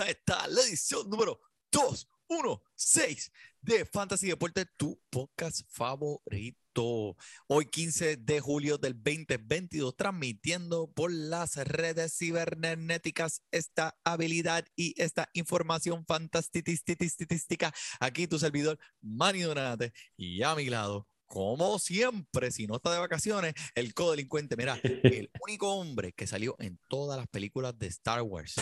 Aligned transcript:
a 0.00 0.10
esta 0.10 0.48
la 0.48 0.62
edición 0.62 1.08
número 1.10 1.40
216 1.72 3.32
de 3.60 3.84
Fantasy 3.84 4.28
Deporte, 4.28 4.66
tu 4.76 5.00
podcast 5.10 5.62
favorito. 5.68 7.16
Hoy 7.48 7.66
15 7.66 8.16
de 8.16 8.40
julio 8.40 8.78
del 8.78 8.94
2022, 8.94 9.96
transmitiendo 9.96 10.90
por 10.92 11.12
las 11.12 11.56
redes 11.56 12.16
cibernéticas 12.16 13.42
esta 13.50 13.98
habilidad 14.04 14.64
y 14.76 14.94
esta 15.00 15.28
información 15.34 16.06
fantástica. 16.06 17.72
Aquí 17.98 18.26
tu 18.26 18.38
servidor, 18.38 18.78
Manny 19.00 19.42
Donate, 19.42 19.92
y 20.16 20.42
a 20.42 20.54
mi 20.54 20.66
lado, 20.66 21.06
como 21.26 21.78
siempre, 21.78 22.50
si 22.50 22.66
no 22.66 22.76
está 22.76 22.92
de 22.92 22.98
vacaciones, 22.98 23.54
el 23.74 23.92
codelincuente. 23.94 24.56
Mira, 24.56 24.80
el 25.04 25.30
único 25.42 25.74
hombre 25.74 26.12
que 26.12 26.26
salió 26.26 26.56
en 26.58 26.78
todas 26.88 27.18
las 27.18 27.28
películas 27.28 27.78
de 27.78 27.88
Star 27.88 28.22
Wars. 28.22 28.54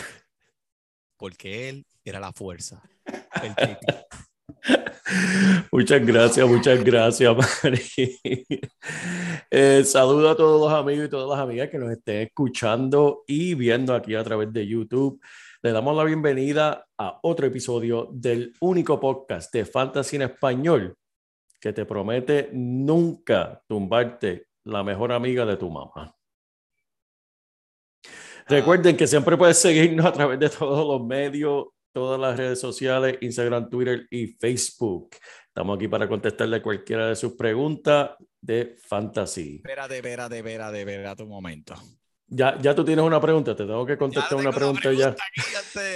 Porque 1.19 1.69
él 1.69 1.85
era 2.03 2.19
la 2.19 2.33
fuerza. 2.33 2.81
El. 3.43 3.53
Muchas 5.71 6.05
gracias, 6.05 6.47
muchas 6.47 6.83
gracias, 6.83 7.35
Mari. 7.35 8.19
Eh, 9.51 9.83
saludo 9.83 10.29
a 10.29 10.35
todos 10.35 10.61
los 10.61 10.71
amigos 10.71 11.07
y 11.07 11.09
todas 11.09 11.29
las 11.29 11.39
amigas 11.43 11.69
que 11.69 11.79
nos 11.79 11.91
estén 11.91 12.27
escuchando 12.27 13.23
y 13.27 13.55
viendo 13.55 13.93
aquí 13.93 14.15
a 14.15 14.23
través 14.23 14.53
de 14.53 14.65
YouTube. 14.65 15.19
Le 15.61 15.71
damos 15.71 15.97
la 15.97 16.03
bienvenida 16.03 16.85
a 16.97 17.19
otro 17.23 17.47
episodio 17.47 18.09
del 18.11 18.53
único 18.61 18.99
podcast 18.99 19.51
de 19.53 19.65
Fantasy 19.65 20.17
en 20.17 20.21
Español 20.23 20.95
que 21.59 21.73
te 21.73 21.85
promete 21.85 22.49
nunca 22.53 23.61
tumbarte 23.67 24.47
la 24.65 24.83
mejor 24.83 25.11
amiga 25.11 25.45
de 25.45 25.57
tu 25.57 25.69
mamá. 25.69 26.15
Recuerden 28.49 28.97
que 28.97 29.05
siempre 29.05 29.37
puedes 29.37 29.59
seguirnos 29.59 30.03
a 30.07 30.11
través 30.11 30.39
de 30.39 30.49
todos 30.49 30.87
los 30.87 31.07
medios, 31.07 31.67
todas 31.93 32.19
las 32.19 32.35
redes 32.35 32.59
sociales, 32.59 33.19
Instagram, 33.21 33.69
Twitter 33.69 34.07
y 34.09 34.25
Facebook. 34.25 35.15
Estamos 35.45 35.77
aquí 35.77 35.87
para 35.87 36.09
contestarle 36.09 36.59
cualquiera 36.59 37.09
de 37.09 37.15
sus 37.15 37.33
preguntas 37.33 38.09
de 38.41 38.75
fantasy. 38.87 39.57
Espérate, 39.57 39.97
espérate, 39.97 40.39
espérate, 40.39 40.79
espérate 40.79 41.21
un 41.21 41.29
momento. 41.29 41.75
Ya, 42.25 42.57
ya 42.59 42.73
tú 42.73 42.83
tienes 42.83 43.05
una 43.05 43.21
pregunta, 43.21 43.55
te 43.55 43.65
tengo 43.65 43.85
que 43.85 43.99
contestar 43.99 44.29
tengo 44.29 44.41
una 44.41 44.51
pregunta 44.51 44.91
ya. 44.93 45.15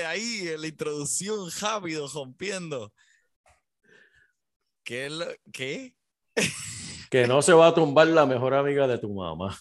ahí, 0.07 0.47
en 0.49 0.61
la 0.61 0.67
introducción, 0.67 1.49
rápido, 1.59 2.07
rompiendo. 2.07 2.93
¿Qué? 4.83 5.09
¿Qué? 5.51 5.95
Que 7.09 7.25
no 7.27 7.41
se 7.41 7.53
va 7.53 7.67
a 7.67 7.73
tumbar 7.73 8.07
la 8.07 8.27
mejor 8.27 8.53
amiga 8.53 8.87
de 8.87 8.99
tu 8.99 9.11
mamá. 9.11 9.57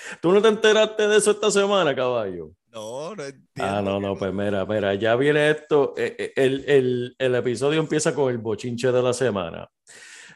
¿Tú 0.22 0.32
no 0.32 0.40
te 0.42 0.48
enteraste 0.48 1.08
de 1.08 1.16
eso 1.16 1.30
esta 1.32 1.50
semana, 1.50 1.94
caballo? 1.94 2.50
No, 2.70 3.14
no 3.14 3.24
entiendo. 3.24 3.72
Ah, 3.78 3.82
no, 3.82 3.98
no, 4.00 4.16
pues 4.16 4.32
mira, 4.32 4.64
mira, 4.66 4.94
ya 4.94 5.16
viene 5.16 5.50
esto. 5.50 5.94
eh, 5.96 6.14
eh, 6.18 6.32
El, 6.36 6.64
el, 6.68 7.16
el 7.18 7.34
episodio 7.34 7.80
empieza 7.80 8.14
con 8.14 8.30
el 8.30 8.38
bochinche 8.38 8.92
de 8.92 9.02
la 9.02 9.12
semana. 9.12 9.68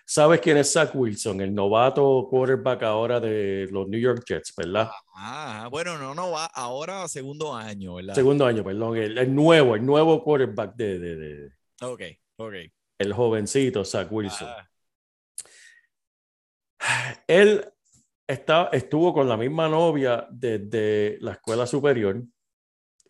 ¿Sabes 0.04 0.40
quién 0.40 0.56
es 0.56 0.72
Zach 0.72 0.90
Wilson, 0.94 1.40
el 1.40 1.54
novato 1.54 2.26
quarterback 2.28 2.82
ahora 2.82 3.20
de 3.20 3.68
los 3.70 3.88
New 3.88 4.00
York 4.00 4.24
Jets, 4.26 4.52
verdad? 4.56 4.90
Ah, 5.14 5.68
bueno, 5.70 5.96
no, 5.96 6.14
no 6.14 6.30
va 6.32 6.46
ahora 6.46 7.06
segundo 7.06 7.54
año, 7.54 7.94
¿verdad? 7.94 8.14
Segundo 8.14 8.44
año, 8.44 8.64
perdón, 8.64 8.96
el, 8.96 9.16
el 9.16 9.34
nuevo, 9.34 9.76
el 9.76 9.86
nuevo 9.86 10.22
quarterback 10.24 10.74
de, 10.74 10.98
de- 10.98 11.16
de- 11.16 11.50
Ok, 11.82 12.02
ok. 12.36 12.54
el 12.98 13.12
jovencito 13.12 13.84
Zach 13.84 14.08
Wilson. 14.10 14.48
Ah, 14.48 14.68
Él 17.26 17.71
está, 18.32 18.68
estuvo 18.72 19.12
con 19.12 19.28
la 19.28 19.36
misma 19.36 19.68
novia 19.68 20.26
desde 20.30 21.18
la 21.20 21.32
escuela 21.32 21.66
superior 21.66 22.22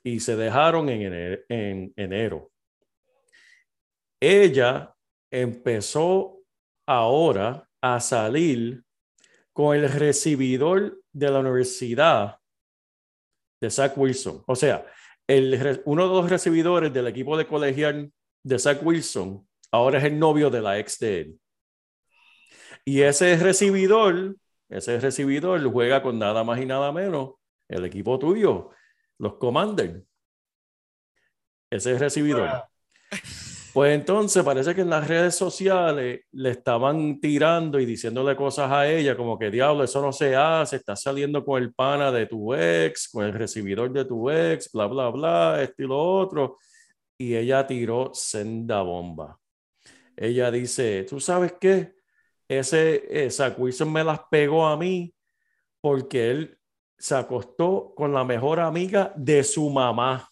y 0.02 0.20
se 0.20 0.36
dejaron 0.36 0.88
en 0.88 1.02
ene- 1.02 1.44
en 1.48 1.92
enero. 1.96 2.50
Ella 4.20 4.94
empezó 5.30 6.38
ahora 6.86 7.68
a 7.80 8.00
salir 8.00 8.84
con 9.52 9.76
el 9.76 9.90
recibidor 9.90 11.00
de 11.12 11.30
la 11.30 11.40
universidad 11.40 12.38
de 13.60 13.70
Zach 13.70 13.96
Wilson. 13.96 14.42
O 14.46 14.56
sea, 14.56 14.86
uno 15.84 16.08
de 16.08 16.14
los 16.14 16.30
recibidores 16.30 16.92
del 16.92 17.06
equipo 17.06 17.36
de 17.36 17.46
colegial 17.46 18.12
de 18.44 18.58
Zach 18.58 18.80
Wilson 18.82 19.46
ahora 19.70 19.98
es 19.98 20.04
el 20.04 20.18
novio 20.18 20.50
de 20.50 20.60
la 20.60 20.78
ex 20.78 20.98
de 20.98 21.20
él. 21.20 21.40
Y 22.84 23.02
ese 23.02 23.36
recibidor, 23.36 24.36
ese 24.72 24.98
recibidor 24.98 25.62
juega 25.70 26.02
con 26.02 26.18
nada 26.18 26.44
más 26.44 26.60
y 26.60 26.66
nada 26.66 26.92
menos 26.92 27.34
el 27.68 27.84
equipo 27.84 28.18
tuyo, 28.18 28.70
los 29.18 29.34
Commanders. 29.34 30.02
Ese 31.70 31.98
recibidor. 31.98 32.64
Pues 33.72 33.94
entonces 33.94 34.44
parece 34.44 34.74
que 34.74 34.82
en 34.82 34.90
las 34.90 35.08
redes 35.08 35.34
sociales 35.34 36.20
le 36.32 36.50
estaban 36.50 37.18
tirando 37.20 37.80
y 37.80 37.86
diciéndole 37.86 38.36
cosas 38.36 38.70
a 38.70 38.86
ella, 38.86 39.16
como 39.16 39.38
que 39.38 39.50
diablo, 39.50 39.82
eso 39.82 40.02
no 40.02 40.12
se 40.12 40.36
hace, 40.36 40.76
estás 40.76 41.00
saliendo 41.00 41.42
con 41.42 41.62
el 41.62 41.72
pana 41.72 42.12
de 42.12 42.26
tu 42.26 42.52
ex, 42.52 43.08
con 43.08 43.24
el 43.24 43.32
recibidor 43.32 43.90
de 43.90 44.04
tu 44.04 44.28
ex, 44.28 44.70
bla, 44.72 44.86
bla, 44.86 45.08
bla, 45.08 45.62
esto 45.62 45.82
y 45.82 45.86
lo 45.86 45.98
otro. 45.98 46.58
Y 47.16 47.34
ella 47.34 47.66
tiró 47.66 48.10
senda 48.12 48.82
bomba. 48.82 49.38
Ella 50.16 50.50
dice, 50.50 51.06
¿tú 51.08 51.18
sabes 51.18 51.54
qué? 51.58 51.94
Ese 52.58 53.30
Zach 53.30 53.54
Wilson 53.58 53.90
me 53.90 54.04
las 54.04 54.20
pegó 54.30 54.66
a 54.66 54.76
mí 54.76 55.14
porque 55.80 56.30
él 56.30 56.58
se 56.98 57.14
acostó 57.14 57.94
con 57.96 58.12
la 58.12 58.24
mejor 58.24 58.60
amiga 58.60 59.10
de 59.16 59.42
su 59.42 59.70
mamá. 59.70 60.28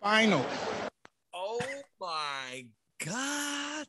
Final. 0.00 0.44
Oh 1.32 1.58
my 1.98 2.70
God. 3.02 3.88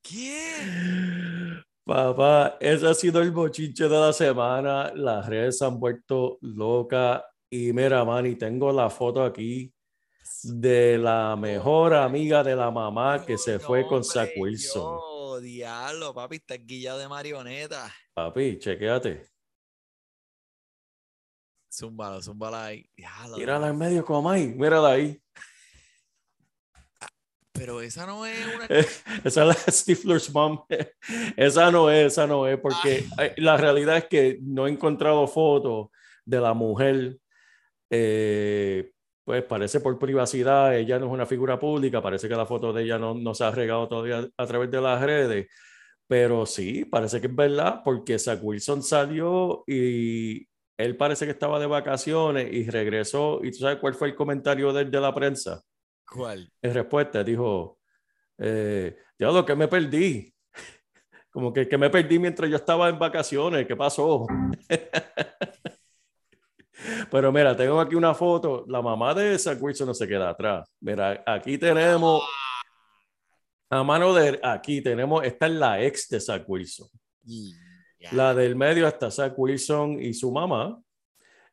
¿Quién? 0.00 1.62
Papá, 1.84 2.56
ese 2.58 2.88
ha 2.88 2.94
sido 2.94 3.20
el 3.20 3.32
bochinche 3.32 3.84
de 3.84 4.00
la 4.00 4.12
semana. 4.14 4.92
Las 4.94 5.26
redes 5.26 5.58
se 5.58 5.66
han 5.66 5.78
vuelto 5.78 6.38
locas. 6.40 7.22
Y 7.50 7.72
mira, 7.74 8.02
Manny, 8.02 8.36
tengo 8.36 8.72
la 8.72 8.88
foto 8.88 9.22
aquí 9.22 9.72
de 10.42 10.96
la 10.96 11.36
mejor 11.36 11.92
amiga 11.92 12.42
de 12.42 12.56
la 12.56 12.70
mamá 12.70 13.22
que 13.26 13.36
se 13.36 13.58
fue 13.58 13.86
con 13.86 14.02
Zach 14.02 14.30
Wilson. 14.38 15.11
Diablo, 15.40 16.14
papi, 16.14 16.36
está 16.36 16.56
guillado 16.56 16.98
de 16.98 17.08
marioneta. 17.08 17.92
Papi, 18.14 18.58
chequéate. 18.58 19.28
Zúmbalo, 21.72 22.20
zúmbala 22.20 22.66
ahí. 22.66 22.88
Diablo, 22.96 23.36
Mírala 23.38 23.68
en 23.68 23.78
medio 23.78 24.04
como 24.04 24.30
ahí, 24.30 24.48
mírala 24.48 24.90
ahí. 24.92 25.18
Pero 27.52 27.80
esa 27.80 28.06
no 28.06 28.26
es 28.26 28.38
una. 28.54 28.66
Esa 29.24 29.42
es 29.42 29.66
la 29.66 29.72
Stifler's 29.72 30.32
mom. 30.32 30.64
Esa 31.36 31.70
no 31.70 31.90
es, 31.90 32.12
esa 32.12 32.26
no 32.26 32.46
es, 32.48 32.58
porque 32.58 33.06
eh, 33.18 33.34
la 33.36 33.56
realidad 33.56 33.98
es 33.98 34.06
que 34.06 34.38
no 34.42 34.66
he 34.66 34.70
encontrado 34.70 35.26
fotos 35.28 35.88
de 36.24 36.40
la 36.40 36.54
mujer. 36.54 37.18
eh, 37.90 38.90
pues 39.24 39.44
parece 39.44 39.80
por 39.80 39.98
privacidad, 39.98 40.76
ella 40.76 40.98
no 40.98 41.06
es 41.06 41.12
una 41.12 41.26
figura 41.26 41.58
pública, 41.58 42.02
parece 42.02 42.28
que 42.28 42.34
la 42.34 42.46
foto 42.46 42.72
de 42.72 42.82
ella 42.82 42.98
no, 42.98 43.14
no 43.14 43.34
se 43.34 43.44
ha 43.44 43.50
regado 43.50 43.88
todavía 43.88 44.28
a 44.36 44.46
través 44.46 44.70
de 44.70 44.80
las 44.80 45.00
redes, 45.00 45.46
pero 46.06 46.44
sí, 46.44 46.84
parece 46.84 47.20
que 47.20 47.28
es 47.28 47.34
verdad, 47.34 47.80
porque 47.84 48.18
Zach 48.18 48.40
Wilson 48.42 48.82
salió 48.82 49.64
y 49.66 50.46
él 50.76 50.96
parece 50.96 51.24
que 51.24 51.30
estaba 51.30 51.58
de 51.58 51.66
vacaciones 51.66 52.52
y 52.52 52.68
regresó. 52.68 53.40
¿Y 53.42 53.50
tú 53.50 53.58
sabes 53.58 53.78
cuál 53.78 53.94
fue 53.94 54.08
el 54.08 54.14
comentario 54.14 54.72
de, 54.72 54.82
él 54.82 54.90
de 54.90 55.00
la 55.00 55.14
prensa? 55.14 55.62
¿Cuál? 56.06 56.50
En 56.60 56.74
respuesta, 56.74 57.22
dijo, 57.22 57.78
eh, 58.38 58.96
diablo, 59.18 59.46
que 59.46 59.54
me 59.54 59.68
perdí. 59.68 60.34
Como 61.30 61.52
que, 61.52 61.68
que 61.68 61.78
me 61.78 61.88
perdí 61.88 62.18
mientras 62.18 62.50
yo 62.50 62.56
estaba 62.56 62.88
en 62.88 62.98
vacaciones. 62.98 63.66
¿Qué 63.66 63.76
pasó? 63.76 64.26
Pero 67.10 67.32
mira, 67.32 67.56
tengo 67.56 67.80
aquí 67.80 67.94
una 67.94 68.14
foto. 68.14 68.64
La 68.68 68.80
mamá 68.82 69.14
de 69.14 69.38
Zach 69.38 69.60
Wilson 69.60 69.88
no 69.88 69.94
se 69.94 70.06
queda 70.08 70.30
atrás. 70.30 70.68
Mira, 70.80 71.22
aquí 71.26 71.58
tenemos 71.58 72.22
a 73.72 73.82
mano 73.82 74.12
de 74.12 74.38
aquí 74.42 74.82
tenemos, 74.82 75.24
esta 75.24 75.46
es 75.46 75.52
la 75.52 75.82
ex 75.82 76.06
de 76.10 76.20
Zach 76.20 76.44
Wilson. 76.46 76.88
La 78.10 78.34
del 78.34 78.54
medio 78.54 78.86
está 78.86 79.10
Zach 79.10 79.32
Wilson 79.34 79.98
y 79.98 80.12
su 80.12 80.30
mamá. 80.30 80.78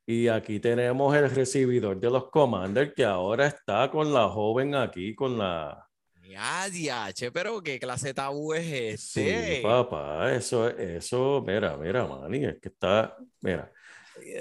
Y 0.05 0.27
aquí 0.27 0.59
tenemos 0.59 1.15
el 1.15 1.29
recibidor 1.29 1.97
de 1.97 2.09
los 2.09 2.29
Commanders 2.29 2.91
que 2.93 3.05
ahora 3.05 3.47
está 3.47 3.89
con 3.89 4.13
la 4.13 4.27
joven 4.27 4.75
aquí, 4.75 5.15
con 5.15 5.37
la... 5.37 5.87
Ya, 6.29 6.69
diache, 6.69 7.31
pero 7.31 7.63
qué 7.63 7.79
clase 7.79 8.07
de 8.07 8.13
tabú 8.13 8.53
es 8.53 8.99
Sí, 9.01 9.29
este. 9.29 9.61
papá, 9.63 10.33
eso, 10.33 10.67
eso, 10.67 11.41
mira, 11.47 11.77
mira, 11.77 12.05
Manny, 12.05 12.43
es 12.45 12.59
que 12.59 12.67
está, 12.67 13.15
mira, 13.39 13.71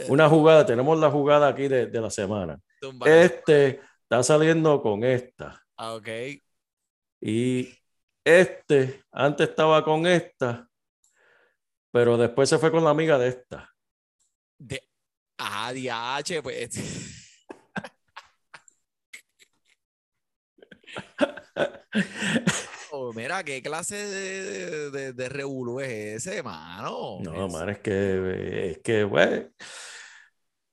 una 0.08 0.28
jugada, 0.28 0.64
tenemos 0.66 0.98
la 0.98 1.10
jugada 1.10 1.48
aquí 1.48 1.68
de, 1.68 1.86
de 1.86 2.00
la 2.00 2.10
semana. 2.10 2.60
Este 3.04 3.80
está 4.02 4.22
saliendo 4.22 4.80
con 4.82 5.04
esta. 5.04 5.64
Ah, 5.76 5.94
ok. 5.94 6.08
Y 7.20 7.68
este 8.24 9.02
antes 9.10 9.48
estaba 9.48 9.84
con 9.84 10.06
esta, 10.06 10.68
pero 11.90 12.16
después 12.16 12.48
se 12.48 12.58
fue 12.58 12.70
con 12.70 12.84
la 12.84 12.90
amiga 12.90 13.18
de 13.18 13.28
esta. 13.28 13.74
De... 14.58 14.82
Ah, 15.38 15.72
diache, 15.72 16.42
pues. 16.42 16.70
Mira, 23.14 23.42
qué 23.44 23.62
clase 23.62 23.96
de, 23.96 24.90
de, 24.90 25.12
de 25.12 25.28
revolú 25.28 25.80
es 25.80 26.26
ese, 26.26 26.42
mano. 26.42 27.18
No, 27.20 27.46
Es- 27.46 27.52
man, 27.52 27.68
es 27.70 27.78
que, 27.80 28.70
es 28.70 28.78
que, 28.78 29.04
güey. 29.04 29.48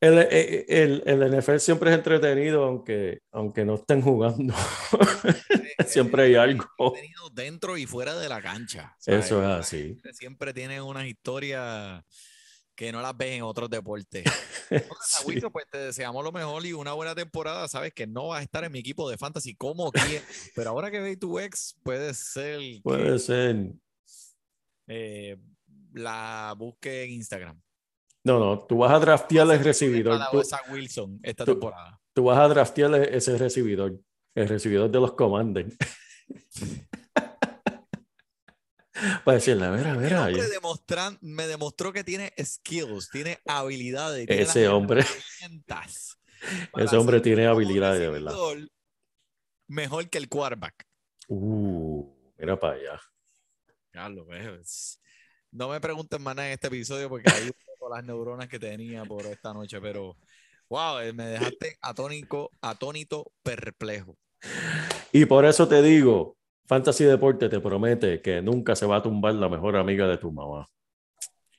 El, 0.02 0.20
el, 0.20 0.66
el, 0.68 1.04
el 1.06 1.24
NFL 1.34 1.58
siempre 1.60 1.90
es 1.90 1.98
entretenido, 1.98 2.66
aunque, 2.66 3.20
aunque 3.32 3.66
no 3.66 3.76
estén 3.76 4.02
jugando. 4.02 4.54
siempre 5.88 6.24
hay 6.24 6.36
algo. 6.36 6.66
entretenido 6.78 7.30
dentro 7.32 7.78
y 7.78 7.86
fuera 7.86 8.14
de 8.16 8.30
la 8.30 8.42
cancha. 8.42 8.96
¿sabes? 9.00 9.26
Eso 9.26 9.42
es 9.42 9.48
así. 9.48 9.78
Siempre, 9.84 10.14
siempre 10.14 10.54
tienen 10.54 10.82
unas 10.84 11.06
historias 11.06 12.04
que 12.76 12.92
no 12.92 13.02
las 13.02 13.16
ves 13.16 13.32
en 13.32 13.44
otros 13.44 13.70
deportes. 13.70 14.24
Sí. 15.06 15.24
Wilson, 15.28 15.52
pues 15.52 15.66
te 15.72 15.78
deseamos 15.78 16.24
lo 16.24 16.32
mejor 16.32 16.66
y 16.66 16.74
una 16.74 16.94
buena 16.94 17.14
temporada. 17.14 17.68
Sabes 17.68 17.94
que 17.94 18.08
no 18.08 18.30
vas 18.30 18.40
a 18.40 18.44
estar 18.44 18.64
en 18.64 18.72
mi 18.72 18.80
equipo 18.80 19.08
de 19.10 19.16
fantasy 19.18 19.54
como 19.54 19.92
quieres, 19.92 20.24
pero 20.56 20.72
ahora 20.72 20.90
que 20.90 21.00
ve 21.00 21.18
tu 21.18 21.38
ex, 21.40 21.78
puede 21.84 22.14
ser 22.16 22.60
que 22.60 22.82
Puede 22.84 23.20
ser. 23.20 23.74
eh, 24.88 25.38
la 25.94 26.56
busque 26.58 27.04
en 27.04 27.12
Instagram. 27.12 27.62
No, 28.24 28.40
no, 28.40 28.66
tú 28.66 28.78
vas 28.80 28.92
a 28.92 28.98
draftear 29.00 29.50
el 29.52 29.64
recibidor. 29.64 30.20
Tú, 30.32 30.42
Wilson 30.72 31.20
esta 31.22 31.46
tú- 31.46 31.52
temporada. 31.52 32.02
tú 32.14 32.24
vas 32.24 32.40
a 32.40 32.48
draftear 32.48 32.96
ese 32.96 33.38
recibidor. 33.38 34.00
El 34.34 34.50
recibidor 34.50 34.90
de 34.90 35.00
los 35.00 35.14
Commanders. 35.14 35.76
Para 39.24 39.36
decirle, 39.36 39.70
mira, 39.70 39.92
El 39.92 39.98
mira. 39.98 40.26
hombre 40.26 40.42
yo- 40.42 40.50
demostran- 40.50 41.18
me 41.22 41.48
demostró 41.48 41.92
que 41.92 42.04
tiene 42.04 42.34
skills, 42.42 43.10
tiene 43.10 43.40
habilidades. 43.46 44.26
Ese 44.30 44.68
hombre. 44.68 45.02
Ese 46.78 46.96
hombre 46.98 47.20
tiene 47.22 47.46
habilidades, 47.48 48.00
de 48.00 48.10
verdad. 48.10 48.34
Mejor 49.68 50.10
que 50.10 50.18
el 50.18 50.30
quarterback. 50.30 50.86
Uh, 51.28 52.08
mira 52.38 52.60
para 52.60 52.76
allá. 52.76 53.02
Carlos, 53.92 54.28
no 55.52 55.70
me 55.70 55.80
pregunten 55.82 56.22
más 56.22 56.36
nada 56.36 56.48
en 56.50 56.54
este 56.54 56.68
episodio 56.68 57.10
porque 57.10 57.30
ahí 57.32 57.50
las 57.90 58.04
neuronas 58.04 58.48
que 58.50 58.60
tenía 58.60 59.06
por 59.06 59.26
esta 59.26 59.54
noche, 59.54 59.80
pero 59.80 60.18
wow, 60.70 61.00
eh, 61.00 61.14
me 61.14 61.26
dejaste 61.28 61.78
atónico, 61.82 62.50
atónito, 62.62 63.32
perplejo. 63.44 64.18
Y 65.12 65.26
por 65.26 65.46
eso 65.46 65.68
te 65.68 65.82
digo, 65.82 66.36
Fantasy 66.68 67.04
Deporte 67.04 67.48
te 67.48 67.60
promete 67.60 68.22
que 68.22 68.42
nunca 68.42 68.76
se 68.76 68.86
va 68.86 68.98
a 68.98 69.04
tumbar 69.04 69.36
la 69.36 69.50
mejor 69.50 69.76
amiga 69.76 70.08
de 70.08 70.18
tu 70.18 70.32
mamá. 70.32 70.66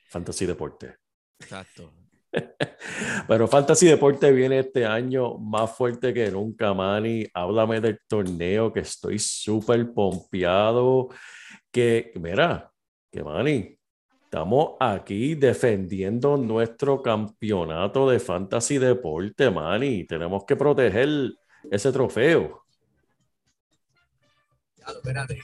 Fantasy 0.08 0.46
Deporte. 0.46 0.96
Exacto. 1.38 1.92
Pero 3.28 3.46
Fantasy 3.46 3.86
Deporte 3.86 4.32
viene 4.32 4.60
este 4.60 4.84
año 4.84 5.38
más 5.38 5.76
fuerte 5.76 6.12
que 6.12 6.30
nunca, 6.30 6.74
Manny. 6.74 7.26
Háblame 7.32 7.80
del 7.80 8.00
torneo, 8.08 8.72
que 8.72 8.80
estoy 8.80 9.18
súper 9.18 9.92
pompeado. 9.92 11.08
Que, 11.70 12.12
mira, 12.16 12.72
que 13.10 13.22
Manny, 13.22 13.78
estamos 14.24 14.74
aquí 14.80 15.34
defendiendo 15.34 16.36
nuestro 16.36 17.00
campeonato 17.00 18.08
de 18.08 18.18
Fantasy 18.18 18.78
Deporte, 18.78 19.50
Manny. 19.50 20.04
Tenemos 20.04 20.44
que 20.44 20.56
proteger 20.56 21.32
ese 21.70 21.92
trofeo. 21.92 22.65
Espérate. 24.86 25.40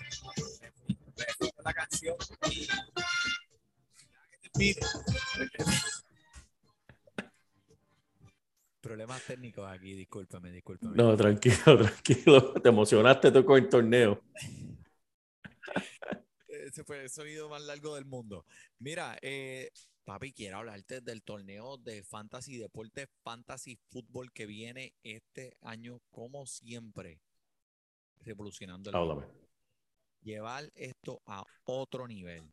La 1.65 1.73
canción 1.73 2.17
y... 2.51 2.67
Problemas 8.81 9.23
técnicos 9.25 9.71
aquí, 9.71 9.95
discúlpame, 9.95 10.51
discúlpame. 10.51 10.97
No, 10.97 11.17
tranquilo, 11.17 11.57
tranquilo. 11.79 12.53
Te 12.55 12.69
emocionaste 12.69 13.31
tú 13.31 13.45
con 13.45 13.63
el 13.63 13.69
torneo. 13.69 14.21
Ese 16.49 16.85
fue 16.85 17.03
el 17.03 17.11
sonido 17.11 17.49
más 17.49 17.63
largo 17.63 17.95
del 17.95 18.05
mundo. 18.05 18.45
Mira, 18.79 19.17
eh, 19.23 19.71
papi, 20.05 20.33
quiero 20.33 20.59
hablarte 20.59 21.01
del 21.01 21.23
torneo 21.23 21.77
de 21.77 22.03
Fantasy 22.03 22.57
Deporte, 22.57 23.09
Fantasy 23.23 23.79
Fútbol 23.89 24.33
que 24.33 24.47
viene 24.47 24.95
este 25.03 25.57
año, 25.63 26.01
como 26.11 26.47
siempre, 26.47 27.21
revolucionando 28.25 28.91
el 28.91 28.97
Háblame. 28.97 29.27
Llevar 30.23 30.71
esto 30.75 31.23
a 31.27 31.45
otro 31.65 32.07
nivel. 32.07 32.53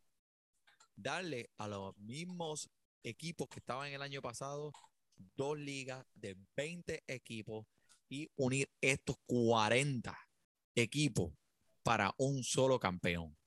Darle 0.96 1.50
a 1.58 1.68
los 1.68 1.96
mismos 1.98 2.70
equipos 3.04 3.48
que 3.48 3.60
estaban 3.60 3.92
el 3.92 4.02
año 4.02 4.22
pasado 4.22 4.72
dos 5.36 5.58
ligas 5.58 6.06
de 6.14 6.38
20 6.56 7.04
equipos 7.08 7.66
y 8.10 8.32
unir 8.36 8.70
estos 8.82 9.18
40 9.28 10.18
equipos 10.76 11.34
para 11.84 12.14
un 12.18 12.44
solo 12.44 12.80
campeón. 12.80 13.38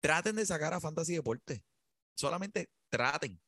Traten 0.00 0.36
de 0.36 0.46
sacar 0.46 0.72
a 0.72 0.80
Fantasy 0.80 1.14
Deporte. 1.14 1.64
Solamente 2.14 2.70
traten. 2.88 3.40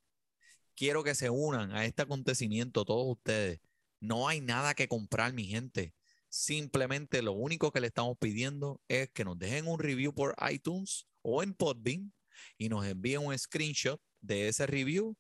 Quiero 0.75 1.05
que 1.05 1.15
se 1.15 1.31
unan 1.31 1.73
a 1.73 1.85
este 1.85 2.03
acontecimiento 2.03 2.85
todos 2.85 3.07
ustedes. 3.07 3.61
No 4.01 4.29
hay 4.29 4.41
nada 4.41 4.75
que 4.75 4.89
comprar, 4.89 5.33
mi 5.33 5.45
gente. 5.45 5.95
Simplemente 6.31 7.23
lo 7.23 7.33
único 7.33 7.73
que 7.73 7.81
le 7.81 7.89
estamos 7.89 8.17
pidiendo 8.17 8.81
es 8.87 9.11
que 9.11 9.25
nos 9.25 9.37
dejen 9.37 9.67
un 9.67 9.81
review 9.81 10.15
por 10.15 10.37
iTunes 10.49 11.09
o 11.23 11.43
en 11.43 11.55
Podbean 11.55 12.13
y 12.57 12.69
nos 12.69 12.87
envíen 12.87 13.27
un 13.27 13.37
screenshot 13.37 14.01
de 14.21 14.47
ese 14.47 14.67
review 14.67 15.17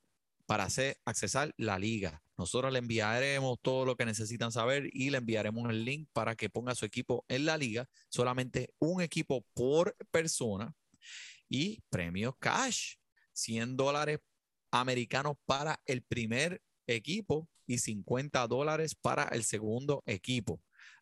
para 0.46 0.64
hacer 0.64 1.00
accesar 1.04 1.52
la 1.56 1.80
liga. 1.80 2.22
Nosotros 2.38 2.72
le 2.72 2.78
enviaremos 2.78 3.58
todo 3.60 3.84
lo 3.84 3.96
que 3.96 4.06
necesitan 4.06 4.52
saber 4.52 4.88
y 4.92 5.10
le 5.10 5.18
enviaremos 5.18 5.68
el 5.68 5.84
link 5.84 6.08
para 6.12 6.36
que 6.36 6.48
ponga 6.48 6.76
su 6.76 6.86
equipo 6.86 7.24
en 7.28 7.44
la 7.44 7.58
liga. 7.58 7.88
Solamente 8.08 8.72
un 8.78 9.02
equipo 9.02 9.44
por 9.52 9.96
persona 10.12 10.74
y 11.48 11.82
premios 11.90 12.34
cash. 12.38 12.94
100 13.32 13.76
dólares 13.76 14.20
americanos 14.70 15.36
para 15.44 15.82
el 15.86 16.02
primer 16.02 16.62
equipo 16.86 17.48
y 17.66 17.78
50 17.78 18.46
dólares 18.46 18.94
para 18.94 19.24
el 19.24 19.42
segundo 19.44 20.04
equipo. 20.06 20.60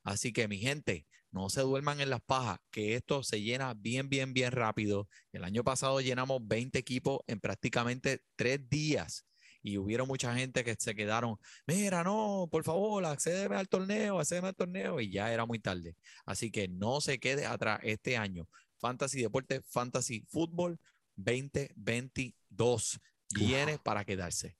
Así 0.08 0.32
que 0.32 0.48
mi 0.48 0.56
gente, 0.56 1.06
no 1.30 1.50
se 1.50 1.60
duerman 1.60 2.00
en 2.00 2.08
las 2.08 2.22
pajas, 2.22 2.58
que 2.70 2.94
esto 2.94 3.22
se 3.22 3.42
llena 3.42 3.74
bien, 3.74 4.08
bien, 4.08 4.32
bien 4.32 4.52
rápido. 4.52 5.06
El 5.32 5.44
año 5.44 5.62
pasado 5.62 6.00
llenamos 6.00 6.40
20 6.42 6.78
equipos 6.78 7.20
en 7.26 7.40
prácticamente 7.40 8.22
tres 8.34 8.66
días 8.70 9.26
y 9.62 9.76
hubieron 9.76 10.08
mucha 10.08 10.34
gente 10.34 10.64
que 10.64 10.74
se 10.78 10.94
quedaron, 10.94 11.36
mira, 11.66 12.02
no, 12.04 12.48
por 12.50 12.64
favor, 12.64 13.04
accédeme 13.04 13.56
al 13.56 13.68
torneo, 13.68 14.18
accédeme 14.18 14.48
al 14.48 14.56
torneo 14.56 14.98
y 14.98 15.10
ya 15.10 15.30
era 15.30 15.44
muy 15.44 15.58
tarde. 15.58 15.94
Así 16.24 16.50
que 16.50 16.68
no 16.68 17.02
se 17.02 17.18
quede 17.18 17.44
atrás 17.44 17.80
este 17.82 18.16
año. 18.16 18.48
Fantasy 18.78 19.20
Deporte, 19.20 19.60
Fantasy 19.60 20.24
Fútbol 20.26 20.78
2022 21.16 22.98
viene 23.34 23.78
para 23.78 24.06
quedarse. 24.06 24.56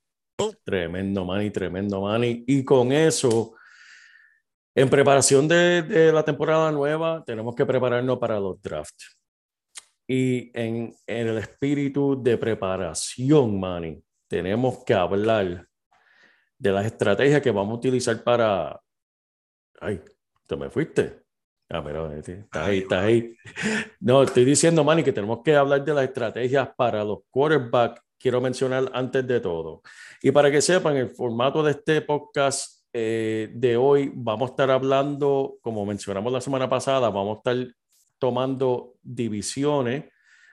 Tremendo, 0.63 1.25
Manny, 1.25 1.51
tremendo, 1.51 2.03
Manny. 2.03 2.45
Y 2.47 2.65
con 2.65 2.93
eso, 2.93 3.55
en 4.79 4.89
preparación 4.89 5.49
de, 5.49 5.83
de 5.83 6.13
la 6.13 6.23
temporada 6.23 6.71
nueva, 6.71 7.25
tenemos 7.27 7.53
que 7.57 7.67
prepararnos 7.67 8.17
para 8.17 8.39
los 8.39 8.63
drafts. 8.63 9.19
Y 10.07 10.53
en, 10.59 10.95
en 11.05 11.27
el 11.27 11.39
espíritu 11.39 12.23
de 12.23 12.39
preparación, 12.39 13.59
Manny, 13.59 14.01
tenemos 14.29 14.85
que 14.85 14.95
hablar 14.95 15.67
de 16.57 16.73
las 16.73 16.87
estrategias 16.87 17.43
que 17.43 17.51
vamos 17.51 17.73
a 17.73 17.79
utilizar 17.79 18.23
para... 18.23 18.81
Ay, 19.81 20.01
te 20.47 20.55
me 20.55 20.71
fuiste. 20.71 21.23
Ah, 21.69 21.83
pero 21.83 22.13
eh, 22.13 22.21
estás 22.21 22.69
ahí, 22.69 22.79
estás 22.79 23.05
ahí. 23.05 23.37
No, 23.99 24.23
estoy 24.23 24.45
diciendo, 24.45 24.85
Manny, 24.85 25.03
que 25.03 25.13
tenemos 25.13 25.41
que 25.43 25.57
hablar 25.57 25.85
de 25.85 25.93
las 25.93 26.05
estrategias 26.05 26.69
para 26.77 27.03
los 27.03 27.19
quarterbacks. 27.31 28.01
Quiero 28.17 28.41
mencionar 28.41 28.89
antes 28.95 29.27
de 29.27 29.41
todo. 29.41 29.83
Y 30.23 30.31
para 30.31 30.53
que 30.53 30.63
sepan, 30.63 30.97
el 30.97 31.11
formato 31.11 31.65
de 31.65 31.73
este 31.73 32.01
podcast 32.01 32.78
eh, 32.93 33.51
de 33.55 33.77
hoy, 33.77 34.11
vamos 34.15 34.51
a 34.51 34.53
estar 34.53 34.71
hablando, 34.71 35.59
como 35.63 35.85
mencionamos 35.85 36.33
la 36.33 36.41
semana 36.41 36.69
pasada, 36.69 37.11
vamos 37.11 37.37
a 37.37 37.39
estar 37.39 37.75
tomando 38.19 38.95
divisiones, 39.03 40.05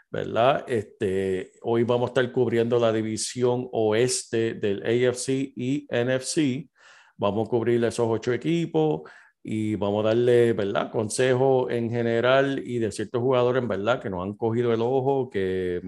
¿verdad? 0.09 0.63
Este, 0.67 1.53
hoy 1.61 1.83
vamos 1.83 2.09
a 2.09 2.11
estar 2.11 2.31
cubriendo 2.31 2.79
la 2.79 2.91
división 2.91 3.67
oeste 3.71 4.53
del 4.53 4.83
AFC 4.83 5.29
y 5.55 5.87
NFC. 5.89 6.69
Vamos 7.17 7.47
a 7.47 7.49
cubrir 7.49 7.83
esos 7.83 8.07
ocho 8.09 8.33
equipos 8.33 9.01
y 9.43 9.75
vamos 9.75 10.03
a 10.03 10.09
darle, 10.09 10.53
¿verdad? 10.53 10.91
Consejos 10.91 11.71
en 11.71 11.89
general 11.89 12.61
y 12.65 12.79
de 12.79 12.91
ciertos 12.91 13.21
jugadores, 13.21 13.67
¿verdad? 13.67 14.01
Que 14.01 14.09
nos 14.09 14.23
han 14.23 14.35
cogido 14.35 14.73
el 14.73 14.81
ojo, 14.81 15.29
que, 15.29 15.81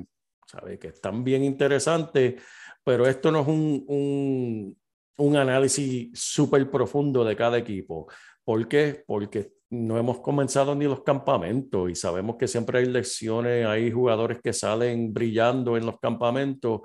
¿sabe? 0.45 0.77
Que 0.77 0.89
están 0.89 1.23
bien 1.23 1.43
interesantes, 1.43 2.41
pero 2.83 3.07
esto 3.07 3.31
no 3.31 3.41
es 3.41 3.47
un, 3.47 3.85
un, 3.87 4.77
un 5.17 5.35
análisis 5.35 6.09
súper 6.13 6.69
profundo 6.69 7.23
de 7.25 7.35
cada 7.35 7.57
equipo. 7.57 8.07
¿Por 8.43 8.67
qué? 8.67 9.03
Porque 9.07 9.51
no 9.69 9.97
hemos 9.97 10.19
comenzado 10.21 10.75
ni 10.75 10.85
los 10.85 11.03
campamentos 11.03 11.89
y 11.89 11.95
sabemos 11.95 12.37
que 12.37 12.47
siempre 12.47 12.79
hay 12.79 12.85
lecciones, 12.85 13.65
hay 13.65 13.91
jugadores 13.91 14.39
que 14.43 14.53
salen 14.53 15.13
brillando 15.13 15.75
en 15.77 15.85
los 15.85 15.99
campamentos 15.99 16.81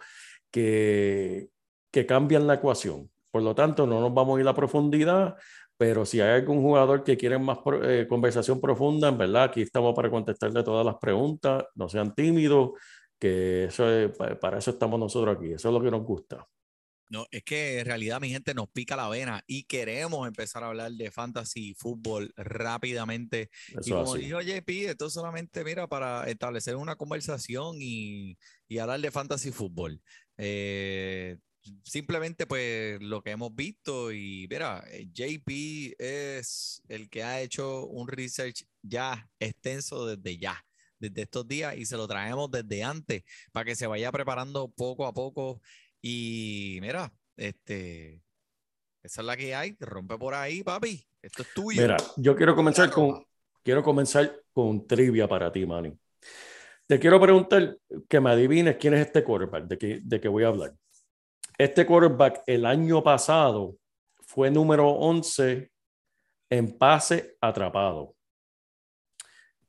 que, 0.51 1.49
que 1.91 2.07
cambian 2.07 2.47
la 2.47 2.55
ecuación. 2.55 3.11
Por 3.31 3.43
lo 3.43 3.55
tanto, 3.55 3.87
no 3.87 4.01
nos 4.01 4.13
vamos 4.15 4.39
a 4.39 4.41
ir 4.43 4.49
a 4.49 4.55
profundidad, 4.55 5.37
pero 5.77 6.05
si 6.05 6.21
hay 6.21 6.41
algún 6.41 6.61
jugador 6.63 7.03
que 7.05 7.17
quiere 7.17 7.39
más 7.39 7.59
eh, 7.83 8.07
conversación 8.09 8.61
profunda, 8.61 9.09
en 9.09 9.19
verdad, 9.19 9.45
aquí 9.45 9.63
estamos 9.63 9.95
para 9.95 10.11
contestarle 10.11 10.63
todas 10.63 10.85
las 10.85 10.97
preguntas, 10.97 11.65
no 11.75 11.89
sean 11.89 12.15
tímidos, 12.15 12.73
que 13.19 13.65
eso 13.65 13.89
es- 13.91 14.17
pa- 14.17 14.39
para 14.39 14.59
eso 14.59 14.71
estamos 14.73 14.99
nosotros 15.01 15.37
aquí, 15.37 15.53
eso 15.53 15.69
es 15.69 15.75
lo 15.75 15.83
que 15.83 15.91
nos 15.91 16.03
gusta. 16.05 16.47
No, 17.13 17.27
es 17.31 17.45
que 17.45 17.81
en 17.81 17.85
realidad 17.85 18.23
mi 18.23 18.31
gente 18.31 18.55
nos 18.55 18.71
pica 18.71 18.97
la 18.97 19.07
vena 19.11 19.45
y 19.47 19.65
queremos 19.65 20.27
empezar 20.27 20.65
a 20.65 20.69
hablar 20.69 20.93
de 20.93 21.11
fantasy 21.11 21.75
fútbol 21.75 22.33
rápidamente. 22.37 23.51
Y 23.85 23.91
Eso 23.91 23.97
como 23.97 24.15
así. 24.15 24.25
dijo 24.25 24.41
JP, 24.41 24.71
esto 24.89 25.09
es 25.09 25.13
solamente, 25.13 25.63
mira, 25.63 25.87
para 25.87 26.27
establecer 26.31 26.75
una 26.77 26.97
conversación 26.97 27.77
y, 27.79 28.39
y 28.67 28.79
hablar 28.79 28.99
de 29.03 29.11
fantasy 29.11 29.53
fútbol. 29.53 30.01
Eh, 30.39 31.37
simplemente, 31.85 32.47
pues, 32.47 32.99
lo 33.03 33.21
que 33.21 33.33
hemos 33.33 33.55
visto 33.55 34.11
y, 34.11 34.47
mira, 34.49 34.83
eh, 34.91 35.07
JP 35.13 35.95
es 35.99 36.81
el 36.89 37.11
que 37.11 37.25
ha 37.25 37.43
hecho 37.43 37.87
un 37.89 38.09
research 38.09 38.65
ya 38.81 39.29
extenso 39.39 40.07
desde 40.07 40.39
ya, 40.39 40.65
desde 40.99 41.21
estos 41.21 41.47
días 41.47 41.77
y 41.77 41.85
se 41.85 41.99
lo 41.99 42.09
traemos 42.09 42.51
desde 42.51 42.83
antes 42.83 43.23
para 43.53 43.67
que 43.67 43.77
se 43.77 43.87
vaya 43.87 44.11
preparando 44.11 44.71
poco 44.71 45.05
a 45.07 45.13
poco. 45.13 45.61
Y, 46.03 46.79
mira, 46.83 47.13
este, 47.37 48.21
esa 49.03 49.21
es 49.21 49.27
la 49.27 49.37
que 49.37 49.55
hay, 49.55 49.77
rompe 49.81 50.19
por 50.19 50.35
ahí, 50.35 50.63
papi. 50.63 51.03
Esto 51.23 51.43
es 51.43 51.55
tuyo. 51.55 51.81
Mira, 51.81 51.97
yo 52.17 52.35
quiero 52.35 52.57
comenzar 52.57 52.91
con, 52.91 53.25
quiero 53.63 53.83
comenzar 53.83 54.43
con 54.53 54.87
trivia 54.87 55.29
para 55.29 55.51
ti, 55.53 55.65
Manny. 55.65 55.97
Te 56.87 56.99
quiero 56.99 57.21
preguntar 57.21 57.79
que 58.09 58.21
me 58.21 58.31
adivines 58.31 58.77
quién 58.77 58.95
es 58.95 59.07
este 59.07 59.23
quarterback 59.23 59.65
de 59.65 59.79
que, 59.79 60.01
de 60.03 60.21
que 60.21 60.29
voy 60.29 60.43
a 60.43 60.49
hablar. 60.49 60.75
Este 61.57 61.87
quarterback 61.87 62.43
el 62.47 62.67
año 62.67 63.03
pasado 63.03 63.77
fue 64.21 64.51
número 64.51 64.89
11 64.89 65.71
en 66.51 66.79
pase 66.79 67.37
atrapado. 67.41 68.15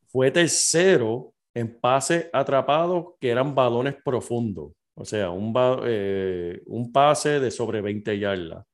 Fue 0.08 0.32
tercero 0.32 1.34
en 1.54 1.80
pase 1.80 2.30
atrapado 2.34 3.16
que 3.20 3.30
eran 3.30 3.54
balones 3.54 3.96
profundos. 4.04 4.74
O 4.96 5.06
sea, 5.06 5.32
un, 5.32 5.54
eh, 5.86 6.62
un 6.68 6.92
pase 6.92 7.40
de 7.40 7.52
sobre 7.52 7.82
20 7.82 8.20
yardas. 8.20 8.66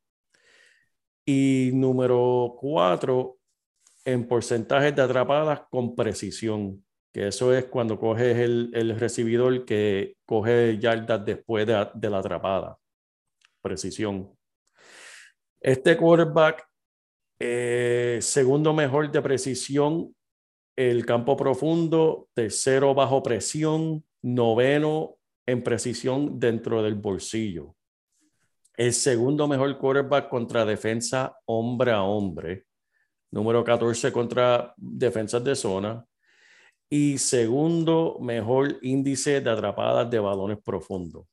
Y 1.25 1.71
número 1.73 2.55
cuatro, 2.59 3.37
en 4.03 4.27
porcentajes 4.27 4.95
de 4.95 5.01
atrapadas 5.01 5.61
con 5.69 5.95
precisión, 5.95 6.83
que 7.13 7.27
eso 7.27 7.53
es 7.53 7.65
cuando 7.65 7.99
coges 7.99 8.37
el, 8.37 8.71
el 8.73 8.99
recibidor 8.99 9.65
que 9.65 10.17
coge 10.25 10.77
yardas 10.79 11.23
después 11.25 11.65
de, 11.67 11.87
de 11.93 12.09
la 12.09 12.19
atrapada. 12.19 12.77
Precisión. 13.61 14.35
Este 15.61 15.97
quarterback, 15.97 16.65
eh, 17.39 18.19
segundo 18.21 18.73
mejor 18.73 19.11
de 19.11 19.21
precisión, 19.21 20.15
el 20.75 21.05
campo 21.05 21.35
profundo, 21.35 22.29
tercero 22.33 22.93
bajo 22.93 23.21
presión, 23.21 24.03
noveno 24.21 25.18
en 25.49 25.63
precisión 25.63 26.39
dentro 26.39 26.81
del 26.81 26.95
bolsillo 26.95 27.75
el 28.79 28.93
segundo 28.93 29.45
mejor 29.45 29.77
quarterback 29.77 30.29
contra 30.29 30.63
defensa 30.63 31.37
hombre 31.43 31.91
a 31.91 32.01
hombre, 32.01 32.65
número 33.29 33.61
14 33.61 34.09
contra 34.13 34.73
defensas 34.77 35.43
de 35.43 35.53
zona 35.53 36.05
y 36.89 37.17
segundo 37.17 38.17
mejor 38.21 38.79
índice 38.81 39.41
de 39.41 39.49
atrapadas 39.49 40.09
de 40.09 40.19
balones 40.19 40.59
profundos. 40.63 41.27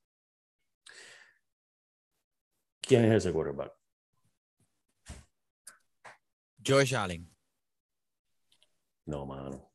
¿Quién 2.80 3.04
es 3.04 3.12
ese 3.24 3.32
quarterback? 3.32 3.72
Josh 6.66 6.96
Allen. 6.96 7.32
No, 9.04 9.24
mano. 9.24 9.70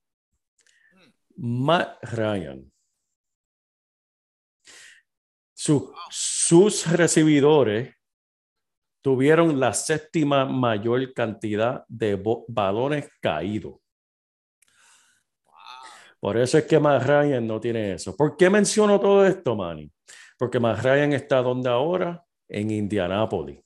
Matt 1.37 2.03
Ryan. 2.03 2.70
Su- 5.63 5.93
sus 6.09 6.91
recibidores 6.91 7.93
tuvieron 8.99 9.59
la 9.59 9.75
séptima 9.75 10.43
mayor 10.43 11.13
cantidad 11.13 11.85
de 11.87 12.19
balones 12.47 13.07
caídos. 13.21 13.75
Por 16.19 16.37
eso 16.37 16.57
es 16.57 16.63
que 16.65 16.79
Matt 16.79 17.03
Ryan 17.03 17.45
no 17.45 17.59
tiene 17.59 17.93
eso. 17.93 18.15
¿Por 18.17 18.35
qué 18.37 18.49
menciono 18.49 18.99
todo 18.99 19.23
esto, 19.23 19.55
Manny? 19.55 19.91
Porque 20.35 20.59
Matt 20.59 20.81
Ryan 20.83 21.13
está 21.13 21.43
donde 21.43 21.69
ahora, 21.69 22.25
en 22.49 22.71
Indianápolis, 22.71 23.59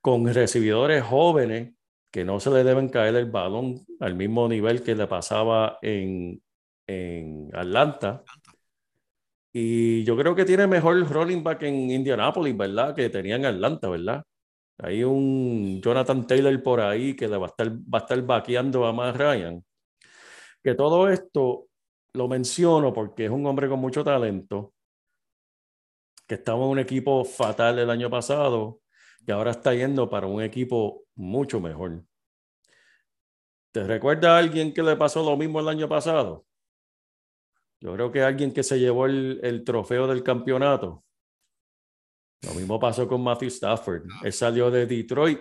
con 0.00 0.26
recibidores 0.32 1.02
jóvenes 1.04 1.74
que 2.10 2.24
no 2.24 2.40
se 2.40 2.48
le 2.48 2.64
deben 2.64 2.88
caer 2.88 3.16
el 3.16 3.30
balón 3.30 3.84
al 4.00 4.14
mismo 4.14 4.48
nivel 4.48 4.82
que 4.82 4.94
le 4.94 5.06
pasaba 5.06 5.78
en, 5.82 6.42
en 6.86 7.50
Atlanta. 7.54 8.24
Y 9.58 10.04
yo 10.04 10.18
creo 10.18 10.34
que 10.34 10.44
tiene 10.44 10.66
mejor 10.66 11.10
running 11.10 11.42
back 11.42 11.62
en 11.62 11.90
Indianapolis, 11.90 12.54
¿verdad? 12.54 12.94
Que 12.94 13.08
tenía 13.08 13.36
en 13.36 13.46
Atlanta, 13.46 13.88
¿verdad? 13.88 14.22
Hay 14.76 15.02
un 15.02 15.80
Jonathan 15.80 16.26
Taylor 16.26 16.62
por 16.62 16.78
ahí 16.78 17.16
que 17.16 17.26
le 17.26 17.38
va 17.38 17.46
a 17.46 17.48
estar, 17.48 17.70
va 17.70 18.00
a 18.00 18.02
estar 18.02 18.20
vaqueando 18.20 18.84
a 18.84 18.92
más 18.92 19.16
Ryan. 19.16 19.64
Que 20.62 20.74
todo 20.74 21.08
esto 21.08 21.68
lo 22.12 22.28
menciono 22.28 22.92
porque 22.92 23.24
es 23.24 23.30
un 23.30 23.46
hombre 23.46 23.66
con 23.66 23.80
mucho 23.80 24.04
talento, 24.04 24.74
que 26.26 26.34
estaba 26.34 26.62
en 26.62 26.72
un 26.72 26.78
equipo 26.78 27.24
fatal 27.24 27.78
el 27.78 27.88
año 27.88 28.10
pasado 28.10 28.82
y 29.26 29.32
ahora 29.32 29.52
está 29.52 29.72
yendo 29.72 30.10
para 30.10 30.26
un 30.26 30.42
equipo 30.42 31.04
mucho 31.14 31.62
mejor. 31.62 32.04
¿Te 33.72 33.84
recuerda 33.84 34.36
a 34.36 34.38
alguien 34.38 34.74
que 34.74 34.82
le 34.82 34.96
pasó 34.96 35.24
lo 35.24 35.34
mismo 35.34 35.60
el 35.60 35.68
año 35.68 35.88
pasado? 35.88 36.44
Yo 37.80 37.92
creo 37.94 38.10
que 38.10 38.22
alguien 38.22 38.52
que 38.52 38.62
se 38.62 38.78
llevó 38.78 39.06
el, 39.06 39.40
el 39.42 39.64
trofeo 39.64 40.06
del 40.06 40.22
campeonato. 40.22 41.04
Lo 42.42 42.54
mismo 42.54 42.78
pasó 42.78 43.06
con 43.08 43.22
Matthew 43.22 43.48
Stafford. 43.48 44.02
Él 44.22 44.32
salió 44.32 44.70
de 44.70 44.86
Detroit. 44.86 45.40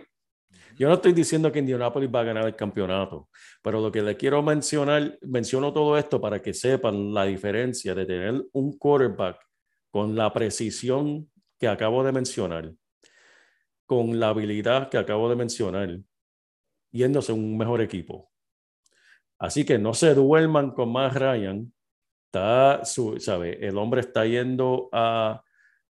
Yo 0.77 0.89
no 0.89 0.95
estoy 0.95 1.13
diciendo 1.13 1.51
que 1.51 1.59
Indianapolis 1.59 2.09
va 2.13 2.21
a 2.21 2.25
ganar 2.25 2.45
el 2.45 2.55
campeonato, 2.55 3.29
pero 3.61 3.79
lo 3.79 3.91
que 3.91 4.01
le 4.01 4.17
quiero 4.17 4.41
mencionar, 4.41 5.17
menciono 5.21 5.71
todo 5.71 5.97
esto 5.97 6.19
para 6.19 6.41
que 6.41 6.53
sepan 6.53 7.13
la 7.13 7.25
diferencia 7.25 7.95
de 7.95 8.05
tener 8.05 8.45
un 8.51 8.77
quarterback 8.77 9.37
con 9.89 10.15
la 10.15 10.33
precisión 10.33 11.31
que 11.57 11.69
acabo 11.69 12.03
de 12.03 12.11
mencionar, 12.11 12.73
con 13.85 14.19
la 14.19 14.29
habilidad 14.29 14.89
que 14.89 14.97
acabo 14.97 15.29
de 15.29 15.37
mencionar, 15.37 15.99
yéndose 16.91 17.31
a 17.31 17.35
un 17.35 17.57
mejor 17.57 17.81
equipo. 17.81 18.29
Así 19.39 19.63
que 19.65 19.77
no 19.77 19.93
se 19.93 20.13
duerman 20.13 20.71
con 20.71 20.91
más 20.91 21.13
Ryan. 21.13 21.73
El 22.35 23.77
hombre 23.77 24.01
está 24.01 24.25
yendo 24.25 24.89
a 24.91 25.41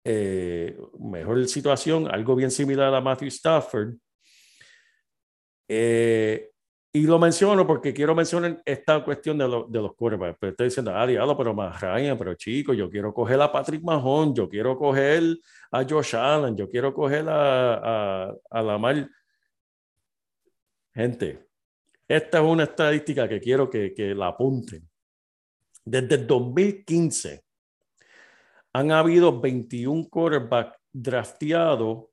eh, 0.05 0.77
mejor 0.99 1.47
situación, 1.49 2.09
algo 2.11 2.35
bien 2.37 2.51
similar 2.51 2.95
a 2.95 3.01
Matthew 3.01 3.29
Stafford. 3.29 3.95
Eh, 5.69 6.49
Y 6.95 7.07
lo 7.07 7.19
menciono 7.19 7.67
porque 7.67 7.95
quiero 7.95 8.15
mencionar 8.15 8.61
esta 8.67 9.03
cuestión 9.03 9.39
de, 9.39 9.49
lo- 9.49 9.67
de 9.67 9.81
los 9.81 9.95
quarterbacks. 9.95 10.37
Pero 10.39 10.51
estoy 10.51 10.67
diciendo, 10.67 10.93
ah, 10.95 11.07
diablo, 11.07 11.35
pero 11.39 11.55
más 11.55 11.81
Ryan, 11.81 12.19
pero 12.19 12.35
chico, 12.35 12.75
yo 12.75 12.91
quiero 12.91 13.15
coger 13.15 13.41
a 13.41 13.51
Patrick 13.51 13.83
Mahomes, 13.83 14.35
yo 14.37 14.47
quiero 14.47 14.77
coger 14.77 15.23
a 15.71 15.85
Josh 15.89 16.15
Allen, 16.17 16.55
yo 16.55 16.69
quiero 16.69 16.93
coger 16.93 17.27
a, 17.31 18.27
a, 18.27 18.35
a. 18.51 19.09
Gente, 20.95 21.49
esta 22.07 22.39
es 22.39 22.45
una 22.45 22.65
estadística 22.65 23.27
que 23.27 23.41
quiero 23.41 23.71
que, 23.71 23.95
que 23.95 24.15
la 24.15 24.27
apunten. 24.29 24.87
Desde 25.85 26.15
el 26.15 26.27
2015 26.27 27.45
han 28.73 28.91
habido 28.91 29.41
21 29.41 30.09
quarterbacks 30.09 30.79
drafteados 30.93 32.07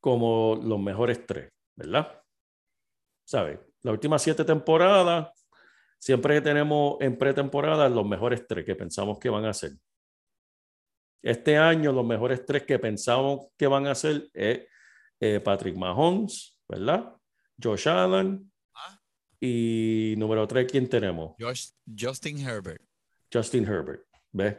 como 0.00 0.58
los 0.62 0.78
mejores 0.80 1.26
tres, 1.26 1.52
¿verdad? 1.76 2.22
¿Sabes? 3.24 3.60
Las 3.82 3.92
últimas 3.92 4.22
siete 4.22 4.44
temporadas, 4.44 5.28
siempre 5.98 6.40
tenemos 6.40 6.96
en 7.00 7.16
pretemporada 7.16 7.88
los 7.88 8.06
mejores 8.06 8.46
tres 8.46 8.64
que 8.64 8.74
pensamos 8.74 9.18
que 9.18 9.28
van 9.28 9.44
a 9.44 9.54
ser. 9.54 9.72
Este 11.22 11.56
año, 11.58 11.92
los 11.92 12.04
mejores 12.06 12.44
tres 12.46 12.64
que 12.64 12.78
pensamos 12.78 13.48
que 13.56 13.66
van 13.66 13.86
a 13.86 13.94
ser 13.94 14.28
es 14.32 14.66
eh, 15.20 15.40
Patrick 15.40 15.76
Mahomes, 15.76 16.58
¿verdad? 16.66 17.14
Josh 17.62 17.88
Allen. 17.88 18.49
Y 19.40 20.14
número 20.18 20.46
tres, 20.46 20.70
¿quién 20.70 20.88
tenemos? 20.88 21.34
Justin 21.98 22.38
Herbert. 22.46 22.82
Justin 23.32 23.64
Herbert. 23.64 24.02
¿Ves? 24.32 24.56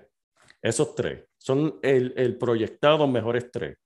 Esos 0.62 0.96
tres 0.96 1.24
son 1.38 1.80
el, 1.84 2.14
el 2.18 2.38
proyectado 2.38 3.08
mejores 3.08 3.50
tres. 3.52 3.78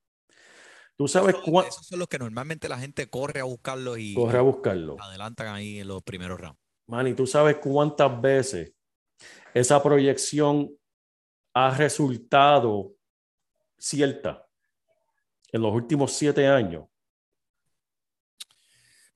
¿Tú 0.97 1.07
sabes 1.07 1.35
Esos- 1.35 1.43
cuánto? 1.49 1.69
Esos 1.69 1.87
son 1.87 1.99
los 1.99 2.07
que 2.07 2.17
normalmente 2.19 2.69
la 2.69 2.79
gente 2.79 3.09
corre 3.09 3.41
a 3.41 3.43
buscarlos 3.43 3.97
y 3.99 4.13
Corre 4.13 4.37
a 4.37 4.41
buscarlo. 4.41 4.95
adelantan 4.99 5.47
ahí 5.47 5.79
en 5.79 5.87
los 5.89 6.01
primeros 6.03 6.39
rounds. 6.39 6.59
Manny, 6.87 7.13
¿tú 7.13 7.27
sabes 7.27 7.57
cuántas 7.57 8.21
veces 8.21 8.71
esa 9.53 9.81
proyección 9.83 10.69
ha 11.53 11.75
resultado 11.75 12.93
cierta 13.77 14.47
en 15.51 15.61
los 15.61 15.73
últimos 15.73 16.13
siete 16.13 16.47
años? 16.47 16.85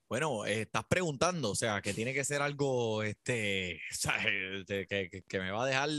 Bueno, 0.10 0.44
eh, 0.48 0.62
estás 0.62 0.86
preguntando, 0.90 1.52
o 1.52 1.56
sea, 1.56 1.82
que 1.84 1.94
tiene 1.94 2.16
que 2.16 2.24
ser 2.26 2.42
algo, 2.42 3.04
este, 3.04 3.80
que, 4.68 4.88
que- 4.88 5.24
que 5.28 5.40
me 5.40 5.52
va 5.52 5.64
a 5.64 5.68
dejar, 5.68 5.90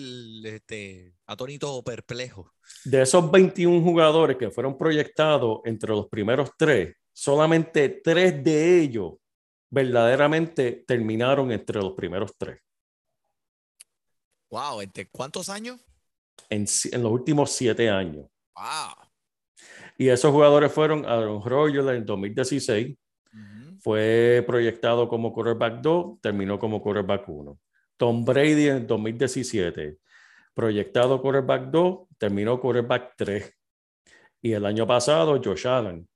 este, 0.45 1.15
atónito 1.27 1.73
o 1.73 1.85
perplejo. 1.85 2.53
De 2.85 3.03
esos 3.03 3.31
21 3.31 3.81
jugadores 3.83 4.37
que 4.37 4.51
fueron 4.51 4.77
proyectados 4.77 5.61
entre 5.65 5.91
los 5.91 6.09
primeros 6.09 6.51
tres, 6.59 6.97
solamente 7.13 7.89
tres 8.03 8.43
de 8.43 8.81
ellos 8.81 9.13
verdaderamente 9.71 10.85
terminaron 10.85 11.53
entre 11.53 11.81
los 11.81 11.93
primeros 11.93 12.33
tres. 12.37 12.59
Wow, 14.51 14.81
¿entre 14.81 15.09
cuántos 15.09 15.49
años? 15.49 15.79
en, 16.49 16.67
en 16.91 17.03
los 17.03 17.13
últimos 17.13 17.53
siete 17.53 17.89
años. 17.89 18.27
Wow. 18.57 19.09
Y 19.97 20.09
esos 20.09 20.33
jugadores 20.33 20.73
fueron 20.73 21.05
Aaron 21.05 21.41
Rodgers 21.45 21.87
en 21.91 22.05
2016, 22.05 22.89
Ujú. 22.89 22.97
Fue 23.81 24.45
proyectado 24.47 25.09
como 25.09 25.33
quarterback 25.33 25.81
2, 25.81 26.21
terminó 26.21 26.59
como 26.59 26.83
quarterback 26.83 27.29
1. 27.29 27.59
Tom 27.97 28.25
Brady 28.25 28.69
en 28.69 28.87
2017, 28.87 29.99
proyectado 30.55 31.21
quarterback 31.21 31.71
2, 31.71 31.99
terminó 32.19 32.61
quarterback 32.61 33.15
3. 33.17 33.55
Y 34.43 34.53
el 34.53 34.65
año 34.65 34.87
pasado, 34.87 35.41
Josh 35.43 35.67
Allen 35.67 36.09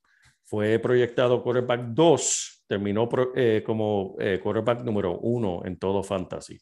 fue 0.44 0.78
proyectado 0.78 1.42
quarterback 1.42 1.80
2, 1.88 2.64
terminó 2.66 3.08
eh, 3.34 3.62
como 3.64 4.16
eh, 4.18 4.40
quarterback 4.42 4.82
número 4.82 5.18
1 5.18 5.62
en 5.64 5.78
todo 5.78 6.02
fantasy. 6.02 6.58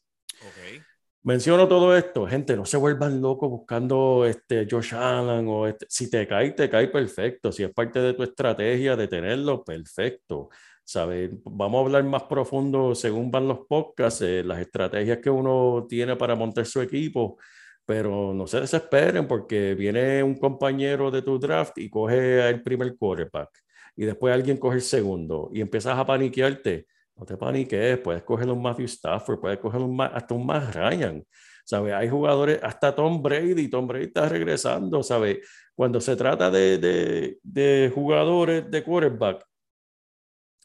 Menciono 1.25 1.69
todo 1.69 1.97
esto, 1.97 2.27
gente, 2.27 2.57
no 2.57 2.65
se 2.65 2.77
vuelvan 2.77 3.21
locos 3.21 3.49
buscando 3.49 4.27
este 4.27 4.67
Josh 4.69 4.93
Allen 4.93 5.47
o 5.47 5.69
este, 5.69 5.87
si 5.89 6.11
te 6.11 6.27
cae, 6.27 6.51
te 6.51 6.69
cae 6.69 6.89
perfecto, 6.89 7.53
si 7.53 7.63
es 7.63 7.73
parte 7.73 8.01
de 8.01 8.15
tu 8.15 8.25
estrategia 8.25 8.97
de 8.97 9.07
tenerlo, 9.07 9.63
perfecto. 9.63 10.49
¿Sabes? 10.85 11.31
Vamos 11.45 11.79
a 11.79 11.85
hablar 11.87 12.05
más 12.05 12.25
profundo 12.25 12.95
según 12.95 13.31
van 13.31 13.49
los 13.49 13.61
podcasts, 13.69 14.23
eh, 14.23 14.43
las 14.45 14.61
estrategias 14.61 15.19
que 15.19 15.31
uno 15.31 15.87
tiene 15.89 16.17
para 16.17 16.35
montar 16.35 16.67
su 16.67 16.81
equipo, 16.83 17.39
pero 17.87 18.35
no 18.35 18.47
se 18.47 18.61
desesperen 18.61 19.27
porque 19.27 19.75
viene 19.75 20.23
un 20.23 20.37
compañero 20.37 21.11
de 21.11 21.23
tu 21.23 21.39
draft 21.39 21.79
y 21.79 21.89
coge 21.89 22.49
el 22.49 22.63
primer 22.63 22.97
quarterback 22.97 23.51
y 23.97 24.05
después 24.05 24.35
alguien 24.35 24.57
coge 24.57 24.77
el 24.77 24.83
segundo 24.83 25.51
y 25.53 25.61
empiezas 25.61 25.99
a 25.99 26.07
paniquearte. 26.07 26.87
No 27.17 27.27
te 27.27 27.37
paniques, 27.37 27.99
puedes 27.99 28.23
coger 28.23 28.49
un 28.49 28.63
Matthew 28.63 28.87
Stafford, 28.87 29.41
puedes 29.41 29.59
coger 29.59 29.81
un, 29.81 30.01
hasta 30.01 30.35
un 30.35 30.47
Matt 30.47 30.75
Ryan. 30.75 31.23
¿Sabes? 31.65 31.95
Hay 31.95 32.09
jugadores, 32.09 32.59
hasta 32.63 32.95
Tom 32.95 33.23
Brady, 33.23 33.69
Tom 33.69 33.87
Brady 33.87 34.07
está 34.07 34.29
regresando, 34.29 35.03
¿sabes? 35.03 35.39
Cuando 35.75 36.01
se 36.01 36.17
trata 36.17 36.51
de, 36.51 36.79
de, 36.79 37.39
de 37.43 37.93
jugadores 37.95 38.69
de 38.71 38.83
quarterback, 38.83 39.45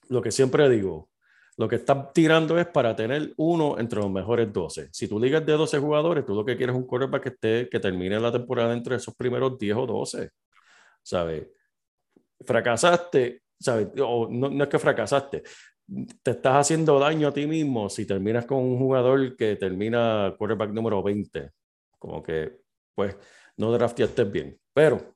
lo 0.09 0.21
que 0.21 0.31
siempre 0.31 0.69
digo, 0.69 1.09
lo 1.57 1.67
que 1.67 1.77
estás 1.77 2.13
tirando 2.13 2.59
es 2.59 2.67
para 2.67 2.95
tener 2.95 3.33
uno 3.37 3.79
entre 3.79 3.99
los 3.99 4.11
mejores 4.11 4.51
12. 4.53 4.89
Si 4.91 5.07
tú 5.07 5.19
ligas 5.19 5.45
de 5.45 5.53
12 5.53 5.79
jugadores, 5.79 6.23
tú 6.25 6.35
lo 6.35 6.45
que 6.45 6.55
quieres 6.55 6.75
es 6.75 6.81
un 6.81 6.87
quarterback 6.87 7.23
que, 7.23 7.29
esté, 7.29 7.69
que 7.69 7.79
termine 7.79 8.19
la 8.19 8.31
temporada 8.31 8.73
entre 8.73 8.95
esos 8.97 9.15
primeros 9.15 9.57
10 9.57 9.75
o 9.75 9.85
12, 9.87 10.29
¿sabes? 11.01 11.47
Fracasaste, 12.45 13.41
¿sabes? 13.59 13.87
O 14.01 14.27
no, 14.29 14.49
no 14.49 14.63
es 14.63 14.69
que 14.69 14.77
fracasaste, 14.79 15.43
te 16.21 16.31
estás 16.31 16.55
haciendo 16.57 16.99
daño 16.99 17.29
a 17.29 17.33
ti 17.33 17.47
mismo 17.47 17.89
si 17.89 18.05
terminas 18.05 18.45
con 18.45 18.59
un 18.59 18.77
jugador 18.77 19.35
que 19.35 19.55
termina 19.55 20.35
quarterback 20.37 20.69
número 20.71 21.01
20. 21.01 21.51
Como 21.97 22.21
que, 22.21 22.59
pues, 22.93 23.15
no 23.57 23.71
drafteaste 23.71 24.25
bien. 24.25 24.59
Pero, 24.73 25.15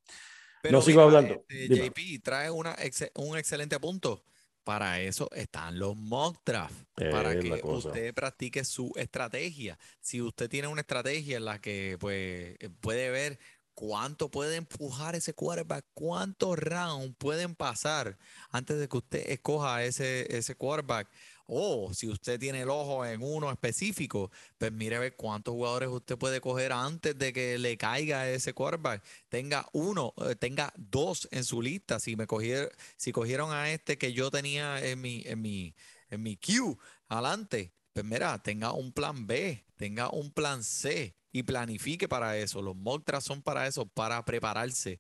Pero 0.64 0.72
no 0.72 0.82
sigo 0.82 1.06
mira, 1.06 1.20
hablando. 1.20 1.46
este. 1.48 1.76
JP 1.90 2.20
trae 2.24 2.50
una 2.50 2.76
exe- 2.78 3.12
un 3.16 3.38
excelente 3.38 3.80
punto. 3.80 4.24
Para 4.64 5.02
eso 5.02 5.28
están 5.34 5.80
los 5.80 5.98
mock 5.98 6.42
draft, 6.46 6.76
para 6.96 7.40
que 7.40 7.62
usted 7.64 8.14
practique 8.14 8.64
su 8.64 8.92
estrategia. 8.96 9.78
Si 10.00 10.22
usted 10.22 10.50
tiene 10.50 10.68
una 10.68 10.82
estrategia 10.82 11.38
en 11.38 11.46
la 11.46 11.60
que 11.60 11.98
pues 12.00 12.56
eh, 12.60 12.70
puede 12.80 13.10
ver 13.10 13.40
cuánto 13.74 14.30
puede 14.30 14.58
empujar 14.58 15.16
ese 15.16 15.34
quarterback, 15.34 15.86
cuántos 15.94 16.58
rounds 16.60 17.16
pueden 17.18 17.56
pasar 17.56 18.18
antes 18.50 18.78
de 18.80 18.88
que 18.88 18.98
usted 18.98 19.30
escoja 19.32 19.84
ese, 19.84 20.38
ese 20.38 20.56
quarterback. 20.56 21.10
O 21.54 21.94
si 21.94 22.08
usted 22.08 22.40
tiene 22.40 22.62
el 22.62 22.70
ojo 22.70 23.06
en 23.06 23.22
uno 23.22 23.52
específico, 23.52 24.32
pues 24.58 24.72
mire 24.72 24.96
a 24.96 25.00
ver 25.00 25.18
cuántos 25.18 25.54
jugadores 25.54 25.90
usted 25.90 26.18
puede 26.18 26.40
coger 26.40 26.72
antes 26.72 27.18
de 27.18 27.34
que 27.34 27.58
le 27.58 27.78
caiga 27.78 28.30
ese 28.30 28.54
quarterback 28.54 29.04
tenga 29.28 29.68
uno, 29.74 30.14
eh, 30.30 30.36
tenga 30.36 30.74
dos 30.78 31.28
en 31.32 31.44
su 31.44 31.62
lista. 31.62 32.00
Si 32.00 32.16
me 32.16 32.26
cogieron, 32.26 32.70
si 32.96 33.12
cogieron 33.12 33.52
a 33.52 33.70
este 33.72 33.98
que 33.98 34.14
yo 34.14 34.32
tenía 34.32 34.82
en 34.86 35.02
mi, 35.02 35.24
en 35.26 35.42
mi, 35.42 35.76
en 36.10 36.24
mi 36.24 36.38
queue 36.38 36.78
adelante, 37.10 37.74
pues 37.94 38.06
mira, 38.06 38.42
tenga 38.42 38.72
un 38.72 38.94
plan 38.94 39.28
B, 39.28 39.66
tenga 39.76 40.10
un 40.10 40.32
plan 40.32 40.64
C 40.64 41.16
y 41.34 41.44
planifique 41.44 42.08
para 42.08 42.38
eso. 42.38 42.62
Los 42.62 42.76
mock 42.78 43.04
son 43.20 43.42
para 43.42 43.68
eso, 43.68 43.86
para 43.86 44.24
prepararse. 44.24 45.00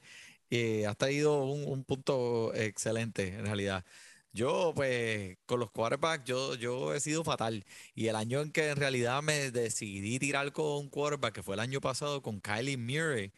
Eh, 0.49 0.85
has 0.85 0.97
traído 0.97 1.45
un 1.45 1.85
punto 1.85 2.53
excelente 2.53 3.29
en 3.29 3.45
realidad. 3.45 3.85
Yo, 4.33 4.71
pues, 4.75 5.37
con 5.45 5.59
los 5.59 5.71
quarterbacks, 5.71 6.23
yo, 6.25 6.55
yo 6.55 6.93
he 6.93 6.99
sido 7.01 7.23
fatal. 7.23 7.65
Y 7.93 8.07
el 8.07 8.15
año 8.15 8.41
en 8.41 8.51
que 8.51 8.69
en 8.69 8.77
realidad 8.77 9.21
me 9.21 9.51
decidí 9.51 10.19
tirar 10.19 10.51
con 10.53 10.65
un 10.77 10.89
quarterback, 10.89 11.33
que 11.35 11.43
fue 11.43 11.55
el 11.55 11.59
año 11.59 11.81
pasado 11.81 12.21
con 12.21 12.39
Kylie 12.39 12.77
Murray, 12.77 13.33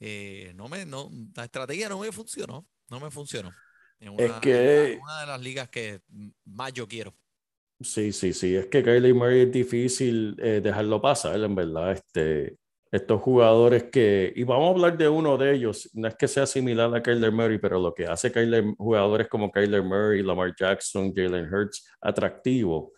eh, 0.00 0.52
no 0.56 0.68
me, 0.68 0.86
no, 0.86 1.10
la 1.34 1.44
estrategia 1.44 1.88
no 1.88 1.98
me 1.98 2.12
funcionó. 2.12 2.66
No 2.90 3.00
me 3.00 3.10
funcionó. 3.10 3.54
En 4.00 4.12
Es 4.16 4.32
una, 4.32 4.40
que- 4.40 4.94
en 4.94 5.02
una 5.02 5.20
de 5.20 5.26
las 5.26 5.40
ligas 5.40 5.68
que 5.68 6.00
más 6.44 6.72
yo 6.72 6.88
quiero. 6.88 7.14
Sí, 7.80 8.12
sí, 8.12 8.32
sí. 8.32 8.56
Es 8.56 8.66
que 8.66 8.82
Kylie 8.82 9.14
Murray 9.14 9.42
es 9.42 9.52
difícil 9.52 10.36
eh, 10.40 10.60
dejarlo 10.60 11.00
pasar, 11.00 11.40
en 11.40 11.54
verdad. 11.54 11.92
Este, 11.92 12.56
estos 12.90 13.20
jugadores 13.20 13.84
que, 13.92 14.32
y 14.34 14.44
vamos 14.44 14.66
a 14.68 14.70
hablar 14.70 14.96
de 14.96 15.08
uno 15.08 15.36
de 15.36 15.54
ellos, 15.54 15.90
no 15.94 16.08
es 16.08 16.14
que 16.16 16.26
sea 16.28 16.46
similar 16.46 16.94
a 16.94 17.02
Kyler 17.02 17.32
Murray, 17.32 17.58
pero 17.58 17.78
lo 17.78 17.94
que 17.94 18.06
hace 18.06 18.32
Kyler, 18.32 18.64
jugadores 18.78 19.28
como 19.28 19.50
Kyler 19.50 19.82
Murray, 19.82 20.22
Lamar 20.22 20.54
Jackson, 20.58 21.12
Jalen 21.14 21.52
Hurts, 21.52 21.86
atractivo. 22.00 22.92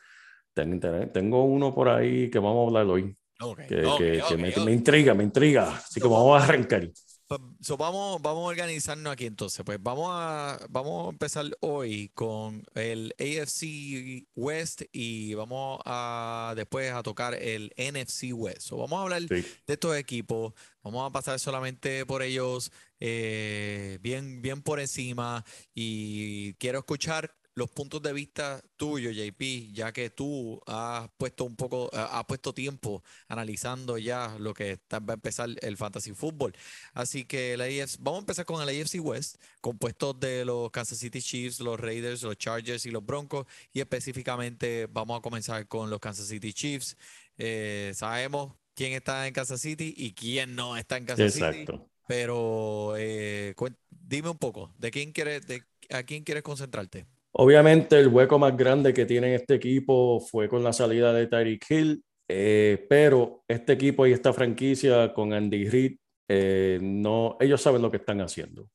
Ten- 0.54 0.78
ten- 0.80 1.12
tengo 1.12 1.44
uno 1.44 1.74
por 1.74 1.88
ahí 1.88 2.30
que 2.30 2.38
vamos 2.38 2.64
a 2.64 2.66
hablar 2.68 2.86
hoy, 2.86 3.14
Ok, 3.42 3.60
que, 3.68 3.84
ok, 3.86 3.98
que- 3.98 4.12
que 4.28 4.34
ok, 4.34 4.40
me, 4.40 4.64
me 4.64 4.72
intriga, 4.72 5.14
me 5.14 5.24
intriga. 5.24 5.74
Así 5.76 6.00
que 6.00 6.06
vamos 6.08 6.40
a 6.40 6.44
arrancar. 6.44 6.88
Pues, 7.30 7.40
so 7.60 7.76
vamos, 7.76 8.20
vamos 8.22 8.42
a 8.42 8.48
organizarnos 8.48 9.12
aquí 9.12 9.24
entonces. 9.26 9.62
Pues 9.64 9.80
vamos 9.80 10.08
a, 10.10 10.58
vamos 10.68 11.06
a 11.06 11.10
empezar 11.10 11.44
hoy 11.60 12.08
con 12.12 12.64
el 12.74 13.14
AFC 13.20 14.26
West 14.34 14.82
y 14.90 15.34
vamos 15.34 15.80
a 15.84 16.54
después 16.56 16.90
a 16.90 17.04
tocar 17.04 17.34
el 17.36 17.72
NFC 17.76 18.32
West. 18.34 18.62
So 18.62 18.78
vamos 18.78 18.98
a 18.98 19.02
hablar 19.02 19.20
Sí. 19.22 19.46
de 19.64 19.74
estos 19.74 19.96
equipos. 19.96 20.54
Vamos 20.82 21.08
a 21.08 21.12
pasar 21.12 21.38
solamente 21.38 22.04
por 22.04 22.22
ellos 22.24 22.72
eh, 22.98 23.98
bien, 24.02 24.42
bien 24.42 24.60
por 24.60 24.80
encima 24.80 25.44
y 25.72 26.54
quiero 26.54 26.80
escuchar 26.80 27.32
los 27.60 27.70
puntos 27.70 28.00
de 28.00 28.14
vista 28.14 28.62
tuyos, 28.78 29.14
JP, 29.14 29.70
ya 29.74 29.92
que 29.92 30.08
tú 30.08 30.58
has 30.66 31.10
puesto 31.18 31.44
un 31.44 31.56
poco, 31.56 31.90
eh, 31.92 32.06
has 32.10 32.24
puesto 32.24 32.54
tiempo 32.54 33.04
analizando 33.28 33.98
ya 33.98 34.34
lo 34.38 34.54
que 34.54 34.72
está, 34.72 34.98
va 34.98 35.12
a 35.12 35.20
empezar 35.20 35.50
el 35.60 35.76
fantasy 35.76 36.14
fútbol. 36.14 36.54
Así 36.94 37.26
que 37.26 37.52
el 37.52 37.60
AFC 37.60 37.98
vamos 38.00 38.20
a 38.20 38.22
empezar 38.22 38.46
con 38.46 38.66
el 38.66 38.80
AFC 38.80 38.98
West, 39.02 39.36
compuesto 39.60 40.14
de 40.14 40.46
los 40.46 40.70
Kansas 40.70 40.96
City 40.96 41.20
Chiefs, 41.20 41.60
los 41.60 41.78
Raiders, 41.78 42.22
los 42.22 42.38
Chargers 42.38 42.86
y 42.86 42.90
los 42.90 43.04
Broncos. 43.04 43.46
Y 43.74 43.80
específicamente 43.80 44.88
vamos 44.90 45.18
a 45.18 45.20
comenzar 45.20 45.68
con 45.68 45.90
los 45.90 46.00
Kansas 46.00 46.28
City 46.28 46.54
Chiefs. 46.54 46.96
Eh, 47.36 47.92
sabemos 47.94 48.54
quién 48.74 48.94
está 48.94 49.26
en 49.26 49.34
Kansas 49.34 49.60
City 49.60 49.92
y 49.94 50.14
quién 50.14 50.54
no 50.54 50.78
está 50.78 50.96
en 50.96 51.04
Kansas 51.04 51.34
City. 51.34 51.44
Exacto. 51.44 51.86
Pero 52.06 52.94
eh, 52.96 53.54
dime 53.90 54.30
un 54.30 54.38
poco, 54.38 54.72
¿de 54.78 54.90
quién 54.90 55.12
quieres, 55.12 55.46
de, 55.46 55.62
a 55.90 56.02
quién 56.04 56.24
quieres 56.24 56.42
concentrarte? 56.42 57.06
Obviamente 57.32 57.98
el 57.98 58.08
hueco 58.08 58.38
más 58.38 58.56
grande 58.56 58.92
que 58.92 59.06
tiene 59.06 59.34
este 59.34 59.54
equipo 59.54 60.20
fue 60.20 60.48
con 60.48 60.64
la 60.64 60.72
salida 60.72 61.12
de 61.12 61.28
Tyreek 61.28 61.64
Hill, 61.70 62.04
eh, 62.28 62.86
pero 62.88 63.44
este 63.46 63.72
equipo 63.72 64.06
y 64.06 64.12
esta 64.12 64.32
franquicia 64.32 65.12
con 65.14 65.32
Andy 65.32 65.68
Reid, 65.68 65.96
eh, 66.28 66.78
no, 66.82 67.36
ellos 67.40 67.60
saben 67.60 67.82
lo 67.82 67.90
que 67.90 67.98
están 67.98 68.20
haciendo. 68.20 68.68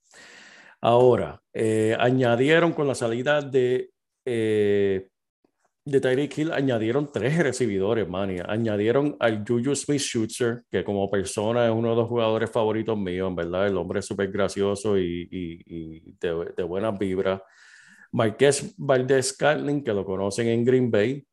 Ahora, 0.82 1.42
eh, 1.54 1.96
añadieron 2.00 2.72
con 2.74 2.88
la 2.88 2.96
salida 2.96 3.42
de, 3.42 3.92
de 4.26 5.10
Tyreek 5.86 6.38
Hill, 6.38 6.52
añadieron 6.54 7.12
tres 7.12 7.38
recibidores, 7.38 8.08
Manny. 8.08 8.38
Añadieron 8.46 9.18
al 9.20 9.44
Juju 9.46 9.76
Smith-Schuster, 9.76 10.64
que 10.70 10.84
como 10.84 11.10
persona 11.10 11.66
es 11.66 11.72
uno 11.72 11.90
de 11.90 11.96
los 11.96 12.08
jugadores 12.08 12.50
favoritos 12.52 12.98
míos, 12.98 13.30
en 13.30 13.36
verdad. 13.36 13.68
El 13.68 13.78
hombre 13.78 14.00
es 14.00 14.06
súper 14.06 14.32
gracioso 14.32 14.98
y 14.98 16.16
de, 16.20 16.54
de 16.56 16.64
buenas 16.64 16.98
vibras. 16.98 17.42
Marqués 18.16 18.74
Valdez 18.78 19.32
Scantling, 19.32 19.84
que 19.84 19.94
lo 19.94 20.06
conocen 20.06 20.48
en 20.48 20.64
Green 20.64 20.90
Bay. 20.90 21.28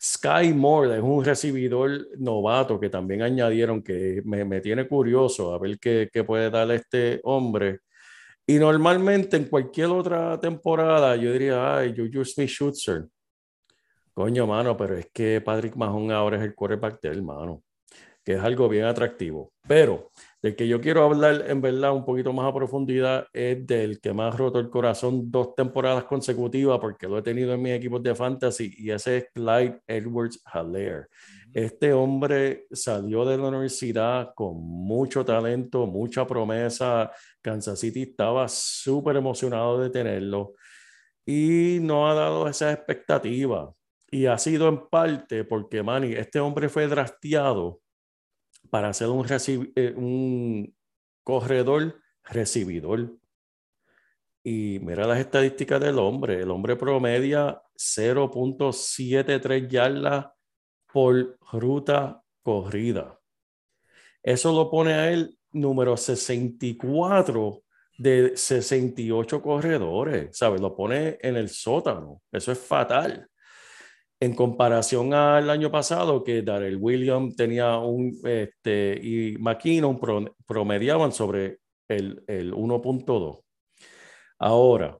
Sky 0.00 0.52
Moore 0.54 0.98
es 0.98 1.02
un 1.02 1.24
recibidor 1.24 2.06
novato 2.16 2.78
que 2.78 2.88
también 2.88 3.22
añadieron 3.22 3.82
que 3.82 4.22
me, 4.24 4.44
me 4.44 4.60
tiene 4.60 4.86
curioso 4.86 5.52
a 5.52 5.58
ver 5.58 5.80
qué, 5.80 6.08
qué 6.12 6.22
puede 6.22 6.48
dar 6.48 6.70
este 6.70 7.18
hombre. 7.24 7.80
Y 8.46 8.54
normalmente 8.54 9.36
en 9.36 9.46
cualquier 9.46 9.88
otra 9.88 10.38
temporada 10.38 11.16
yo 11.16 11.32
diría, 11.32 11.78
ay, 11.78 11.92
Juju 11.96 12.24
Smith-Schuster. 12.24 13.06
Coño, 14.14 14.46
mano, 14.46 14.76
pero 14.76 14.96
es 14.96 15.08
que 15.12 15.40
Patrick 15.40 15.74
Mahon 15.74 16.12
ahora 16.12 16.36
es 16.36 16.44
el 16.44 16.54
quarterback 16.54 17.00
del 17.00 17.24
mano, 17.24 17.64
que 18.24 18.34
es 18.34 18.40
algo 18.40 18.68
bien 18.68 18.84
atractivo. 18.84 19.52
Pero 19.66 20.12
del 20.42 20.54
que 20.54 20.68
yo 20.68 20.80
quiero 20.80 21.04
hablar 21.04 21.44
en 21.48 21.60
verdad 21.60 21.92
un 21.92 22.04
poquito 22.04 22.32
más 22.32 22.46
a 22.46 22.54
profundidad 22.54 23.26
es 23.32 23.66
del 23.66 24.00
que 24.00 24.12
me 24.12 24.22
ha 24.22 24.30
roto 24.30 24.58
el 24.58 24.68
corazón 24.68 25.30
dos 25.30 25.54
temporadas 25.54 26.04
consecutivas 26.04 26.78
porque 26.78 27.08
lo 27.08 27.18
he 27.18 27.22
tenido 27.22 27.54
en 27.54 27.62
mis 27.62 27.72
equipos 27.72 28.02
de 28.02 28.14
fantasy 28.14 28.74
y 28.78 28.90
ese 28.90 29.16
es 29.18 29.26
Clyde 29.34 29.80
Edwards 29.86 30.40
Haller. 30.44 31.08
Este 31.52 31.92
hombre 31.92 32.66
salió 32.70 33.24
de 33.24 33.38
la 33.38 33.48
universidad 33.48 34.34
con 34.34 34.58
mucho 34.58 35.24
talento, 35.24 35.86
mucha 35.86 36.26
promesa. 36.26 37.10
Kansas 37.40 37.80
City 37.80 38.02
estaba 38.02 38.46
súper 38.46 39.16
emocionado 39.16 39.80
de 39.80 39.88
tenerlo 39.88 40.54
y 41.24 41.78
no 41.80 42.08
ha 42.08 42.14
dado 42.14 42.46
esa 42.46 42.72
expectativa. 42.72 43.72
Y 44.10 44.26
ha 44.26 44.38
sido 44.38 44.68
en 44.68 44.86
parte 44.88 45.44
porque, 45.44 45.82
Manny, 45.82 46.12
este 46.12 46.38
hombre 46.40 46.68
fue 46.68 46.86
drafteado 46.86 47.80
para 48.76 48.92
ser 48.92 49.08
eh, 49.74 49.94
un 49.96 50.76
corredor 51.24 51.98
recibidor. 52.24 53.16
Y 54.44 54.78
mira 54.80 55.06
las 55.06 55.18
estadísticas 55.18 55.80
del 55.80 55.98
hombre. 55.98 56.42
El 56.42 56.50
hombre 56.50 56.76
promedia 56.76 57.62
0.73 57.74 59.66
yardas 59.66 60.26
por 60.92 61.38
ruta 61.50 62.22
corrida. 62.42 63.18
Eso 64.22 64.52
lo 64.52 64.70
pone 64.70 64.92
a 64.92 65.10
él 65.10 65.38
número 65.52 65.96
64 65.96 67.62
de 67.96 68.36
68 68.36 69.40
corredores, 69.40 70.36
¿sabes? 70.36 70.60
Lo 70.60 70.76
pone 70.76 71.16
en 71.22 71.36
el 71.36 71.48
sótano. 71.48 72.20
Eso 72.30 72.52
es 72.52 72.58
fatal. 72.58 73.26
En 74.18 74.34
comparación 74.34 75.12
al 75.12 75.50
año 75.50 75.70
pasado, 75.70 76.24
que 76.24 76.40
Darrell 76.42 76.78
Williams 76.80 77.36
tenía 77.36 77.76
un, 77.78 78.18
este, 78.24 78.98
y 79.02 79.36
McKinnon 79.38 79.98
pro- 80.00 80.34
promediaban 80.46 81.12
sobre 81.12 81.58
el, 81.88 82.24
el 82.26 82.52
1.2. 82.54 83.40
Ahora, 84.38 84.98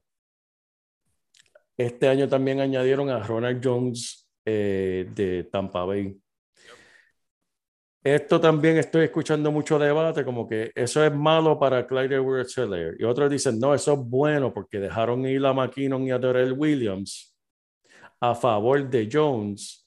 este 1.77 2.09
año 2.09 2.29
también 2.29 2.61
añadieron 2.61 3.11
a 3.11 3.21
Ronald 3.21 3.61
Jones 3.63 4.29
eh, 4.45 5.09
de 5.15 5.45
Tampa 5.45 5.85
Bay. 5.85 6.19
Esto 8.03 8.41
también 8.41 8.77
estoy 8.77 9.05
escuchando 9.07 9.51
mucho 9.51 9.79
debate, 9.81 10.25
como 10.25 10.47
que 10.49 10.71
eso 10.77 11.05
es 11.05 11.13
malo 11.13 11.59
para 11.59 11.87
Clyde 11.89 12.15
edwards 12.17 12.57
helaire 12.57 12.95
Y 13.01 13.05
otros 13.05 13.29
dicen, 13.29 13.59
no, 13.59 13.75
eso 13.75 13.95
es 13.95 13.99
bueno 13.99 14.53
porque 14.55 14.79
dejaron 14.79 15.27
ir 15.27 15.45
a 15.45 15.53
McKinnon 15.53 16.05
y 16.07 16.13
a 16.13 16.19
Darrell 16.19 16.53
Williams 16.53 17.36
a 18.31 18.35
favor 18.35 18.89
de 18.89 19.09
Jones 19.11 19.87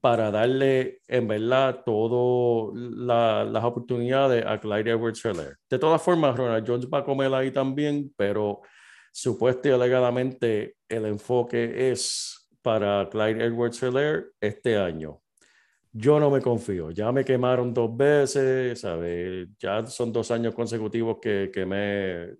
para 0.00 0.30
darle 0.30 1.00
en 1.08 1.28
verdad 1.28 1.82
todas 1.84 2.74
las 2.74 3.64
oportunidades 3.64 4.44
a 4.46 4.58
Clyde 4.58 4.90
edwards 4.90 5.24
helaire 5.24 5.56
De 5.70 5.78
todas 5.78 6.02
formas, 6.02 6.36
Ronald 6.36 6.66
Jones 6.66 6.88
va 6.92 6.98
a 6.98 7.04
comer 7.04 7.32
ahí 7.34 7.50
también, 7.50 8.12
pero 8.16 8.62
supuesto 9.12 9.68
y 9.68 9.72
alegadamente 9.72 10.76
el 10.88 11.06
enfoque 11.06 11.90
es 11.90 12.48
para 12.62 13.08
Clyde 13.08 13.44
edwards 13.44 13.82
helaire 13.82 14.26
este 14.40 14.76
año. 14.76 15.20
Yo 15.92 16.20
no 16.20 16.30
me 16.30 16.42
confío, 16.42 16.90
ya 16.90 17.10
me 17.10 17.24
quemaron 17.24 17.72
dos 17.72 17.96
veces, 17.96 18.78
¿sabes? 18.80 19.48
Ya 19.58 19.86
son 19.86 20.12
dos 20.12 20.30
años 20.30 20.54
consecutivos 20.54 21.16
que, 21.22 21.50
que 21.50 21.64
me, 21.64 22.36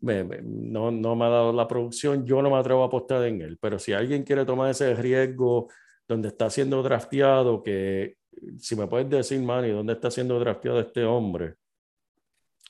no, 0.00 0.90
no 0.90 1.16
me 1.16 1.24
ha 1.24 1.28
dado 1.28 1.52
la 1.52 1.68
producción, 1.68 2.24
yo 2.26 2.42
no 2.42 2.50
me 2.50 2.56
atrevo 2.56 2.82
a 2.82 2.86
apostar 2.86 3.24
en 3.26 3.40
él, 3.42 3.58
pero 3.60 3.78
si 3.78 3.92
alguien 3.92 4.24
quiere 4.24 4.44
tomar 4.44 4.70
ese 4.70 4.94
riesgo 4.94 5.68
donde 6.08 6.28
está 6.28 6.50
siendo 6.50 6.82
drafteado, 6.82 7.62
que 7.62 8.16
si 8.58 8.76
me 8.76 8.86
puedes 8.86 9.08
decir, 9.10 9.40
Manny, 9.40 9.70
¿dónde 9.70 9.92
está 9.92 10.10
siendo 10.10 10.38
drafteado 10.38 10.80
este 10.80 11.04
hombre? 11.04 11.54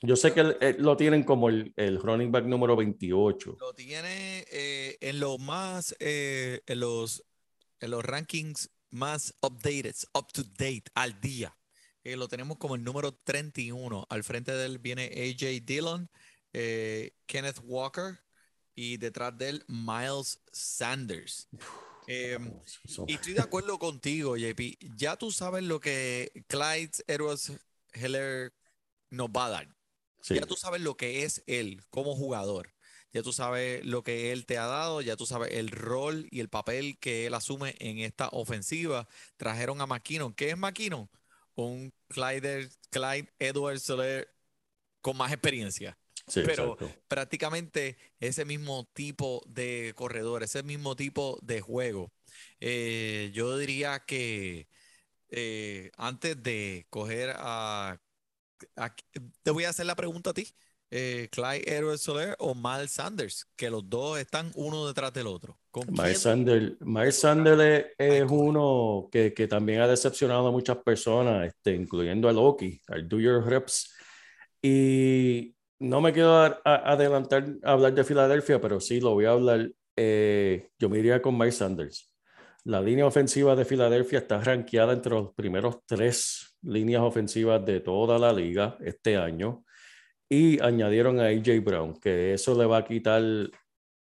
Yo 0.02 0.16
sé 0.16 0.32
que 0.32 0.74
lo 0.78 0.96
tienen 0.96 1.24
como 1.24 1.50
el, 1.50 1.74
el 1.76 2.00
running 2.00 2.32
back 2.32 2.46
número 2.46 2.74
28. 2.74 3.56
Lo 3.60 3.74
tiene 3.74 4.46
eh, 4.50 4.96
en 5.00 5.20
los 5.20 5.38
más, 5.38 5.94
eh, 6.00 6.62
en 6.66 6.80
los, 6.80 7.22
en 7.80 7.90
los 7.90 8.02
rankings 8.02 8.70
más 8.90 9.34
updated, 9.42 9.94
up 10.14 10.32
to 10.32 10.42
date, 10.42 10.84
al 10.94 11.20
día. 11.20 11.54
Eh, 12.02 12.16
lo 12.16 12.28
tenemos 12.28 12.56
como 12.56 12.76
el 12.76 12.82
número 12.82 13.12
31. 13.12 14.06
Al 14.08 14.24
frente 14.24 14.52
de 14.52 14.64
él 14.64 14.78
viene 14.78 15.04
AJ 15.04 15.64
Dillon, 15.66 16.08
eh, 16.52 17.12
Kenneth 17.26 17.60
Walker 17.64 18.18
y 18.74 18.96
detrás 18.96 19.36
de 19.36 19.48
él 19.50 19.64
Miles 19.68 20.40
Sanders. 20.52 21.48
Son- 22.86 23.04
y 23.08 23.14
estoy 23.14 23.34
de 23.34 23.40
acuerdo 23.40 23.78
contigo, 23.78 24.36
JP. 24.36 24.78
Ya 24.96 25.16
tú 25.16 25.30
sabes 25.30 25.62
lo 25.62 25.80
que 25.80 26.44
Clyde 26.48 26.90
Edwards 27.06 27.52
Heller 27.92 28.52
nos 29.10 29.28
va 29.28 29.46
a 29.46 29.50
dar. 29.50 29.76
sí. 30.22 30.34
Ya 30.34 30.46
tú 30.46 30.56
sabes 30.56 30.80
lo 30.80 30.96
que 30.96 31.22
es 31.24 31.42
él 31.46 31.82
como 31.90 32.14
jugador. 32.16 32.74
Ya 33.12 33.22
tú 33.22 33.32
sabes 33.32 33.84
lo 33.84 34.04
que 34.04 34.30
él 34.30 34.46
te 34.46 34.56
ha 34.58 34.66
dado, 34.66 35.00
ya 35.00 35.16
tú 35.16 35.26
sabes 35.26 35.52
el 35.52 35.70
rol 35.70 36.28
y 36.30 36.40
el 36.40 36.48
papel 36.48 36.96
que 37.00 37.26
él 37.26 37.34
asume 37.34 37.74
en 37.80 37.98
esta 37.98 38.28
ofensiva. 38.28 39.08
Trajeron 39.36 39.80
a 39.80 39.86
McKinnon. 39.86 40.32
¿Qué 40.32 40.50
es 40.50 40.56
McKinnon? 40.56 41.10
Un 41.56 41.92
Clyde, 42.08 42.68
Clyde 42.90 43.32
Edwards 43.40 43.82
Soler 43.82 44.32
con 45.00 45.16
más 45.16 45.32
experiencia. 45.32 45.98
Sí, 46.30 46.42
pero- 46.44 46.72
exacto. 46.74 46.90
Prácticamente 47.08 47.96
ese 48.20 48.44
mismo 48.44 48.88
tipo 48.92 49.42
de 49.46 49.92
corredor, 49.96 50.42
ese 50.42 50.62
mismo 50.62 50.96
tipo 50.96 51.38
de 51.42 51.60
juego. 51.60 52.10
Eh, 52.60 53.30
yo 53.34 53.56
diría 53.58 54.00
que 54.06 54.68
eh, 55.28 55.90
antes 55.96 56.42
de 56.42 56.86
coger 56.90 57.30
a, 57.36 58.00
a- 58.76 58.96
Te 59.42 59.50
voy 59.50 59.64
a 59.64 59.70
hacer 59.70 59.86
la 59.86 59.94
pregunta 59.96 60.30
a 60.30 60.34
ti. 60.34 60.46
Eh, 60.92 61.28
Clyde 61.30 61.62
Edwards 61.72 62.00
Soler 62.02 62.34
o 62.40 62.52
Miles 62.52 62.90
Sanders, 62.90 63.46
que 63.54 63.70
los 63.70 63.88
dos 63.88 64.18
están 64.18 64.50
uno 64.56 64.88
detrás 64.88 65.12
del 65.12 65.28
otro. 65.28 65.56
¿Con 65.70 65.86
Miles 65.92 66.22
Sanders, 66.22 66.72
Miles 66.80 67.16
Sanders 67.20 67.62
es, 67.96 68.22
es 68.24 68.24
uno 68.28 69.08
que, 69.12 69.32
que 69.32 69.46
también 69.46 69.80
ha 69.82 69.86
decepcionado 69.86 70.48
a 70.48 70.50
muchas 70.50 70.78
personas, 70.78 71.46
este, 71.46 71.76
incluyendo 71.76 72.28
a 72.28 72.32
Loki, 72.32 72.80
al 72.88 73.08
Do 73.08 73.20
Your 73.20 73.46
Reps. 73.46 73.94
Y 74.60 75.54
no 75.80 76.00
me 76.00 76.12
quiero 76.12 76.30
a- 76.36 76.60
adelantar 76.64 77.46
a 77.64 77.72
hablar 77.72 77.94
de 77.94 78.04
Filadelfia, 78.04 78.60
pero 78.60 78.80
sí 78.80 79.00
lo 79.00 79.12
voy 79.14 79.24
a 79.26 79.32
hablar. 79.32 79.70
eh, 79.96 80.70
yo 80.78 80.88
me 80.88 80.98
iría 80.98 81.20
con 81.20 81.36
Miles 81.36 81.56
Sanders. 81.58 82.10
La 82.64 82.80
línea 82.80 83.06
ofensiva 83.06 83.54
de 83.56 83.64
Filadelfia 83.66 84.20
está 84.20 84.40
rankeada 84.40 84.92
entre 84.94 85.12
los 85.12 85.34
primeros 85.34 85.78
tres 85.86 86.56
líneas 86.62 87.02
ofensivas 87.02 87.64
de 87.66 87.80
toda 87.80 88.18
la 88.18 88.32
liga 88.32 88.78
este 88.80 89.16
año. 89.18 89.64
Y 90.28 90.60
añadieron 90.62 91.20
a 91.20 91.26
AJ 91.28 91.60
Brown, 91.64 92.00
que 92.00 92.34
eso 92.34 92.54
le 92.58 92.66
va 92.66 92.78
a 92.78 92.84
quitar 92.84 93.22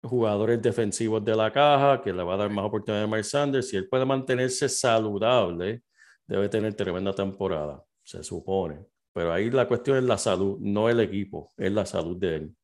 jugadores 0.02 0.60
defensivos 0.62 1.24
de 1.24 1.36
la 1.36 1.52
caja, 1.52 2.00
que 2.02 2.12
le 2.12 2.22
va 2.22 2.34
a 2.34 2.38
dar 2.38 2.50
más 2.50 2.64
oportunidad 2.66 3.04
a 3.04 3.06
Miles 3.06 3.30
Sanders. 3.30 3.68
Si 3.68 3.76
él 3.76 3.88
puede 3.88 4.04
mantenerse 4.04 4.68
saludable, 4.68 5.82
debe 6.26 6.48
tener 6.48 6.74
tremenda 6.74 7.14
temporada, 7.14 7.82
se 8.04 8.22
supone. 8.22 8.86
Pero 9.18 9.32
ahí 9.32 9.50
la 9.50 9.66
cuestión 9.66 9.96
es 9.96 10.04
la 10.04 10.16
salud, 10.16 10.58
no 10.60 10.88
el 10.88 11.00
equipo, 11.00 11.52
es 11.56 11.72
la 11.72 11.84
salud 11.84 12.16
de 12.18 12.36
él. 12.36 12.56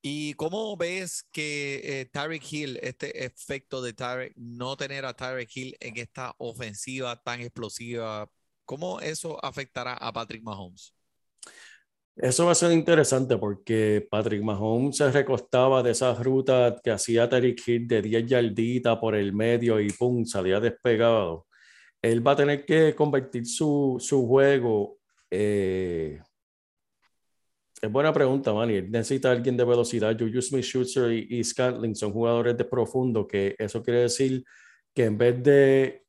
¿Y 0.00 0.32
cómo 0.32 0.74
ves 0.78 1.28
que 1.30 1.82
eh, 1.84 2.06
Tyreek 2.06 2.42
Hill, 2.50 2.78
este 2.80 3.26
efecto 3.26 3.82
de 3.82 3.92
Tyreek, 3.92 4.32
no 4.36 4.78
tener 4.78 5.04
a 5.04 5.12
Tyreek 5.12 5.54
Hill 5.54 5.76
en 5.78 5.98
esta 5.98 6.34
ofensiva 6.38 7.22
tan 7.22 7.42
explosiva, 7.42 8.30
cómo 8.64 8.98
eso 9.00 9.38
afectará 9.44 9.92
a 9.92 10.10
Patrick 10.10 10.42
Mahomes? 10.42 10.94
Eso 12.16 12.46
va 12.46 12.52
a 12.52 12.54
ser 12.54 12.72
interesante 12.72 13.36
porque 13.36 14.08
Patrick 14.10 14.42
Mahomes 14.42 14.96
se 14.96 15.12
recostaba 15.12 15.82
de 15.82 15.90
esa 15.90 16.14
ruta 16.14 16.80
que 16.82 16.92
hacía 16.92 17.28
Tyreek 17.28 17.68
Hill 17.68 17.86
de 17.86 18.00
10 18.00 18.26
yarditas 18.26 18.96
por 18.96 19.14
el 19.14 19.34
medio 19.34 19.78
y 19.80 19.90
pum, 19.90 20.24
salía 20.24 20.60
despegado. 20.60 21.46
Él 22.00 22.26
va 22.26 22.32
a 22.32 22.36
tener 22.36 22.64
que 22.64 22.94
convertir 22.94 23.44
su, 23.44 23.98
su 24.00 24.26
juego 24.26 24.97
eh, 25.30 26.20
es 27.80 27.92
buena 27.92 28.12
pregunta, 28.12 28.52
Manny. 28.52 28.82
Necesita 28.82 29.30
alguien 29.30 29.56
de 29.56 29.64
velocidad. 29.64 30.16
Juju 30.18 30.42
Smith-Schuster 30.42 31.12
y, 31.12 31.38
y 31.38 31.44
Scantling 31.44 31.94
son 31.94 32.12
jugadores 32.12 32.56
de 32.56 32.64
profundo, 32.64 33.26
que 33.26 33.54
eso 33.58 33.82
quiere 33.82 34.00
decir 34.00 34.44
que 34.94 35.04
en 35.04 35.16
vez 35.16 35.42
de 35.42 36.04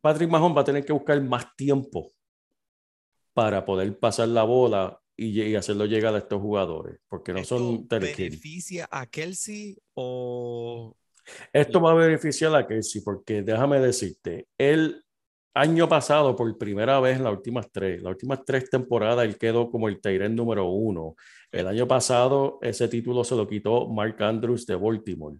Patrick 0.00 0.30
Mahomes 0.30 0.56
va 0.56 0.60
a 0.60 0.64
tener 0.64 0.84
que 0.84 0.92
buscar 0.92 1.20
más 1.22 1.56
tiempo 1.56 2.12
para 3.32 3.64
poder 3.64 3.98
pasar 3.98 4.28
la 4.28 4.44
bola 4.44 5.00
y, 5.16 5.42
y 5.42 5.56
hacerlo 5.56 5.86
llegar 5.86 6.14
a 6.14 6.18
estos 6.18 6.40
jugadores, 6.40 7.00
porque 7.08 7.32
no 7.32 7.40
¿Esto 7.40 7.58
son 7.58 7.88
beneficia 7.88 8.88
a 8.90 9.06
Kelsey 9.06 9.76
o 9.94 10.96
Esto 11.52 11.80
va 11.80 11.92
a 11.92 11.94
beneficiar 11.94 12.54
a 12.54 12.66
Kelsey, 12.66 13.00
porque 13.02 13.42
déjame 13.42 13.80
decirte, 13.80 14.46
el 14.56 15.04
año 15.56 15.88
pasado, 15.88 16.36
por 16.36 16.58
primera 16.58 17.00
vez 17.00 17.16
en 17.16 17.24
las 17.24 17.32
últimas 17.32 17.70
tres, 17.72 18.02
las 18.02 18.10
últimas 18.12 18.44
tres 18.44 18.68
temporadas, 18.68 19.24
él 19.24 19.38
quedó 19.38 19.70
como 19.70 19.88
el 19.88 20.00
Tyrant 20.00 20.34
número 20.34 20.66
uno. 20.66 21.16
El 21.50 21.66
año 21.66 21.88
pasado, 21.88 22.58
ese 22.60 22.88
título 22.88 23.24
se 23.24 23.34
lo 23.34 23.48
quitó 23.48 23.88
Mark 23.88 24.22
Andrews 24.22 24.66
de 24.66 24.74
Baltimore. 24.74 25.38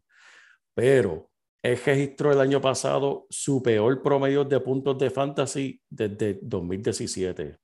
Pero 0.74 1.30
él 1.62 1.78
registró 1.84 2.32
el 2.32 2.40
año 2.40 2.60
pasado 2.60 3.26
su 3.28 3.62
peor 3.62 4.02
promedio 4.02 4.44
de 4.44 4.58
puntos 4.60 4.98
de 4.98 5.10
fantasy 5.10 5.80
desde 5.90 6.38
2017. 6.42 7.58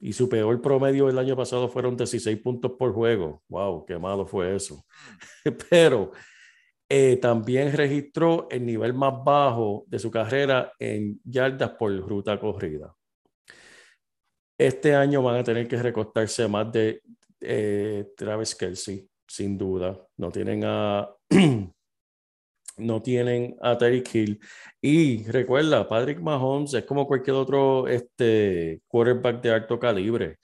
Y 0.00 0.12
su 0.12 0.28
peor 0.28 0.60
promedio 0.60 1.08
el 1.08 1.18
año 1.18 1.34
pasado 1.34 1.68
fueron 1.70 1.96
16 1.96 2.38
puntos 2.42 2.72
por 2.78 2.92
juego. 2.92 3.42
¡Wow! 3.48 3.86
¡Qué 3.86 3.98
malo 3.98 4.26
fue 4.26 4.54
eso! 4.54 4.84
Pero 5.70 6.12
eh, 6.96 7.16
también 7.16 7.72
registró 7.72 8.46
el 8.48 8.64
nivel 8.64 8.94
más 8.94 9.14
bajo 9.24 9.84
de 9.88 9.98
su 9.98 10.12
carrera 10.12 10.72
en 10.78 11.20
yardas 11.24 11.70
por 11.70 11.90
ruta 11.96 12.38
corrida. 12.38 12.94
Este 14.56 14.94
año 14.94 15.20
van 15.20 15.40
a 15.40 15.42
tener 15.42 15.66
que 15.66 15.82
recostarse 15.82 16.46
más 16.46 16.70
de 16.70 17.02
eh, 17.40 18.12
Travis 18.16 18.54
Kelsey, 18.54 19.08
sin 19.26 19.58
duda. 19.58 20.06
No 20.18 20.30
tienen 20.30 20.62
a 20.64 21.08
no 22.76 23.02
tienen 23.02 23.56
a 23.60 23.76
Tyreek 23.76 24.14
Hill. 24.14 24.40
Y 24.80 25.24
recuerda, 25.24 25.88
Patrick 25.88 26.20
Mahomes 26.20 26.74
es 26.74 26.84
como 26.84 27.08
cualquier 27.08 27.34
otro 27.34 27.88
este, 27.88 28.82
quarterback 28.86 29.42
de 29.42 29.50
alto 29.50 29.80
calibre. 29.80 30.38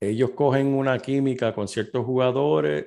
Ellos 0.00 0.30
cogen 0.32 0.74
una 0.74 0.98
química 0.98 1.54
con 1.54 1.68
ciertos 1.68 2.04
jugadores 2.04 2.86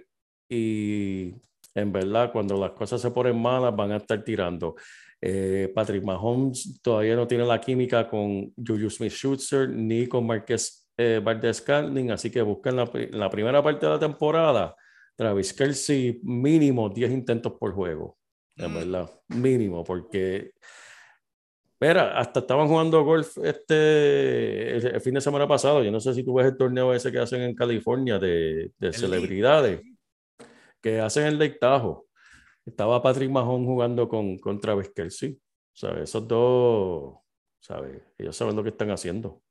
y 0.49 1.33
en 1.75 1.91
verdad 1.91 2.31
cuando 2.31 2.57
las 2.57 2.71
cosas 2.71 3.01
se 3.01 3.11
ponen 3.11 3.39
malas 3.39 3.75
van 3.75 3.91
a 3.91 3.97
estar 3.97 4.23
tirando. 4.23 4.75
Eh, 5.21 5.71
Patrick 5.73 6.03
Mahomes 6.03 6.79
todavía 6.81 7.15
no 7.15 7.27
tiene 7.27 7.45
la 7.45 7.59
química 7.59 8.07
con 8.07 8.53
Juju 8.55 8.89
Smith-Schuster 8.89 9.69
ni 9.69 10.07
con 10.07 10.25
Marquez 10.25 10.87
eh, 10.97 11.19
Valdez 11.23 11.57
Scantling, 11.57 12.11
así 12.11 12.29
que 12.31 12.41
buscan 12.41 12.77
la, 12.77 12.89
la 13.11 13.29
primera 13.29 13.61
parte 13.61 13.85
de 13.85 13.91
la 13.91 13.99
temporada. 13.99 14.75
Travis 15.15 15.53
Kelsey 15.53 16.19
mínimo 16.23 16.89
10 16.89 17.11
intentos 17.11 17.53
por 17.59 17.73
juego, 17.73 18.17
en 18.57 18.71
Mm. 18.71 18.75
verdad, 18.75 19.11
mínimo, 19.29 19.83
porque 19.83 20.51
Mira, 21.79 22.17
hasta 22.17 22.39
estaban 22.39 22.67
jugando 22.69 23.03
golf 23.03 23.37
este 23.43 24.77
el, 24.77 24.85
el 24.95 25.01
fin 25.01 25.13
de 25.13 25.21
semana 25.21 25.45
pasado. 25.47 25.83
Yo 25.83 25.91
no 25.91 25.99
sé 25.99 26.13
si 26.13 26.23
tú 26.23 26.33
ves 26.35 26.47
el 26.47 26.57
torneo 26.57 26.93
ese 26.93 27.11
que 27.11 27.19
hacen 27.19 27.41
en 27.41 27.53
California 27.53 28.17
de, 28.17 28.71
de 28.79 28.87
El 28.87 28.93
celebridades 28.93 29.81
que 30.85 30.99
hacen 30.99 31.25
el 31.25 31.39
Lake 31.39 31.57
Tahoe. 31.59 32.03
Estaba 32.63 33.01
Patrick 33.01 33.31
Mahomes 33.31 33.65
jugando 33.65 34.07
con, 34.07 34.37
con 34.37 34.61
Travis 34.61 34.91
Kelsey. 34.95 35.41
¿Sabes? 35.73 36.03
Esos 36.09 36.27
dos, 36.27 37.15
¿sabes? 37.59 38.03
Ellos 38.19 38.37
saben 38.37 38.55
lo 38.55 38.61
que 38.61 38.69
están 38.69 38.91
haciendo. 38.91 39.41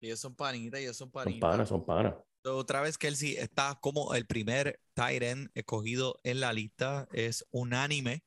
ellos 0.00 0.18
son 0.18 0.34
panitas, 0.34 0.80
ellos 0.80 0.96
son 0.96 1.08
Son 1.08 1.12
panitas. 1.12 1.40
panas, 1.50 1.68
son 1.68 1.84
panas. 1.84 2.14
Otra 2.46 2.80
vez 2.80 2.96
Kelsey 2.96 3.36
está 3.36 3.78
como 3.82 4.14
el 4.14 4.26
primer 4.26 4.80
tight 4.94 5.22
end 5.22 5.50
escogido 5.52 6.18
en 6.22 6.40
la 6.40 6.54
lista, 6.54 7.06
es 7.12 7.46
unánime, 7.50 8.24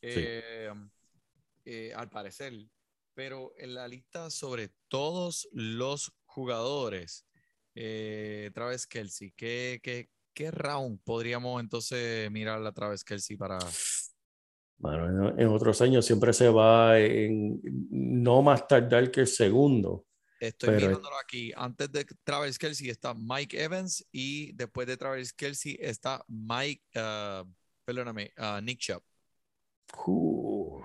eh, 0.00 0.72
eh, 1.64 1.92
al 1.96 2.08
parecer, 2.08 2.52
pero 3.14 3.52
en 3.58 3.74
la 3.74 3.88
lista 3.88 4.30
sobre 4.30 4.70
todos 4.86 5.48
los 5.52 6.12
jugadores, 6.24 7.26
eh, 7.74 8.50
Travis 8.54 8.86
Kelsey, 8.86 9.32
¿qué, 9.32 9.80
qué, 9.82 10.08
qué 10.34 10.50
round 10.50 11.00
podríamos 11.04 11.60
entonces 11.60 12.30
mirar 12.30 12.64
a 12.64 12.72
Travis 12.72 13.04
Kelsey 13.04 13.36
para... 13.36 13.58
Bueno, 14.78 15.38
en, 15.38 15.48
otros 15.48 15.82
años 15.82 16.06
siempre 16.06 16.32
se 16.32 16.48
va 16.48 16.98
en 16.98 17.60
no 17.90 18.40
más 18.40 18.66
tardar 18.66 19.10
que 19.10 19.20
el 19.20 19.26
segundo. 19.26 20.06
Estoy 20.40 20.70
Pero- 20.70 20.88
mirándolo 20.88 21.16
aquí. 21.18 21.52
Antes 21.54 21.92
de 21.92 22.06
Travis 22.24 22.58
Kelsey 22.58 22.88
está 22.88 23.12
Mike 23.12 23.62
Evans 23.62 24.06
y 24.10 24.52
después 24.52 24.86
de 24.86 24.96
Travis 24.96 25.34
Kelsey 25.34 25.76
está 25.78 26.24
Mike, 26.28 26.82
ah, 26.94 27.44
perdóname, 27.84 28.32
ah, 28.38 28.60
Nick 28.62 28.78
Chubb. 28.78 29.02
Uh, 30.06 30.80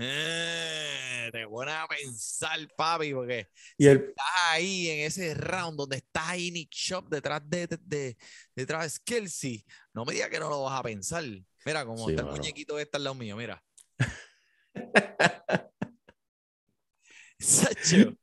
Eh, 0.00 1.28
te 1.32 1.46
pones 1.48 1.74
a 1.74 1.86
pensar, 1.88 2.58
papi, 2.76 3.12
porque 3.12 3.48
y 3.76 3.86
el, 3.88 3.98
estás 4.10 4.26
ahí 4.50 4.88
en 4.88 5.00
ese 5.06 5.34
round 5.34 5.76
donde 5.76 5.96
está 5.96 6.30
ahí 6.30 6.50
Nick 6.52 6.70
Chubb 6.70 7.08
detrás 7.08 7.42
de, 7.44 7.66
de, 7.66 7.78
de, 7.84 8.16
de 8.54 8.90
Kelsey. 9.04 9.64
No 9.92 10.04
me 10.04 10.12
digas 10.12 10.30
que 10.30 10.38
no 10.38 10.48
lo 10.48 10.62
vas 10.62 10.78
a 10.78 10.82
pensar. 10.84 11.24
Mira, 11.64 11.84
como 11.84 12.04
Sí, 12.06 12.12
está 12.12 12.22
el 12.22 12.28
muñequito 12.28 12.76
que 12.76 12.82
está 12.82 12.98
al 12.98 13.04
lado 13.04 13.14
mío, 13.16 13.36
mira. 13.36 13.62
Sacho, 17.40 18.16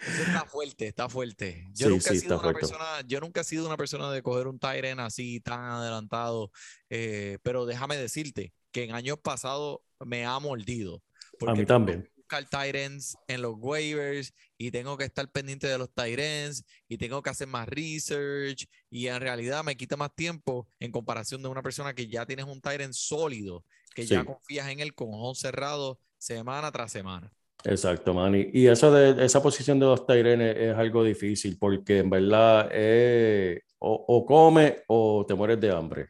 Eso 0.00 0.22
está 0.22 0.44
fuerte, 0.46 0.88
está 0.88 1.08
fuerte. 1.08 1.66
Yo 1.74 1.86
Sí, 1.86 1.92
nunca 1.92 2.10
he 2.12 2.18
sido 2.18 2.34
una 2.34 2.42
fuerte. 2.42 2.60
persona, 2.60 3.00
yo 3.06 3.20
nunca 3.20 3.40
he 3.42 3.44
sido 3.44 3.66
una 3.66 3.76
persona 3.76 4.10
de 4.10 4.22
coger 4.22 4.46
un 4.46 4.58
Tyren 4.58 5.00
así 5.00 5.40
tan 5.40 5.60
adelantado, 5.60 6.50
eh, 6.88 7.38
pero 7.42 7.66
déjame 7.66 7.96
decirte 7.96 8.52
que 8.72 8.84
en 8.84 8.94
años 8.94 9.18
pasados 9.22 9.80
me 9.98 10.24
ha 10.24 10.38
mordido. 10.38 11.02
A 11.48 11.52
mí 11.52 11.58
tengo 11.58 11.68
también. 11.68 12.02
que 12.02 12.10
buscar 12.16 12.44
Tyrens 12.48 13.16
en 13.28 13.42
los 13.42 13.54
waivers 13.58 14.32
y 14.58 14.70
tengo 14.70 14.96
que 14.96 15.04
estar 15.04 15.28
pendiente 15.30 15.66
de 15.66 15.78
los 15.78 15.92
Tyrens 15.92 16.64
y 16.88 16.96
tengo 16.98 17.22
que 17.22 17.30
hacer 17.30 17.48
más 17.48 17.68
research 17.68 18.66
y 18.90 19.06
en 19.08 19.20
realidad 19.20 19.64
me 19.64 19.76
quita 19.76 19.96
más 19.96 20.14
tiempo 20.14 20.68
en 20.78 20.92
comparación 20.92 21.42
de 21.42 21.48
una 21.48 21.62
persona 21.62 21.94
que 21.94 22.06
ya 22.06 22.24
tienes 22.26 22.46
un 22.46 22.60
Tyren 22.60 22.92
sólido, 22.94 23.64
que 23.94 24.06
ya 24.06 24.20
Sí. 24.20 24.26
confías 24.26 24.68
en 24.68 24.80
él 24.80 24.94
con 24.94 25.08
ojos 25.12 25.38
cerrados 25.40 25.98
semana 26.18 26.70
tras 26.70 26.92
semana. 26.92 27.32
Exacto, 27.64 28.14
Manny. 28.14 28.48
Y 28.54 28.66
eso 28.68 28.90
de 28.90 29.22
esa 29.24 29.42
posición 29.42 29.78
de 29.78 29.86
los 29.86 30.06
Tyrenes 30.06 30.56
es 30.56 30.74
algo 30.76 31.04
difícil 31.04 31.58
porque 31.58 31.98
en 31.98 32.08
verdad 32.08 32.68
eh, 32.72 33.60
o, 33.78 34.04
o 34.08 34.24
come 34.24 34.78
o 34.88 35.26
te 35.26 35.34
mueres 35.34 35.60
de 35.60 35.70
hambre. 35.70 36.08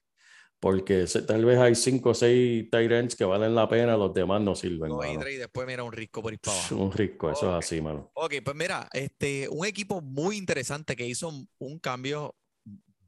Porque 0.61 1.07
tal 1.27 1.45
vez 1.45 1.59
hay 1.59 1.75
cinco 1.75 2.11
o 2.11 2.15
seis 2.15 2.69
Tyrants 2.71 3.17
que 3.17 3.25
valen 3.25 3.55
la 3.55 3.67
pena, 3.69 3.97
los 3.97 4.13
demás 4.13 4.43
no 4.43 4.55
sirven. 4.55 4.91
No, 4.91 5.29
y 5.29 5.37
después 5.37 5.67
mira 5.67 5.83
un 5.85 5.93
risco 5.93 6.23
por 6.23 6.33
ir 6.33 6.39
para 6.41 6.59
abajo. 6.59 6.77
Un 6.77 6.93
rico, 6.93 7.31
eso 7.31 7.47
Ok. 7.47 7.59
es 7.61 7.67
así, 7.67 7.81
mano. 7.81 8.11
Ok, 8.13 8.35
pues 8.45 8.57
mira, 8.57 8.89
este, 8.93 9.49
un 9.49 9.65
equipo 9.67 10.03
muy 10.03 10.37
interesante 10.37 10.97
que 10.97 11.07
hizo 11.07 11.29
un- 11.29 11.49
un 11.59 11.79
cambio 11.79 12.37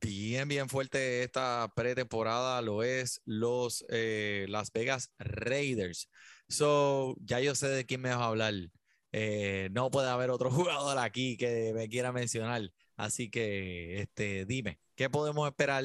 bien, 0.01 0.49
bien 0.49 0.69
fuerte 0.69 1.23
esta 1.23 1.71
pretemporada 1.77 2.61
lo 2.63 2.83
es 2.83 3.21
los 3.25 3.85
eh, 3.91 4.47
Las 4.49 4.73
Vegas 4.73 5.11
Raiders. 5.19 6.09
So, 6.49 7.17
ya 7.21 7.41
yo 7.41 7.55
sé 7.55 7.69
de 7.69 7.85
quién 7.87 8.01
me 8.01 8.11
vas 8.11 8.19
a 8.19 8.27
hablar. 8.27 8.55
Eh, 9.13 9.69
no 9.73 9.91
puede 9.91 10.09
haber 10.09 10.31
otro 10.31 10.51
jugador 10.51 10.99
aquí 10.99 11.37
que 11.37 11.73
me 11.75 11.89
quiera 11.89 12.13
mencionar. 12.13 12.63
Así 12.97 13.31
que, 13.31 14.01
este, 14.01 14.45
dime, 14.47 14.79
¿qué 14.95 15.11
podemos 15.11 15.49
esperar? 15.49 15.85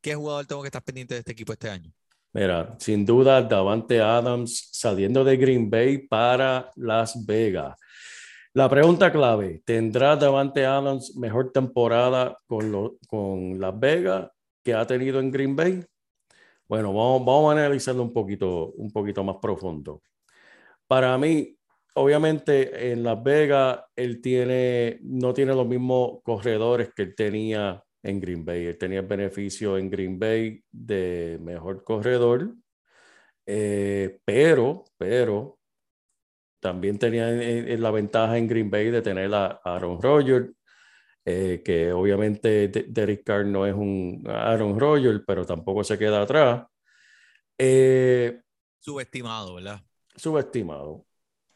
¿Qué 0.00 0.14
jugador 0.14 0.46
tengo 0.46 0.62
que 0.62 0.68
estar 0.68 0.82
pendiente 0.82 1.14
de 1.14 1.20
este 1.20 1.32
equipo 1.32 1.52
este 1.52 1.70
año? 1.70 1.92
Mira, 2.32 2.76
sin 2.78 3.04
duda, 3.04 3.42
Davante 3.42 4.00
Adams 4.00 4.68
saliendo 4.72 5.24
de 5.24 5.36
Green 5.36 5.68
Bay 5.70 6.06
para 6.06 6.70
Las 6.76 7.24
Vegas. 7.26 7.74
La 8.52 8.68
pregunta 8.68 9.10
clave, 9.10 9.62
¿tendrá 9.64 10.14
Davante 10.16 10.64
Adams 10.64 11.16
mejor 11.16 11.52
temporada 11.52 12.38
con, 12.46 13.58
Las 13.58 13.78
Vegas 13.80 14.30
que 14.62 14.74
ha 14.74 14.86
tenido 14.86 15.20
en 15.20 15.30
Green 15.30 15.56
Bay? 15.56 15.84
Bueno, 16.68 16.92
vamos, 16.92 17.24
vamos 17.24 17.50
a 17.50 17.58
analizarlo 17.58 18.02
un 18.02 18.12
poquito, 18.12 18.72
un 18.72 18.90
poquito 18.90 19.24
más 19.24 19.36
profundo. 19.40 20.02
Para 20.86 21.16
mí, 21.18 21.56
obviamente 21.94 22.92
en 22.92 23.02
Las 23.02 23.22
Vegas, 23.22 23.80
él 23.96 24.20
tiene, 24.20 24.98
no 25.02 25.32
tiene 25.32 25.54
los 25.54 25.66
mismos 25.66 26.20
corredores 26.22 26.90
que 26.94 27.02
él 27.02 27.14
tenía 27.14 27.82
en 28.02 28.20
Green 28.20 28.44
Bay. 28.44 28.66
Él 28.66 28.78
tenía 28.78 29.00
el 29.00 29.06
beneficio 29.06 29.76
en 29.78 29.90
Green 29.90 30.18
Bay 30.18 30.62
de 30.70 31.38
mejor 31.42 31.84
corredor, 31.84 32.54
eh, 33.46 34.20
pero, 34.24 34.84
pero 34.96 35.58
también 36.60 36.98
tenía 36.98 37.30
en- 37.30 37.68
en 37.68 37.82
la 37.82 37.90
ventaja 37.90 38.36
en 38.36 38.46
Green 38.48 38.70
Bay 38.70 38.90
de 38.90 39.02
tener 39.02 39.32
a 39.34 39.60
Aaron 39.64 40.00
Rodgers, 40.02 40.50
eh, 41.24 41.62
que 41.64 41.92
obviamente 41.92 42.68
De- 42.68 42.86
Derek 42.88 43.22
Carr 43.24 43.46
no 43.46 43.66
es 43.66 43.74
un 43.74 44.24
Aaron 44.26 44.78
Rodgers, 44.78 45.22
pero 45.26 45.44
tampoco 45.46 45.84
se 45.84 45.98
queda 45.98 46.22
atrás. 46.22 46.66
Eh, 47.58 48.40
Subestimado, 48.80 49.54
¿verdad? 49.56 49.80
subestimado. 50.16 51.04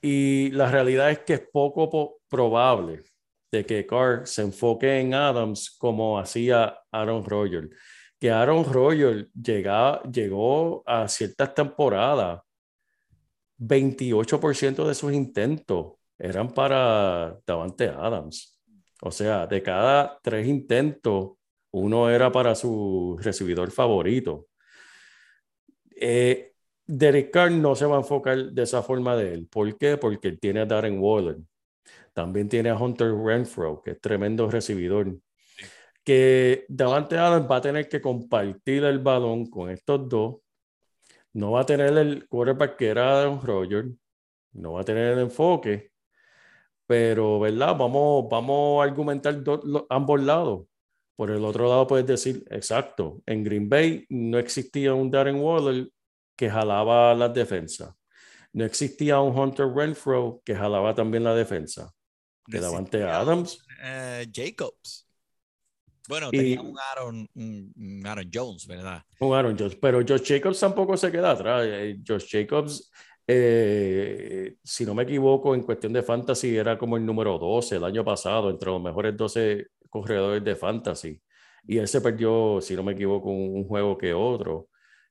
Y 0.00 0.50
la 0.50 0.70
realidad 0.70 1.10
es 1.10 1.20
que 1.20 1.34
es 1.34 1.42
poco 1.52 1.88
po- 1.90 2.20
probable 2.28 3.02
de 3.52 3.64
que 3.64 3.86
Carr 3.86 4.26
se 4.26 4.42
enfoque 4.42 4.98
en 4.98 5.14
Adams 5.14 5.70
como 5.78 6.18
hacía 6.18 6.78
Aaron 6.90 7.24
Rodgers. 7.24 7.68
Que 8.18 8.30
Aaron 8.30 8.64
Rodgers 8.64 9.28
llegó 9.34 10.82
a 10.86 11.06
ciertas 11.06 11.54
temporadas, 11.54 12.40
28% 13.58 14.86
de 14.86 14.94
sus 14.94 15.12
intentos 15.12 15.92
eran 16.18 16.52
para 16.54 17.36
Davante 17.44 17.88
Adams. 17.88 18.60
O 19.02 19.10
sea, 19.10 19.46
de 19.46 19.60
cada 19.62 20.20
tres 20.22 20.46
intentos, 20.46 21.32
uno 21.72 22.08
era 22.08 22.30
para 22.30 22.54
su 22.54 23.18
recibidor 23.20 23.72
favorito. 23.72 24.46
Eh, 25.96 26.52
Derek 26.86 27.32
Carr 27.32 27.50
no 27.50 27.74
se 27.74 27.86
va 27.86 27.96
a 27.96 28.00
enfocar 28.00 28.52
de 28.52 28.62
esa 28.62 28.82
forma 28.82 29.16
de 29.16 29.34
él. 29.34 29.48
¿Por 29.48 29.76
qué? 29.76 29.96
Porque 29.96 30.28
él 30.28 30.38
tiene 30.38 30.60
a 30.60 30.66
Darren 30.66 31.00
Waller. 31.00 31.38
También 32.12 32.48
tiene 32.48 32.68
a 32.70 32.76
Hunter 32.76 33.12
Renfro, 33.14 33.82
que 33.82 33.92
es 33.92 34.00
tremendo 34.00 34.50
recibidor. 34.50 35.16
Que 36.04 36.64
Davante 36.68 37.16
Adams 37.16 37.50
va 37.50 37.56
a 37.56 37.60
tener 37.60 37.88
que 37.88 38.00
compartir 38.00 38.84
el 38.84 38.98
balón 38.98 39.46
con 39.46 39.70
estos 39.70 40.08
dos. 40.08 40.36
No 41.34 41.52
va 41.52 41.60
a 41.60 41.66
tener 41.66 41.96
el 41.96 42.26
quarterback 42.28 42.76
que 42.76 42.88
era 42.88 43.20
Aaron 43.20 43.40
Rodgers. 43.40 43.88
No 44.52 44.72
va 44.74 44.82
a 44.82 44.84
tener 44.84 45.12
el 45.14 45.20
enfoque. 45.20 45.92
Pero, 46.86 47.40
¿verdad? 47.40 47.76
Vamos, 47.78 48.26
vamos 48.28 48.80
a 48.82 48.84
argumentar 48.84 49.42
do- 49.42 49.60
lo- 49.64 49.86
ambos 49.88 50.20
lados. 50.22 50.66
Por 51.16 51.30
el 51.30 51.44
otro 51.44 51.68
lado, 51.68 51.86
puedes 51.86 52.06
decir, 52.06 52.44
exacto, 52.50 53.22
en 53.26 53.44
Green 53.44 53.68
Bay 53.68 54.04
no 54.08 54.38
existía 54.38 54.92
un 54.94 55.10
Darren 55.10 55.36
Waller 55.36 55.88
que 56.36 56.50
jalaba 56.50 57.14
las 57.14 57.32
defensas. 57.32 57.94
No 58.52 58.64
existía 58.64 59.20
un 59.20 59.38
Hunter 59.38 59.68
Renfro 59.74 60.42
que 60.44 60.54
jalaba 60.54 60.94
también 60.94 61.24
la 61.24 61.34
defensa. 61.34 61.92
Que 62.50 62.60
Davante 62.60 63.02
Adams. 63.02 63.64
eh, 63.82 64.26
Jacobs. 64.32 65.08
Bueno, 66.08 66.28
Y- 66.32 66.36
tenía 66.38 66.60
un 66.60 66.76
Aaron, 66.78 67.28
un- 67.34 67.72
un 67.76 68.06
Aaron 68.06 68.28
Jones, 68.32 68.66
¿verdad? 68.66 69.02
Un 69.20 69.34
Aaron 69.34 69.56
Jones, 69.58 69.76
pero 69.76 70.00
Josh 70.06 70.24
Jacobs 70.26 70.58
tampoco 70.58 70.96
se 70.96 71.12
queda 71.12 71.30
atrás. 71.30 71.64
Eh, 71.66 71.98
Josh 72.06 72.26
Jacobs, 72.28 72.90
eh, 73.26 74.56
si 74.62 74.84
no 74.84 74.94
me 74.94 75.04
equivoco, 75.04 75.54
en 75.54 75.62
cuestión 75.62 75.92
de 75.92 76.02
fantasy 76.02 76.56
era 76.56 76.76
como 76.76 76.96
el 76.96 77.06
número 77.06 77.38
12 77.38 77.76
el 77.76 77.84
año 77.84 78.04
pasado, 78.04 78.50
entre 78.50 78.70
los 78.70 78.82
mejores 78.82 79.16
12 79.16 79.68
corredores 79.88 80.42
de 80.42 80.56
fantasy. 80.56 81.22
Y 81.68 81.78
él 81.78 81.86
se 81.86 82.00
perdió, 82.00 82.60
si 82.60 82.74
no 82.74 82.82
me 82.82 82.92
equivoco, 82.92 83.30
un, 83.30 83.54
un 83.58 83.64
juego 83.68 83.96
que 83.96 84.12
otro, 84.12 84.68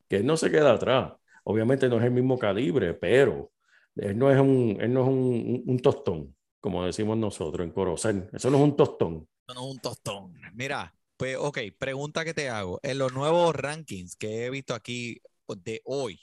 que 0.09 0.17
él 0.17 0.25
no 0.25 0.35
se 0.35 0.51
queda 0.51 0.73
atrás. 0.73 1.13
Obviamente 1.45 1.87
no 1.87 1.97
es 1.97 2.03
el 2.03 2.11
mismo 2.11 2.37
calibre, 2.37 2.93
pero 2.93 3.51
él 3.95 4.17
no 4.17 4.29
es 4.29 4.37
un, 4.39 4.77
él 4.81 4.91
no 4.93 5.03
es 5.03 5.07
un 5.07 5.79
tostón, 5.81 6.35
como 6.61 6.85
decimos 6.85 7.17
nosotros 7.17 7.65
en 7.65 7.73
Corozal. 7.73 8.29
Eso 8.31 8.49
no 8.49 8.57
es 8.57 8.63
un 8.63 8.77
tostón. 8.77 9.27
Eso 9.47 9.55
no 9.55 9.67
es 9.67 9.73
un 9.73 9.79
tostón. 9.79 10.33
Mira, 10.53 10.95
pues, 11.17 11.35
ok, 11.37 11.57
pregunta 11.77 12.23
que 12.23 12.33
te 12.33 12.49
hago. 12.49 12.79
En 12.83 12.99
los 12.99 13.11
nuevos 13.11 13.53
rankings 13.55 14.15
que 14.15 14.45
he 14.45 14.49
visto 14.49 14.73
aquí 14.73 15.19
de 15.47 15.81
hoy, 15.83 16.21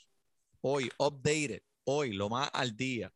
hoy, 0.60 0.90
updated, 0.98 1.60
hoy, 1.84 2.12
lo 2.12 2.28
más 2.28 2.48
al 2.52 2.76
día, 2.76 3.12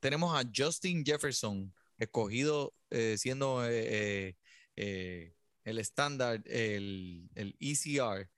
tenemos 0.00 0.36
a 0.36 0.48
Justin 0.54 1.04
Jefferson, 1.04 1.72
escogido 1.98 2.74
eh, 2.90 3.16
siendo 3.18 3.64
eh, 3.64 3.70
eh, 3.72 4.36
eh, 4.76 5.34
el 5.64 5.78
estándar, 5.78 6.42
el, 6.46 7.28
el 7.34 7.56
ECR 7.60 8.28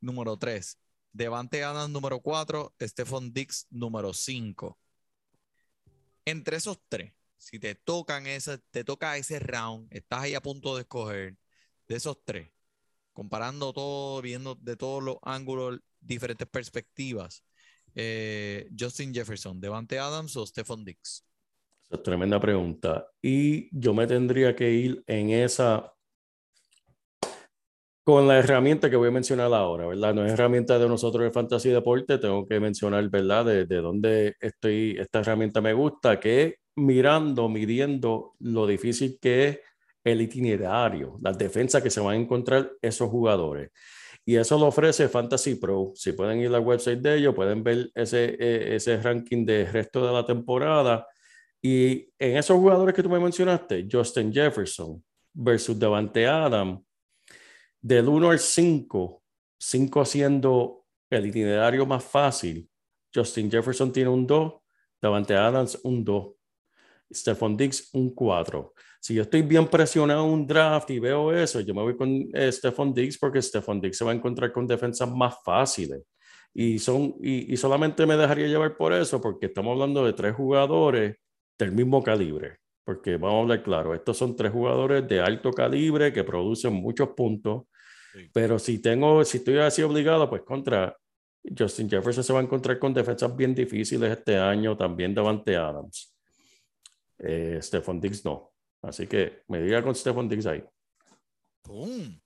número 0.00 0.36
3. 0.36 0.78
Devante 1.12 1.62
Adams 1.62 1.90
número 1.90 2.20
4, 2.20 2.74
Stephon 2.80 3.32
Dix 3.32 3.66
número 3.70 4.12
5. 4.12 4.78
Entre 6.24 6.56
esos 6.56 6.78
tres, 6.88 7.12
si 7.36 7.58
te 7.58 7.74
tocan 7.74 8.26
ese, 8.26 8.58
te 8.70 8.84
toca 8.84 9.16
ese 9.16 9.38
round, 9.38 9.88
estás 9.90 10.22
ahí 10.22 10.34
a 10.34 10.40
punto 10.40 10.76
de 10.76 10.82
escoger 10.82 11.36
de 11.88 11.96
esos 11.96 12.18
tres, 12.24 12.50
comparando 13.12 13.72
todo, 13.72 14.22
viendo 14.22 14.54
de 14.54 14.76
todos 14.76 15.02
los 15.02 15.16
ángulos, 15.22 15.80
diferentes 16.00 16.48
perspectivas, 16.48 17.44
eh, 17.94 18.68
Justin 18.78 19.12
Jefferson, 19.12 19.60
Devante 19.60 19.98
Adams 19.98 20.36
o 20.36 20.46
Stephon 20.46 20.84
Dix. 20.84 21.24
Esa 21.84 21.96
es 21.96 22.02
tremenda 22.02 22.40
pregunta. 22.40 23.08
Y 23.20 23.68
yo 23.78 23.92
me 23.92 24.06
tendría 24.06 24.54
que 24.56 24.70
ir 24.70 25.04
en 25.06 25.30
esa 25.30 25.91
con 28.04 28.26
la 28.26 28.38
herramienta 28.38 28.90
que 28.90 28.96
voy 28.96 29.08
a 29.08 29.12
mencionar 29.12 29.52
ahora, 29.52 29.86
¿verdad? 29.86 30.14
No 30.14 30.24
es 30.26 30.32
herramienta 30.32 30.78
de 30.78 30.88
nosotros 30.88 31.24
de 31.24 31.30
Fantasy 31.30 31.70
Deporte, 31.70 32.18
tengo 32.18 32.46
que 32.46 32.58
mencionar, 32.58 33.08
¿verdad? 33.08 33.44
De, 33.44 33.66
de 33.66 33.76
dónde 33.76 34.34
estoy, 34.40 34.96
esta 34.98 35.20
herramienta 35.20 35.60
me 35.60 35.72
gusta, 35.72 36.18
que 36.18 36.42
es 36.42 36.54
mirando, 36.76 37.48
midiendo 37.48 38.34
lo 38.40 38.66
difícil 38.66 39.18
que 39.20 39.48
es 39.48 39.60
el 40.04 40.20
itinerario, 40.20 41.18
las 41.22 41.38
defensas 41.38 41.82
que 41.82 41.90
se 41.90 42.00
van 42.00 42.14
a 42.14 42.20
encontrar 42.20 42.72
esos 42.80 43.08
jugadores. 43.08 43.70
Y 44.24 44.36
eso 44.36 44.58
lo 44.58 44.66
ofrece 44.66 45.08
Fantasy 45.08 45.56
Pro. 45.56 45.92
Si 45.94 46.12
pueden 46.12 46.40
ir 46.40 46.54
al 46.54 46.62
website 46.62 47.00
de 47.00 47.16
ellos, 47.18 47.34
pueden 47.34 47.62
ver 47.62 47.90
ese, 47.94 48.36
eh, 48.38 48.76
ese 48.76 48.96
ranking 49.00 49.44
de 49.44 49.64
resto 49.66 50.06
de 50.06 50.12
la 50.12 50.24
temporada. 50.24 51.06
Y 51.60 52.08
en 52.18 52.36
esos 52.36 52.56
jugadores 52.56 52.94
que 52.94 53.02
tú 53.02 53.08
me 53.08 53.18
mencionaste, 53.18 53.86
Justin 53.90 54.32
Jefferson 54.32 55.02
versus 55.34 55.78
Devante 55.78 56.26
Adams, 56.26 56.80
del 57.82 58.08
1 58.08 58.30
al 58.30 58.38
5, 58.38 59.22
5 59.58 60.04
siendo 60.04 60.86
el 61.10 61.26
itinerario 61.26 61.84
más 61.84 62.04
fácil, 62.04 62.68
Justin 63.14 63.50
Jefferson 63.50 63.92
tiene 63.92 64.08
un 64.08 64.26
2, 64.26 64.54
Davante 65.00 65.34
Adams 65.34 65.78
un 65.82 66.04
2, 66.04 66.34
Stephon 67.12 67.56
Diggs 67.56 67.90
un 67.92 68.14
4. 68.14 68.72
Si 69.00 69.14
yo 69.14 69.22
estoy 69.22 69.42
bien 69.42 69.66
presionado 69.66 70.24
en 70.24 70.30
un 70.30 70.46
draft 70.46 70.90
y 70.90 71.00
veo 71.00 71.32
eso, 71.32 71.60
yo 71.60 71.74
me 71.74 71.82
voy 71.82 71.96
con 71.96 72.08
eh, 72.32 72.50
Stephon 72.52 72.94
Diggs 72.94 73.18
porque 73.18 73.42
Stephon 73.42 73.80
Diggs 73.80 73.98
se 73.98 74.04
va 74.04 74.12
a 74.12 74.14
encontrar 74.14 74.52
con 74.52 74.66
defensas 74.66 75.10
más 75.10 75.34
fáciles. 75.44 76.02
Y, 76.54 76.78
son, 76.78 77.16
y, 77.20 77.52
y 77.52 77.56
solamente 77.56 78.06
me 78.06 78.16
dejaría 78.16 78.46
llevar 78.46 78.76
por 78.76 78.92
eso 78.92 79.20
porque 79.20 79.46
estamos 79.46 79.72
hablando 79.72 80.04
de 80.04 80.12
tres 80.12 80.34
jugadores 80.34 81.16
del 81.58 81.72
mismo 81.72 82.02
calibre. 82.02 82.58
Porque 82.84 83.16
vamos 83.16 83.38
a 83.38 83.40
hablar 83.42 83.62
claro, 83.62 83.94
estos 83.94 84.16
son 84.16 84.36
tres 84.36 84.52
jugadores 84.52 85.06
de 85.08 85.20
alto 85.20 85.50
calibre 85.52 86.12
que 86.12 86.24
producen 86.24 86.72
muchos 86.74 87.10
puntos. 87.10 87.64
Sí. 88.12 88.30
Pero 88.32 88.58
si 88.58 88.78
tengo, 88.78 89.24
si 89.24 89.38
estoy 89.38 89.58
así 89.58 89.82
obligado, 89.82 90.28
pues 90.28 90.42
contra 90.42 90.96
Justin 91.56 91.88
Jefferson 91.88 92.22
se 92.22 92.32
va 92.32 92.40
a 92.40 92.42
encontrar 92.42 92.78
con 92.78 92.94
defensas 92.94 93.34
bien 93.34 93.54
difíciles 93.54 94.10
este 94.10 94.36
año, 94.36 94.76
también 94.76 95.14
Davante 95.14 95.56
Adams. 95.56 96.14
Eh, 97.18 97.58
Stephon 97.60 98.00
Diggs 98.00 98.24
no. 98.24 98.52
Así 98.82 99.06
que 99.06 99.42
me 99.48 99.60
diga 99.60 99.82
con 99.82 99.94
Stephon 99.94 100.28
Diggs 100.28 100.46
ahí. 100.46 100.62
¡Pum! 101.62 102.18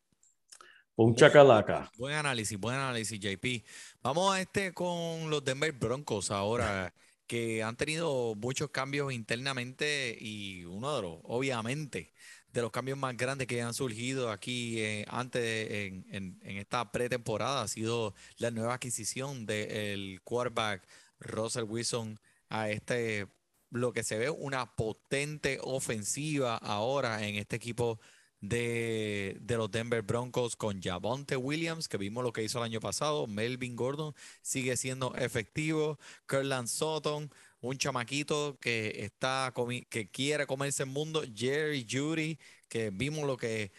Un 0.99 1.15
chacalaca. 1.15 1.91
Buen 1.99 2.15
análisis, 2.15 2.59
buen 2.59 2.77
análisis, 2.77 3.21
JP. 3.21 3.63
Vamos 4.03 4.35
a 4.35 4.41
este 4.41 4.73
con 4.73 5.29
los 5.29 5.45
Denver 5.45 5.73
Broncos 5.73 6.31
ahora, 6.31 6.95
que 7.27 7.63
han 7.63 7.77
tenido 7.77 8.35
muchos 8.35 8.71
cambios 8.71 9.13
internamente 9.13 10.17
y 10.19 10.65
uno 10.65 10.97
de 10.97 11.03
los, 11.03 11.19
obviamente, 11.25 12.15
de 12.57 12.63
los 12.63 12.71
cambios 12.73 12.97
más 12.97 13.15
grandes 13.19 13.47
que 13.47 13.61
han 13.61 13.75
surgido 13.75 14.31
aquí 14.31 14.81
eh, 14.81 15.05
antes 15.11 15.43
de- 15.43 15.87
en, 16.11 16.41
esta 16.43 16.91
pretemporada 16.91 17.61
ha 17.61 17.69
sido 17.69 18.15
la 18.39 18.51
nueva 18.51 18.75
adquisición 18.75 19.45
del 19.45 20.23
quarterback 20.25 20.83
Russell 21.21 21.65
Wilson 21.65 22.19
a 22.49 22.71
este, 22.71 23.27
lo 23.71 23.93
que 23.93 24.03
se 24.03 24.17
ve 24.17 24.31
una 24.31 24.75
potente 24.75 25.59
ofensiva 25.63 26.57
ahora 26.57 27.27
en 27.27 27.35
este 27.35 27.57
equipo 27.57 28.01
de, 28.41 29.37
de 29.41 29.57
los 29.59 29.71
Denver 29.71 30.01
Broncos 30.03 30.57
con 30.57 30.81
Javonte 30.81 31.37
Williams, 31.37 31.89
que 31.89 31.99
vimos 31.99 32.25
lo 32.25 32.33
que 32.33 32.43
hizo 32.43 32.59
el 32.59 32.65
año 32.65 32.81
pasado. 32.81 33.27
Melvin 33.27 33.77
Gordon 33.77 34.15
sigue 34.41 34.77
siendo 34.77 35.15
efectivo. 35.17 35.99
Curland 36.27 36.69
Sutton, 36.69 37.31
un 37.67 37.79
chamaquito 37.79 38.59
que 38.61 39.05
está 39.05 39.53
que 39.89 40.11
quiere 40.11 40.47
comerse 40.47 40.85
el 40.85 40.91
mundo. 40.91 41.23
Jerry 41.35 41.87
Judy, 41.89 42.39
que 42.69 42.91
vimos 42.91 43.27
lo 43.27 43.37
que 43.37 43.73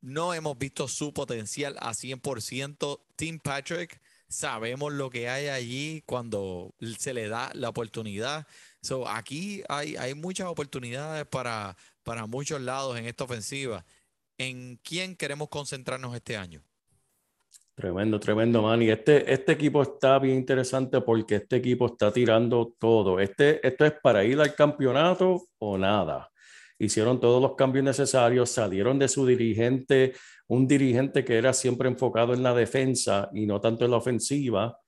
no 0.00 0.34
hemos 0.34 0.56
visto 0.58 0.88
su 0.88 1.12
potencial 1.12 1.76
a 1.80 1.92
100%. 1.92 3.00
Tim 3.16 3.38
Patrick, 3.40 4.00
sabemos 4.28 4.92
lo 4.92 5.10
que 5.10 5.28
hay 5.28 5.48
allí 5.48 6.02
cuando 6.06 6.74
se 6.98 7.14
le 7.14 7.28
da 7.28 7.50
la 7.54 7.68
oportunidad. 7.68 8.46
So, 8.82 9.08
aquí 9.08 9.62
hay, 9.68 9.96
hay 9.96 10.14
muchas 10.14 10.46
oportunidades 10.46 11.26
para, 11.26 11.76
para 12.02 12.26
muchos 12.26 12.60
lados 12.60 12.98
en 12.98 13.06
esta 13.06 13.24
ofensiva. 13.24 13.84
¿En 14.38 14.76
quién 14.82 15.16
queremos 15.16 15.48
concentrarnos 15.48 16.14
este 16.14 16.36
año? 16.36 16.62
Tremendo, 17.76 18.18
tremendo, 18.18 18.62
man. 18.62 18.80
Y 18.80 18.88
este, 18.88 19.30
este 19.30 19.52
equipo 19.52 19.82
está 19.82 20.18
bien 20.18 20.38
interesante 20.38 21.02
porque 21.02 21.36
este 21.36 21.56
equipo 21.56 21.84
está 21.84 22.10
tirando 22.10 22.74
todo. 22.78 23.20
Este, 23.20 23.64
esto 23.66 23.84
es 23.84 23.92
para 24.02 24.24
ir 24.24 24.40
al 24.40 24.54
campeonato 24.54 25.48
o 25.58 25.76
nada. 25.76 26.30
Hicieron 26.78 27.20
todos 27.20 27.42
los 27.42 27.54
cambios 27.54 27.84
necesarios, 27.84 28.50
salieron 28.50 28.98
de 28.98 29.08
su 29.08 29.26
dirigente, 29.26 30.14
un 30.46 30.66
dirigente 30.66 31.22
que 31.22 31.36
era 31.36 31.52
siempre 31.52 31.90
enfocado 31.90 32.32
en 32.32 32.42
la 32.42 32.54
defensa 32.54 33.28
y 33.34 33.44
no 33.44 33.60
tanto 33.60 33.84
en 33.84 33.90
la 33.90 33.98
ofensiva. 33.98 34.78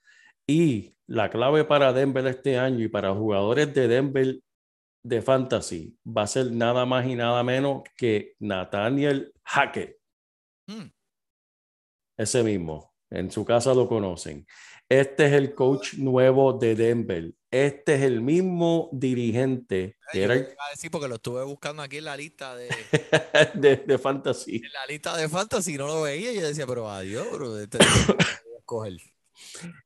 Y 0.46 0.94
la 1.06 1.28
clave 1.28 1.64
para 1.64 1.92
Denver 1.92 2.26
este 2.26 2.58
año 2.58 2.82
y 2.82 2.88
para 2.88 3.14
jugadores 3.14 3.74
de 3.74 3.86
Denver 3.86 4.40
de 5.02 5.22
fantasy 5.22 5.94
va 6.06 6.22
a 6.22 6.26
ser 6.26 6.52
nada 6.52 6.86
más 6.86 7.06
y 7.06 7.14
nada 7.14 7.42
menos 7.42 7.82
que 7.98 8.34
Nathaniel 8.38 9.30
Hackett. 9.44 9.98
Hmm. 10.66 10.97
Ese 12.18 12.42
mismo. 12.42 12.92
En 13.10 13.30
su 13.30 13.44
casa 13.46 13.72
lo 13.72 13.88
conocen. 13.88 14.46
Este 14.90 15.26
es 15.26 15.32
el 15.32 15.54
coach 15.54 15.94
nuevo 15.94 16.52
de 16.54 16.74
Denver. 16.74 17.32
Este 17.50 17.94
es 17.94 18.02
el 18.02 18.20
mismo 18.20 18.90
dirigente 18.92 19.96
que 20.12 20.22
era 20.24 20.34
el- 20.34 20.40
a 20.58 20.70
decir 20.70 20.90
porque 20.90 21.08
lo 21.08 21.14
estuve 21.14 21.42
buscando 21.44 21.82
aquí 21.82 21.98
en 21.98 22.04
la 22.04 22.16
lista 22.16 22.54
de, 22.56 22.68
de, 23.54 23.76
de 23.76 23.98
fantasy. 23.98 24.56
en 24.56 24.72
la 24.72 24.86
lista 24.86 25.16
de 25.16 25.28
fantasy, 25.28 25.76
no 25.78 25.86
lo 25.86 26.02
veía 26.02 26.32
y 26.32 26.36
yo 26.40 26.46
decía, 26.46 26.66
pero 26.66 26.88
adiós, 26.90 27.26
bro. 27.32 27.58
Este, 27.58 27.78
este. 27.78 28.14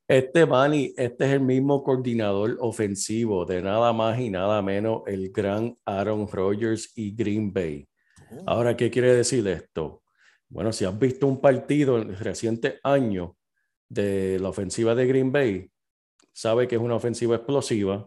Este 0.08 0.44
Manny, 0.46 0.92
este 0.96 1.24
es 1.26 1.32
el 1.32 1.40
mismo 1.40 1.82
coordinador 1.84 2.56
ofensivo 2.60 3.44
de 3.44 3.62
nada 3.62 3.92
más 3.92 4.18
y 4.18 4.28
nada 4.30 4.60
menos 4.62 5.02
el 5.06 5.30
gran 5.30 5.76
Aaron 5.84 6.26
Rodgers 6.28 6.90
y 6.96 7.14
Green 7.14 7.52
Bay. 7.52 7.86
Oh, 8.30 8.42
Ahora, 8.46 8.76
¿qué 8.76 8.90
quiere 8.90 9.14
decir 9.14 9.46
esto? 9.46 10.01
Bueno, 10.52 10.70
si 10.70 10.84
has 10.84 10.98
visto 10.98 11.26
un 11.26 11.40
partido 11.40 11.98
en 11.98 12.14
recientes 12.14 12.78
años 12.82 13.30
de 13.88 14.38
la 14.38 14.50
ofensiva 14.50 14.94
de 14.94 15.06
Green 15.06 15.32
Bay, 15.32 15.70
sabe 16.30 16.68
que 16.68 16.74
es 16.74 16.80
una 16.80 16.96
ofensiva 16.96 17.36
explosiva, 17.36 18.06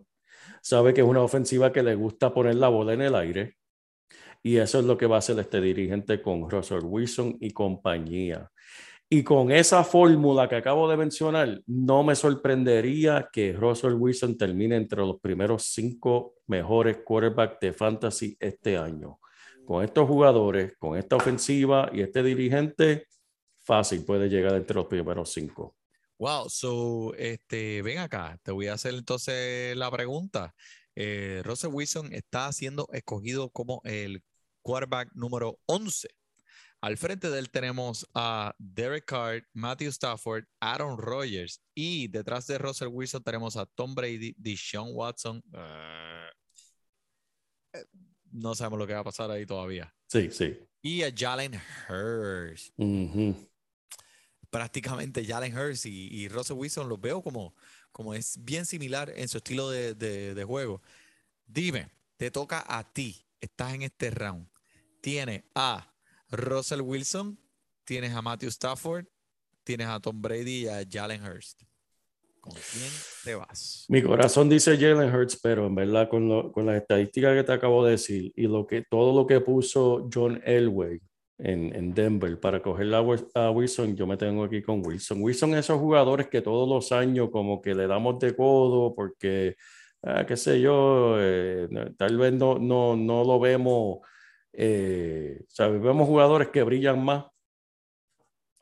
sabe 0.61 0.93
que 0.93 1.01
es 1.01 1.07
una 1.07 1.23
ofensiva 1.23 1.73
que 1.73 1.81
le 1.81 1.95
gusta 1.95 2.35
poner 2.35 2.53
la 2.53 2.69
bola 2.69 2.93
en 2.93 3.01
el 3.01 3.15
aire, 3.15 3.55
y 4.43 4.57
eso 4.57 4.77
es 4.77 4.85
lo 4.85 4.95
que 4.95 5.07
va 5.07 5.15
a 5.15 5.19
hacer 5.19 5.39
este 5.39 5.59
dirigente 5.59 6.21
con 6.21 6.47
Russell 6.47 6.83
Wilson 6.83 7.35
y 7.41 7.49
compañía. 7.49 8.51
Y 9.09 9.23
con 9.23 9.51
esa 9.51 9.83
fórmula 9.83 10.47
que 10.47 10.57
acabo 10.57 10.87
de 10.87 10.97
mencionar, 10.97 11.63
no 11.65 12.03
me 12.03 12.13
sorprendería 12.13 13.27
que 13.33 13.53
Russell 13.53 13.93
Wilson 13.93 14.37
termine 14.37 14.75
entre 14.75 14.99
los 14.99 15.19
primeros 15.19 15.63
cinco 15.63 16.35
mejores 16.45 16.97
quarterbacks 17.03 17.59
de 17.59 17.73
fantasy 17.73 18.37
este 18.39 18.77
año 18.77 19.17
con 19.65 19.83
estos 19.83 20.07
jugadores, 20.07 20.73
con 20.77 20.97
esta 20.97 21.15
ofensiva 21.15 21.89
y 21.93 22.01
este 22.01 22.23
dirigente, 22.23 23.07
fácil 23.63 24.05
puede 24.05 24.29
llegar 24.29 24.55
entre 24.55 24.75
los 24.75 24.85
primeros 24.85 25.33
cinco. 25.33 25.75
Wow, 26.17 26.49
so, 26.49 27.13
este, 27.15 27.81
ven 27.81 27.97
acá, 27.97 28.39
te 28.41 28.51
voy 28.51 28.67
a 28.67 28.73
hacer 28.73 28.93
entonces 28.93 29.75
la 29.75 29.91
pregunta. 29.91 30.53
Eh, 30.95 31.41
Russell 31.43 31.71
Wilson 31.73 32.13
está 32.13 32.51
siendo 32.53 32.87
escogido 32.93 33.49
como 33.49 33.81
el 33.83 34.23
quarterback 34.61 35.09
número 35.13 35.59
11. 35.65 36.07
Al 36.81 36.97
frente 36.97 37.29
de 37.29 37.39
él 37.39 37.49
tenemos 37.49 38.07
a 38.13 38.53
Derek 38.59 39.05
Carr, 39.05 39.43
Matthew 39.53 39.89
Stafford, 39.89 40.45
Aaron 40.61 40.97
Rodgers 40.97 41.61
y 41.73 42.07
detrás 42.07 42.47
de 42.47 42.59
Russell 42.59 42.89
Wilson 42.89 43.23
tenemos 43.23 43.57
a 43.57 43.65
Tom 43.65 43.95
Brady, 43.95 44.35
Deshaun 44.37 44.91
Watson. 44.93 45.43
eh, 47.73 47.83
no 48.35 48.55
sabemos 48.55 48.79
lo 48.79 48.87
que 48.87 48.93
va 48.93 48.99
a 48.99 49.03
pasar 49.03 49.31
ahí 49.31 49.45
todavía. 49.45 49.93
Sí, 50.07 50.29
sí. 50.31 50.57
Y 50.81 51.01
a 51.03 51.11
Jalen 51.15 51.59
Hurts 51.89 52.71
Ujú. 52.77 53.49
prácticamente 54.49 55.25
Jalen 55.25 55.57
Hurts 55.57 55.85
y, 55.85 56.07
y 56.13 56.27
Russell 56.27 56.55
Wilson 56.57 56.87
los 56.87 56.99
veo 57.01 57.21
como, 57.21 57.55
como 57.91 58.13
es 58.13 58.37
bien 58.43 58.65
similar 58.65 59.11
en 59.15 59.27
su 59.27 59.37
estilo 59.37 59.69
de, 59.69 59.95
de- 59.95 60.33
de 60.33 60.43
juego. 60.43 60.81
Dime, 61.47 61.89
te 62.17 62.31
toca 62.31 62.63
a 62.67 62.83
ti, 62.93 63.25
estás 63.41 63.73
en 63.73 63.81
este 63.81 64.11
round. 64.11 64.47
Tienes 65.01 65.43
a 65.53 65.93
Russell 66.29 66.81
Wilson, 66.81 67.39
tienes 67.83 68.13
a 68.13 68.21
Matthew 68.21 68.49
Stafford, 68.49 69.05
tienes 69.63 69.87
a 69.87 69.99
Tom 69.99 70.21
Brady 70.21 70.63
y 70.63 70.67
a 70.67 70.83
Jalen 70.89 71.23
Hurst. 71.23 71.63
¿Con 72.45 72.53
quién 72.53 72.91
te 73.23 73.33
vas? 73.33 73.85
Mi 73.89 74.03
corazón 74.03 74.47
dice 74.47 74.77
Jalen 74.77 75.13
Hurts, 75.13 75.39
pero 75.41 75.65
en 75.65 75.73
verdad 75.73 76.07
con, 76.07 76.29
lo- 76.29 76.51
con 76.51 76.67
las 76.67 76.77
estadísticas 76.79 77.35
que 77.35 77.43
te 77.43 77.51
acabo 77.53 77.83
de 77.83 77.91
decir 77.91 78.31
y 78.35 78.43
lo 78.43 78.67
que, 78.67 78.83
todo 78.87 79.15
lo 79.19 79.25
que 79.25 79.41
puso 79.41 80.07
John 80.13 80.39
Elway 80.45 80.99
en, 81.39 81.75
en 81.75 81.91
Denver 81.93 82.39
para 82.39 82.61
coger 82.61 82.93
a, 82.93 83.01
Wil- 83.01 83.27
a 83.33 83.49
Wilson, 83.49 83.95
yo 83.95 84.05
me 84.05 84.15
tengo 84.15 84.43
aquí 84.43 84.61
con 84.61 84.85
Wilson. 84.85 85.17
Wilson 85.21 85.53
es 85.55 85.61
esos 85.61 85.79
jugadores 85.79 86.27
que 86.27 86.41
todos 86.41 86.69
los 86.69 86.91
años 86.91 87.29
como 87.31 87.61
que 87.63 87.73
le 87.73 87.87
damos 87.87 88.19
de 88.19 88.35
codo 88.35 88.93
porque, 88.93 89.55
ah, 90.03 90.23
qué 90.27 90.37
sé 90.37 90.61
yo, 90.61 91.15
eh, 91.19 91.67
tal 91.97 92.17
vez 92.19 92.31
no, 92.33 92.59
no, 92.59 92.95
no 92.95 93.23
lo 93.23 93.39
vemos, 93.39 93.99
eh. 94.53 95.41
Vemos 95.57 96.07
jugadores 96.07 96.49
que 96.49 96.61
brillan 96.61 97.03
más, 97.03 97.25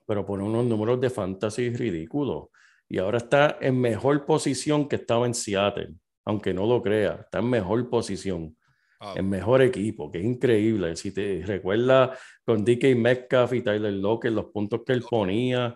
pero 0.08 0.26
por 0.26 0.42
unos 0.42 0.66
números 0.66 1.00
de 1.02 1.10
fantasy 1.10 1.70
ridículos 1.70 2.46
y 2.94 3.00
ahora 3.00 3.18
está 3.18 3.58
en 3.60 3.82
mejor 3.82 4.24
posición 4.24 4.88
que 4.88 4.98
estaba 4.98 5.26
en 5.26 5.34
Seattle, 5.34 5.96
aunque 6.26 6.54
no 6.54 6.68
lo 6.68 6.80
crea, 6.84 7.22
está 7.26 7.40
en 7.40 7.50
mejor 7.50 7.90
posición, 7.90 8.56
Ah, 9.00 9.16
en 9.18 9.30
mejor 9.30 9.64
equipo, 9.64 10.12
que 10.12 10.20
es 10.20 10.24
increíble. 10.24 10.96
Si 10.96 11.12
te 11.12 11.44
recuerdas 11.44 12.18
con 12.46 12.64
DK 12.64 12.96
Metcalf 12.96 13.52
y 13.54 13.62
Tyler 13.64 13.92
Lockett, 13.94 14.32
los 14.32 14.46
puntos 14.46 14.82
que 14.86 14.94
él 14.94 15.04
ponía, 15.10 15.76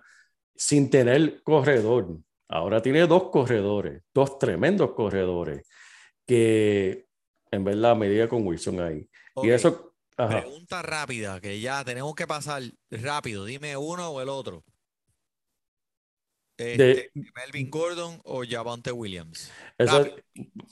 sin 0.55 0.91
tener 0.91 1.41
corredor. 1.41 2.20
Ahora 2.47 2.82
tiene 2.84 3.07
dos 3.07 3.30
corredores, 3.30 4.03
dos 4.13 4.38
tremendos 4.38 4.93
corredores, 4.93 5.68
que 6.26 7.07
en 7.51 7.63
verdad 7.63 7.95
me 7.97 8.07
diga 8.07 8.30
con 8.30 8.45
Wilson 8.45 8.80
ahí. 8.80 9.09
ok, 9.34 9.45
Y 9.45 9.49
eso, 9.49 9.95
ajá. 10.15 10.41
Pregunta 10.41 10.84
rápida, 10.84 11.41
que 11.41 11.59
ya 11.59 11.84
tenemos 11.84 12.13
que 12.13 12.28
pasar 12.28 12.61
rápido. 12.91 13.43
Dime 13.43 13.76
uno 13.76 14.07
o 14.09 14.22
el 14.22 14.30
otro. 14.30 14.63
Este, 16.58 17.12
Melvin 17.36 17.70
Gordon 17.70 18.20
o 18.24 18.43
Javante 18.47 18.91
Williams. 18.91 19.51
Rápido. 19.78 20.16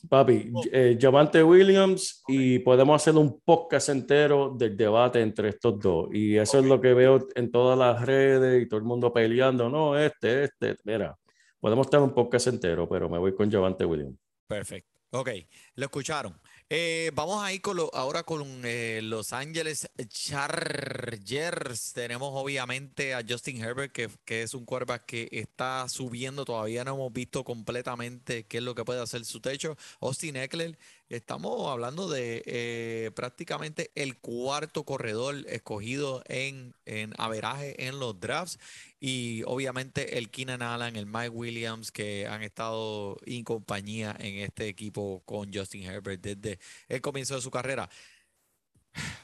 papi, 0.10 0.52
Oh. 0.54 0.64
eh, 0.72 0.98
Javante 1.00 1.44
Williams 1.44 2.24
y 2.28 2.60
podemos 2.60 3.02
hacer 3.02 3.16
un 3.16 3.40
podcast 3.42 3.90
entero 3.90 4.56
del 4.58 4.76
debate 4.76 5.22
entre 5.22 5.50
estos 5.50 5.80
dos. 5.80 6.10
Y 6.12 6.38
eso 6.38 6.58
es 6.60 6.66
lo 6.66 6.82
que 6.82 6.94
veo 6.94 7.28
en 7.36 7.52
todas 7.52 7.78
las 7.78 8.04
redes 8.06 8.64
y 8.64 8.68
todo 8.68 8.80
el 8.80 8.86
mundo 8.86 9.14
peleando. 9.14 9.70
No, 9.70 9.98
este, 9.98 10.46
este, 10.46 10.76
mira, 10.84 11.16
podemos 11.60 11.90
tener 11.90 12.04
un 12.04 12.14
podcast 12.14 12.48
entero, 12.48 12.90
pero 12.90 13.08
me 13.10 13.20
voy 13.20 13.36
con 13.36 13.52
Javante 13.52 13.86
Williams. 13.86 14.18
Perfecto. 14.48 14.90
Ok, 15.12 15.30
lo 15.76 15.86
escucharon. 15.86 16.36
Eh, 16.68 17.12
vamos 17.14 17.44
a 17.44 17.54
ir 17.54 17.62
con 17.62 17.78
lo- 17.78 17.94
ahora 17.94 18.24
con 18.24 18.62
eh, 18.66 19.00
Los 19.04 19.34
Ángeles 19.34 19.88
Chargers. 20.08 21.94
Tenemos 21.94 22.32
obviamente 22.34 23.14
a 23.14 23.24
Justin 23.28 23.64
Herbert, 23.64 23.92
que, 23.92 24.10
que 24.26 24.42
es 24.42 24.56
un 24.56 24.66
quarterback 24.66 25.06
que 25.06 25.30
está 25.32 25.88
subiendo. 25.90 26.44
Todavía 26.44 26.84
no 26.84 26.96
hemos 26.96 27.14
visto 27.14 27.44
completamente 27.44 28.46
qué 28.48 28.58
es 28.58 28.64
lo 28.64 28.74
que 28.74 28.84
puede 28.84 29.00
hacer 29.02 29.26
su 29.26 29.42
techo. 29.42 29.78
Austin 30.02 30.38
Eckler, 30.38 30.76
estamos 31.10 31.70
hablando 31.70 32.10
de 32.10 32.44
eh, 32.46 33.12
prácticamente 33.16 33.92
el 33.96 34.18
cuarto 34.18 34.84
corredor 34.84 35.36
escogido 35.48 36.24
en, 36.28 36.74
en 36.86 37.14
averaje 37.18 37.88
en 37.88 38.00
los 38.00 38.20
drafts. 38.20 38.60
Y 39.00 39.44
obviamente 39.46 40.18
el 40.18 40.32
Keenan 40.32 40.62
Allen, 40.62 40.96
el 40.96 41.06
Mike 41.06 41.30
Williams, 41.30 41.92
que 41.92 42.28
han 42.28 42.42
estado 42.44 43.18
en 43.26 43.44
compañía 43.44 44.16
en 44.20 44.40
este 44.40 44.68
equipo 44.68 45.22
con 45.26 45.54
Justin 45.54 45.84
Herbert 45.84 46.22
desde 46.22 46.60
el 46.88 47.02
comienzo 47.02 47.36
de 47.36 47.42
su 47.42 47.52
carrera. 47.52 47.90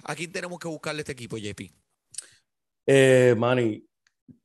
¿A 0.03 0.15
quién 0.15 0.31
tenemos 0.31 0.59
que 0.59 0.67
buscarle 0.67 1.01
este 1.01 1.13
equipo, 1.13 1.37
JP? 1.37 1.71
Eh, 2.85 3.35
Manny, 3.37 3.83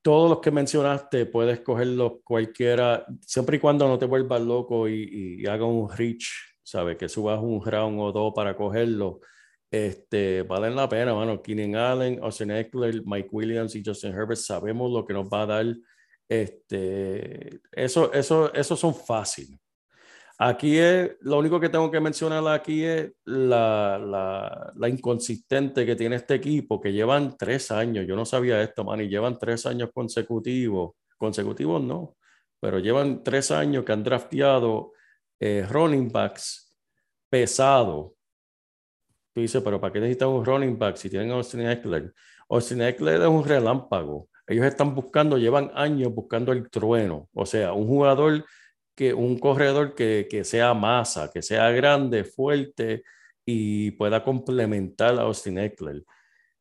todos 0.02 0.30
los 0.30 0.40
que 0.40 0.50
mencionaste 0.50 1.26
puedes 1.26 1.60
cogerlos 1.60 2.14
cualquiera, 2.22 3.04
siempre 3.26 3.56
y 3.56 3.60
cuando 3.60 3.88
no 3.88 3.98
te 3.98 4.06
vuelvas 4.06 4.40
loco 4.40 4.88
y, 4.88 5.40
y 5.40 5.46
haga 5.46 5.64
un 5.64 5.90
reach, 5.90 6.55
¿sabes? 6.66 6.96
Que 6.96 7.08
subas 7.08 7.40
un 7.40 7.64
round 7.64 8.00
o 8.00 8.12
dos 8.12 8.32
para 8.34 8.56
cogerlo. 8.56 9.20
Este, 9.70 10.42
valen 10.42 10.74
la 10.74 10.88
pena, 10.88 11.14
mano. 11.14 11.40
Keenan 11.40 11.76
Allen, 11.76 12.18
Austin 12.22 12.50
Eckler, 12.50 13.02
Mike 13.04 13.28
Williams 13.30 13.76
y 13.76 13.82
Justin 13.84 14.12
Herbert, 14.12 14.40
sabemos 14.40 14.90
lo 14.90 15.04
que 15.06 15.14
nos 15.14 15.28
va 15.28 15.42
a 15.42 15.46
dar. 15.46 15.66
Este, 16.28 17.60
eso, 17.70 18.12
eso, 18.12 18.52
esos 18.52 18.80
son 18.80 18.94
fáciles. 18.94 19.60
Aquí 20.38 20.76
es, 20.76 21.12
lo 21.20 21.38
único 21.38 21.60
que 21.60 21.68
tengo 21.68 21.90
que 21.90 22.00
mencionar 22.00 22.46
aquí 22.48 22.84
es 22.84 23.12
la, 23.24 23.96
la, 23.98 24.72
la 24.74 24.88
inconsistente 24.88 25.86
que 25.86 25.96
tiene 25.96 26.16
este 26.16 26.34
equipo, 26.34 26.80
que 26.80 26.92
llevan 26.92 27.36
tres 27.38 27.70
años, 27.70 28.06
yo 28.06 28.16
no 28.16 28.26
sabía 28.26 28.60
esto, 28.60 28.84
man, 28.84 29.00
y 29.00 29.08
llevan 29.08 29.38
tres 29.38 29.64
años 29.64 29.90
consecutivos, 29.94 30.94
consecutivos 31.16 31.82
no, 31.82 32.16
pero 32.60 32.80
llevan 32.80 33.22
tres 33.24 33.50
años 33.50 33.84
que 33.84 33.92
han 33.92 34.04
drafteado 34.04 34.92
eh, 35.40 35.66
running 35.68 36.10
backs 36.10 36.74
pesados. 37.30 38.12
Tú 39.32 39.40
dices, 39.40 39.62
pero 39.62 39.80
¿para 39.80 39.92
qué 39.92 40.00
necesitan 40.00 40.28
un 40.28 40.44
running 40.44 40.78
back 40.78 40.96
si 40.96 41.10
tienen 41.10 41.30
a 41.30 41.34
Austin 41.34 41.66
Eckler? 41.66 42.12
Austin 42.48 42.82
Eckler 42.82 43.20
es 43.20 43.28
un 43.28 43.44
relámpago. 43.44 44.28
Ellos 44.46 44.64
están 44.64 44.94
buscando, 44.94 45.36
llevan 45.36 45.70
años 45.74 46.14
buscando 46.14 46.52
el 46.52 46.70
trueno. 46.70 47.28
O 47.34 47.44
sea, 47.44 47.72
un 47.72 47.86
jugador 47.86 48.44
que 48.94 49.12
un 49.12 49.38
corredor 49.38 49.94
que, 49.94 50.26
que, 50.30 50.44
sea 50.44 50.72
masa, 50.72 51.30
que 51.30 51.42
sea 51.42 51.70
grande, 51.70 52.24
fuerte 52.24 53.02
y 53.44 53.90
pueda 53.92 54.24
complementar 54.24 55.18
a 55.18 55.22
Austin 55.22 55.58
Eckler. 55.58 56.02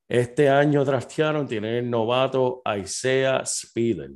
Este 0.07 0.49
año 0.49 0.83
draftearon, 0.83 1.47
tienen 1.47 1.75
el 1.75 1.89
novato 1.89 2.61
Isaiah 2.77 3.43
Spiller. 3.45 4.11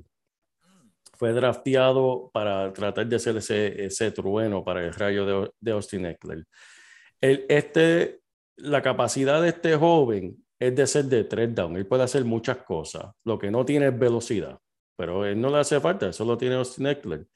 Fue 1.20 1.34
drafteado 1.34 2.32
para 2.34 2.72
tratar 2.72 3.06
de 3.06 3.20
ser 3.20 3.36
ese, 3.36 3.86
ese 3.86 4.12
trueno 4.12 4.64
para 4.64 4.86
el 4.86 4.94
rayo 4.94 5.26
de, 5.26 5.52
de 5.60 5.72
Austin 5.74 6.06
Eckler. 6.06 6.46
El, 7.20 7.46
este, 7.50 8.22
la 8.56 8.82
capacidad 8.82 9.42
de 9.42 9.50
este 9.50 9.76
joven 9.76 10.38
es 10.58 10.74
de 10.74 10.88
ser 10.88 11.06
de 11.06 11.26
tres 11.26 11.54
down. 11.54 11.76
Él 11.76 11.86
puede 11.86 12.04
hacer 12.04 12.24
muchas 12.24 12.60
cosas. 12.60 13.12
Lo 13.26 13.38
que 13.38 13.52
no 13.52 13.66
tiene 13.66 13.88
es 13.88 14.00
velocidad, 14.00 14.60
pero 14.96 15.26
él 15.26 15.42
no 15.42 15.50
le 15.50 15.58
hace 15.58 15.82
falta. 15.82 16.08
Eso 16.08 16.24
lo 16.24 16.38
tiene 16.38 16.56
Austin 16.56 16.88
Eckler. 16.88 17.28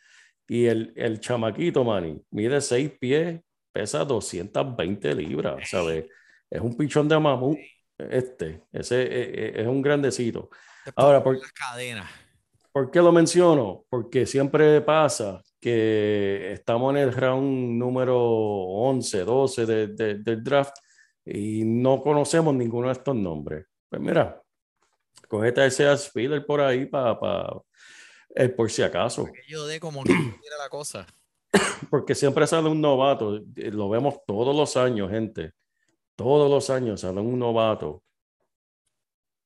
Y 0.47 0.67
el, 0.67 0.93
el 0.95 1.19
chamaquito, 1.19 1.84
Manny, 1.84 2.21
mide 2.31 2.61
seis 2.61 2.89
pies, 2.97 3.41
pesa 3.73 4.05
220 4.05 5.13
libras, 5.13 5.69
¿sabes? 5.69 6.05
Es 6.49 6.61
un 6.61 6.77
pichón 6.77 7.09
de 7.09 7.19
mamú. 7.19 7.57
Este, 7.97 8.63
ese 8.71 9.03
es, 9.03 9.55
es 9.57 9.67
un 9.67 9.81
grandecito. 9.81 10.49
Ahora, 10.95 11.21
por, 11.21 11.38
las 11.38 11.51
cadenas. 11.51 12.22
¿Por 12.74 12.91
qué 12.91 12.99
lo 12.99 13.11
menciono? 13.11 13.86
Porque 13.89 14.26
siempre 14.26 14.82
pasa 14.82 15.41
que 15.61 16.51
estamos 16.51 16.93
en 16.93 17.01
el 17.03 17.13
round 17.13 17.78
número 17.78 18.19
11, 18.19 19.24
12 19.24 19.65
de, 19.65 19.88
de, 19.88 20.15
del 20.15 20.43
draft 20.43 20.76
y 21.24 21.63
no 21.63 22.01
conocemos 22.01 22.53
ninguno 22.53 22.88
de 22.88 22.93
estos 22.93 23.15
nombres. 23.15 23.65
Pues 23.88 24.01
mira, 24.01 24.41
cogete 25.30 25.65
ese 25.65 25.95
Spiller 25.97 26.45
por 26.45 26.59
ahí 26.59 26.86
para 26.88 27.19
pa, 27.19 27.61
eh, 28.36 28.49
por 28.49 28.69
si 28.69 28.82
acaso. 28.82 29.26
Que 29.26 29.43
yo 29.47 29.65
de 29.67 29.80
como 29.80 30.03
que 30.03 30.13
mira 30.13 30.57
la 30.57 30.69
cosa. 30.69 31.05
Porque 31.89 32.15
siempre 32.15 32.47
sale 32.47 32.67
un 32.67 32.82
novato, 32.82 33.38
eh, 33.38 33.71
lo 33.71 33.88
vemos 33.88 34.15
todos 34.26 34.55
los 34.55 34.76
años, 34.76 35.11
gente. 35.11 35.51
Todos 36.15 36.49
los 36.49 36.69
años 36.69 37.01
sale 37.01 37.21
un 37.21 37.38
novato 37.38 38.03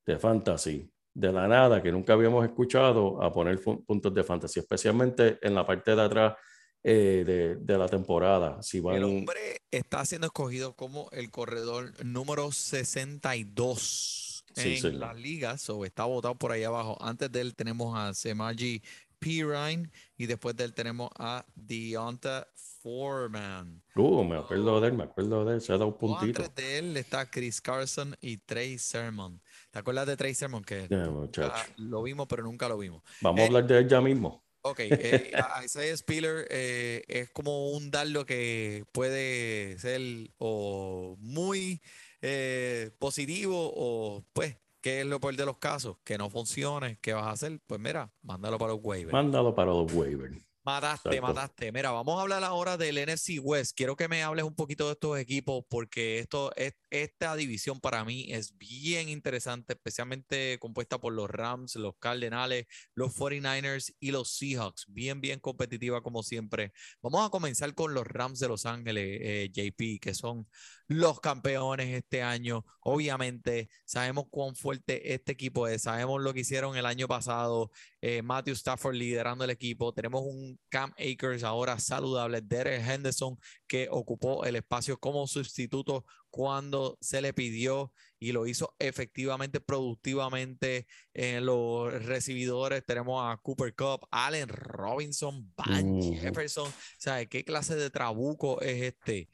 de 0.06 0.18
fantasy, 0.18 0.90
de 1.18 1.32
la 1.32 1.48
nada, 1.48 1.82
que 1.82 1.90
nunca 1.90 2.12
habíamos 2.12 2.44
escuchado, 2.44 3.22
a 3.22 3.32
poner 3.32 3.60
puntos 3.60 4.14
de 4.14 4.22
fantasy, 4.22 4.60
especialmente 4.60 5.38
en 5.42 5.54
la 5.54 5.66
parte 5.66 5.96
de 5.96 6.02
atrás 6.02 6.34
eh, 6.82 7.24
de, 7.26 7.56
de, 7.56 7.78
la 7.78 7.88
temporada. 7.88 8.62
Si 8.62 8.78
van... 8.78 8.96
El 8.96 9.04
hombre 9.04 9.62
está 9.70 10.04
siendo 10.04 10.28
escogido 10.28 10.74
como 10.74 11.08
el 11.10 11.30
corredor 11.30 11.92
número 12.04 12.52
62 12.52 14.28
Sí, 14.54 14.74
en 14.74 14.80
sí. 14.80 14.90
las 14.92 15.16
ligas, 15.16 15.70
o 15.70 15.84
está 15.84 16.04
votado 16.04 16.34
por 16.34 16.52
ahí 16.52 16.64
abajo. 16.64 16.96
Antes 17.00 17.30
de 17.30 17.40
él 17.40 17.54
tenemos 17.54 17.96
a 17.96 18.12
Semaji 18.14 18.82
Pirine 19.18 19.90
y 20.16 20.26
después 20.26 20.56
de 20.56 20.64
él 20.64 20.74
tenemos 20.74 21.10
a 21.16 21.44
Deonta 21.54 22.48
Foreman. 22.54 23.82
Uh, 23.94 24.24
me 24.24 24.36
acuerdo 24.36 24.80
de 24.80 24.88
él, 24.88 24.94
me 24.94 25.04
acuerdo 25.04 25.44
de 25.44 25.54
él, 25.54 25.60
se 25.60 25.72
ha 25.72 25.78
dado 25.78 25.88
un 25.88 25.98
puntito. 25.98 26.42
Antes 26.42 26.54
de 26.54 26.78
él 26.78 26.96
está 26.96 27.28
Chris 27.30 27.60
Carson 27.60 28.16
y 28.20 28.38
Trey 28.38 28.78
Sermon. 28.78 29.40
¿Te 29.70 29.78
acuerdas 29.78 30.06
de 30.06 30.16
Trey 30.16 30.34
Sermon? 30.34 30.64
Que 30.64 30.88
ah, 30.90 31.66
lo 31.76 32.02
vimos, 32.02 32.26
pero 32.28 32.42
nunca 32.42 32.68
lo 32.68 32.78
vimos. 32.78 33.02
Vamos 33.20 33.40
a 33.40 33.42
eh, 33.42 33.46
hablar 33.46 33.66
de 33.66 33.78
él 33.78 33.88
ya 33.88 34.00
mismo. 34.00 34.42
Ok, 34.62 34.80
eh, 34.80 35.30
Isaiah 35.64 35.96
Spiller 35.96 36.46
eh, 36.50 37.04
es 37.08 37.30
como 37.30 37.70
un 37.70 37.90
dardo 37.90 38.26
que 38.26 38.84
puede 38.92 39.78
ser 39.78 40.00
o 40.38 41.16
muy 41.20 41.80
eh, 42.20 42.90
positivo 42.98 43.72
o 43.74 44.24
pues, 44.32 44.56
¿qué 44.80 45.00
es 45.00 45.06
lo 45.06 45.20
peor 45.20 45.36
de 45.36 45.46
los 45.46 45.58
casos? 45.58 45.96
Que 46.04 46.18
no 46.18 46.28
funcione, 46.28 46.98
¿qué 47.00 47.12
vas 47.12 47.26
a 47.26 47.30
hacer? 47.30 47.60
Pues 47.66 47.80
mira, 47.80 48.10
mándalo 48.22 48.58
para 48.58 48.72
los 48.72 48.80
waivers. 48.82 49.12
Mándalo 49.12 49.54
para 49.54 49.70
los 49.70 49.92
waivers. 49.92 50.36
Mataste, 50.68 51.08
Exacto. 51.08 51.26
mataste. 51.34 51.72
Mira, 51.72 51.92
vamos 51.92 52.18
a 52.18 52.22
hablar 52.22 52.44
ahora 52.44 52.76
del 52.76 52.98
NFC 52.98 53.38
West. 53.42 53.74
Quiero 53.74 53.96
que 53.96 54.06
me 54.06 54.22
hables 54.22 54.44
un 54.44 54.54
poquito 54.54 54.84
de 54.84 54.92
estos 54.92 55.18
equipos 55.18 55.64
porque 55.66 56.18
esto, 56.18 56.52
es, 56.56 56.74
esta 56.90 57.34
división 57.36 57.80
para 57.80 58.04
mí 58.04 58.26
es 58.28 58.58
bien 58.58 59.08
interesante, 59.08 59.72
especialmente 59.72 60.58
compuesta 60.60 61.00
por 61.00 61.14
los 61.14 61.30
Rams, 61.30 61.76
los 61.76 61.94
Cardenales, 61.98 62.66
los 62.94 63.16
49ers 63.16 63.94
y 63.98 64.10
los 64.10 64.30
Seahawks. 64.36 64.84
Bien, 64.88 65.22
bien 65.22 65.40
competitiva 65.40 66.02
como 66.02 66.22
siempre. 66.22 66.72
Vamos 67.00 67.26
a 67.26 67.30
comenzar 67.30 67.72
con 67.74 67.94
los 67.94 68.06
Rams 68.06 68.38
de 68.38 68.48
Los 68.48 68.66
Ángeles, 68.66 69.20
eh, 69.22 69.50
JP, 69.50 70.00
que 70.00 70.12
son 70.12 70.46
los 70.86 71.20
campeones 71.20 71.88
este 71.94 72.22
año. 72.22 72.64
Obviamente, 72.80 73.70
sabemos 73.86 74.26
cuán 74.30 74.54
fuerte 74.54 75.14
este 75.14 75.32
equipo 75.32 75.66
es, 75.66 75.82
sabemos 75.82 76.20
lo 76.20 76.34
que 76.34 76.40
hicieron 76.40 76.76
el 76.76 76.86
año 76.86 77.08
pasado. 77.08 77.70
Eh, 78.00 78.22
Matthew 78.22 78.54
Stafford 78.54 78.94
liderando 78.94 79.44
el 79.44 79.50
equipo. 79.50 79.92
Tenemos 79.92 80.22
un 80.24 80.57
Cam 80.70 80.92
Akers 80.98 81.44
ahora 81.44 81.78
saludable. 81.78 82.40
Derek 82.42 82.86
Henderson 82.86 83.38
que 83.66 83.88
ocupó 83.90 84.44
el 84.44 84.56
espacio 84.56 84.98
como 84.98 85.26
sustituto 85.26 86.04
cuando 86.30 86.98
se 87.00 87.22
le 87.22 87.32
pidió 87.32 87.92
y 88.18 88.32
lo 88.32 88.46
hizo 88.46 88.74
efectivamente, 88.78 89.60
productivamente 89.60 90.86
en 91.14 91.46
los 91.46 91.90
recibidores. 92.04 92.84
Tenemos 92.84 93.22
a 93.24 93.38
Cooper 93.38 93.74
Cup, 93.74 94.06
Allen 94.10 94.48
Robinson, 94.48 95.50
Van 95.56 95.88
Ujú. 95.98 96.14
Jefferson. 96.20 96.70
¿Sabe 96.98 97.28
qué 97.28 97.44
clase 97.44 97.74
de 97.76 97.88
trabuco 97.90 98.60
es 98.60 98.82
este? 98.82 99.30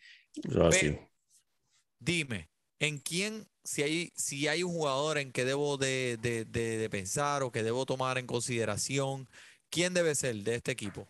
Pero, 0.71 1.11
dime, 1.99 2.51
¿en 2.79 2.99
quién, 2.99 3.49
si 3.65 3.83
hay, 3.83 4.13
si 4.15 4.47
hay 4.47 4.63
un 4.63 4.73
jugador 4.73 5.19
en 5.19 5.33
que 5.33 5.45
debo 5.45 5.79
de, 5.79 6.17
de- 6.21 6.45
de- 6.45 6.79
de 6.79 6.91
pensar 6.91 7.43
o 7.43 7.51
que 7.51 7.63
debo 7.63 7.87
tomar 7.87 8.19
en 8.19 8.27
consideración, 8.27 9.29
quién 9.71 9.95
debe 9.95 10.15
ser 10.15 10.37
de 10.37 10.57
este 10.57 10.73
equipo? 10.73 11.09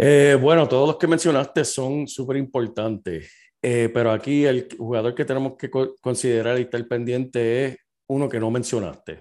Eh, 0.00 0.36
bueno, 0.40 0.68
todos 0.68 0.86
los 0.86 0.96
que 0.96 1.08
mencionaste 1.08 1.64
son 1.64 2.06
súper 2.06 2.36
importantes, 2.36 3.32
eh, 3.60 3.90
pero 3.92 4.12
aquí 4.12 4.44
el 4.44 4.68
jugador 4.78 5.14
que 5.14 5.24
tenemos 5.24 5.56
que 5.56 5.68
co- 5.70 5.96
considerar 6.00 6.56
y 6.58 6.62
estar 6.62 6.86
pendiente 6.86 7.64
es 7.66 7.76
uno 8.06 8.28
que 8.28 8.38
no 8.38 8.50
mencionaste, 8.50 9.20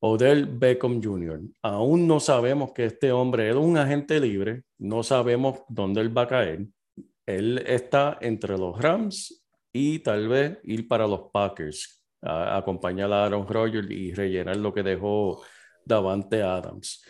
Odell 0.00 0.46
Beckham 0.46 1.02
Jr. 1.02 1.40
Aún 1.62 2.06
no 2.06 2.20
sabemos 2.20 2.72
que 2.72 2.86
este 2.86 3.10
hombre 3.12 3.48
es 3.50 3.56
un 3.56 3.78
agente 3.78 4.20
libre, 4.20 4.64
no 4.78 5.02
sabemos 5.02 5.60
dónde 5.68 6.00
él 6.02 6.16
va 6.16 6.22
a 6.22 6.28
caer. 6.28 6.66
Él 7.26 7.62
está 7.66 8.18
entre 8.20 8.58
los 8.58 8.80
Rams 8.80 9.44
y 9.72 10.00
tal 10.00 10.28
vez 10.28 10.58
ir 10.64 10.88
para 10.88 11.06
los 11.06 11.30
Packers, 11.32 12.02
a 12.20 12.58
acompañar 12.58 13.12
a 13.12 13.24
Aaron 13.26 13.46
Rodgers 13.46 13.90
y 13.90 14.12
rellenar 14.12 14.56
lo 14.56 14.74
que 14.74 14.82
dejó 14.82 15.42
Davante 15.84 16.42
Adams. 16.42 17.02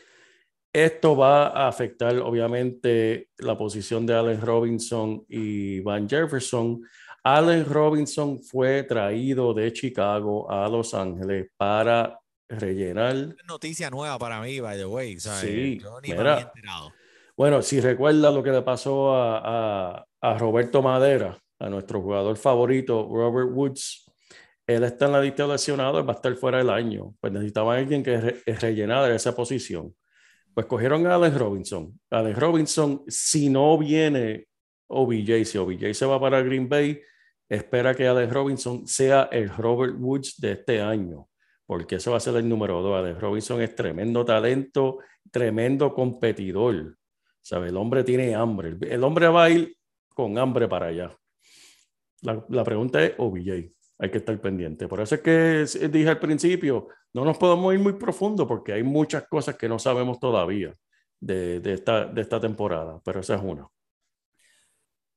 Esto 0.73 1.14
va 1.16 1.49
a 1.49 1.68
afectar 1.68 2.16
obviamente 2.18 3.29
la 3.39 3.57
posición 3.59 4.07
de 4.07 4.14
Allen 4.14 4.41
Robinson 4.41 5.25
y 5.29 5.81
Van 5.81 6.09
Jefferson. 6.09 6.81
Allen 7.25 7.64
Robinson 7.66 8.43
fue 8.43 8.83
traído 8.85 9.53
de 9.53 9.73
Chicago 9.73 10.51
a 10.51 10.68
Los 10.68 10.95
Ángeles 10.95 11.49
para 11.57 12.18
rellenar. 12.49 13.37
Noticia 13.47 13.91
nueva 13.91 14.18
para 14.18 14.41
mí, 14.41 14.61
by 14.61 14.79
the 14.79 14.87
way. 14.87 15.18
¿sabes? 15.20 15.41
Sí, 15.43 15.79
Yo 15.79 16.01
ni 16.01 16.09
me 16.11 16.16
mira. 16.16 16.33
había 16.35 16.47
enterado. 16.47 16.93
Bueno, 17.37 17.61
si 17.62 17.81
recuerda 17.81 18.31
lo 18.31 18.43
que 18.43 18.51
le 18.51 18.62
pasó 18.62 19.14
a, 19.14 19.41
a- 19.99 20.07
a 20.23 20.39
Roberto 20.39 20.81
Madera, 20.83 21.39
a 21.59 21.68
nuestro 21.68 22.01
jugador 22.01 22.37
favorito, 22.37 23.09
Robert 23.11 23.51
Woods, 23.53 24.07
él 24.66 24.85
está 24.85 25.07
en 25.07 25.12
la 25.12 25.20
lista 25.20 25.43
de 25.45 25.53
lesionados, 25.53 26.07
va 26.07 26.12
a 26.12 26.16
estar 26.16 26.35
fuera 26.37 26.59
del 26.59 26.70
año. 26.70 27.14
Pues 27.20 27.33
necesitaban 27.33 27.79
alguien 27.79 28.03
que 28.03 28.20
re- 28.20 28.43
rellenara 28.47 29.14
esa 29.14 29.35
posición. 29.35 29.95
Pues 30.55 30.66
cogieron 30.66 31.07
a 31.07 31.14
Allen 31.14 31.38
Robinson. 31.38 31.98
Allen 32.11 32.36
Robinson, 32.36 33.03
si 33.09 33.48
no 33.48 33.78
viene 33.78 34.48
OBJ, 34.88 35.44
si 35.44 35.59
OBJ 35.59 35.94
se 35.94 36.07
va 36.07 36.20
para 36.20 36.42
Green 36.42 36.68
Bay, 36.68 37.00
espera 37.48 37.94
que 37.94 38.07
Allen 38.07 38.30
Robinson 38.30 38.86
sea 38.86 39.28
el 39.32 39.48
Robert 39.48 39.94
Woods 39.98 40.38
de 40.38 40.53
este 40.53 40.82
año, 40.82 41.28
porque 41.64 41.96
ese 41.96 42.11
va 42.11 42.18
a 42.18 42.20
ser 42.20 42.36
el 42.36 42.48
número 42.48 42.82
dos. 42.82 42.98
Allen 42.98 43.18
Robinson 43.18 43.62
es 43.62 43.74
tremendo 43.74 44.24
talento, 44.24 44.98
tremendo 45.30 45.94
competidor. 45.94 46.98
¿Sabe? 47.40 47.68
El 47.68 47.76
hombre 47.76 48.05
tiene 48.05 48.34
hambre. 48.34 48.76
El 48.82 49.03
hombre 49.03 49.28
va 49.28 49.44
a 49.44 49.50
ir 49.50 49.76
con 50.14 50.38
hambre 50.38 50.68
para 50.68 50.86
allá. 50.86 51.16
La, 52.20 52.44
la 52.48 52.62
pregunta 52.62 53.03
es 53.03 53.14
OBJ. 53.18 53.72
Hay 54.03 54.11
que 54.11 54.18
estar 54.18 54.36
pendiente. 54.40 54.88
Por 54.88 55.00
eso 55.00 55.14
es 55.14 55.20
que 55.20 55.88
dije 55.88 56.09
al 56.09 56.18
principio, 56.18 56.88
no 57.12 57.24
nos 57.24 57.38
podemos 57.38 57.72
ir 57.72 57.78
muy 57.78 57.92
profundo 57.92 58.48
porque 58.48 58.72
hay 58.72 58.82
muchas 58.82 59.28
cosas 59.28 59.57
que 59.57 59.68
no 59.68 59.78
sabemos 59.78 60.18
todavía 60.18 60.74
de, 61.20 61.61
esta, 61.72 62.07
de 62.07 62.20
esta 62.20 62.40
temporada, 62.40 63.00
pero 63.05 63.20
esa 63.20 63.36
es 63.36 63.42
una. 63.42 63.68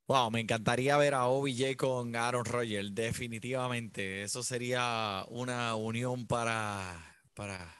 Wow, 0.07 0.29
me 0.29 0.39
encantaría 0.39 0.97
ver 0.97 1.15
a 1.15 1.25
OBJ 1.25 1.75
con 1.77 2.15
Aaron 2.15 2.45
Rodgers, 2.45 2.93
definitivamente. 2.93 4.21
Eso 4.21 4.43
sería 4.43 5.25
una 5.29 5.73
unión 5.73 6.27
para, 6.27 7.17
para. 7.33 7.73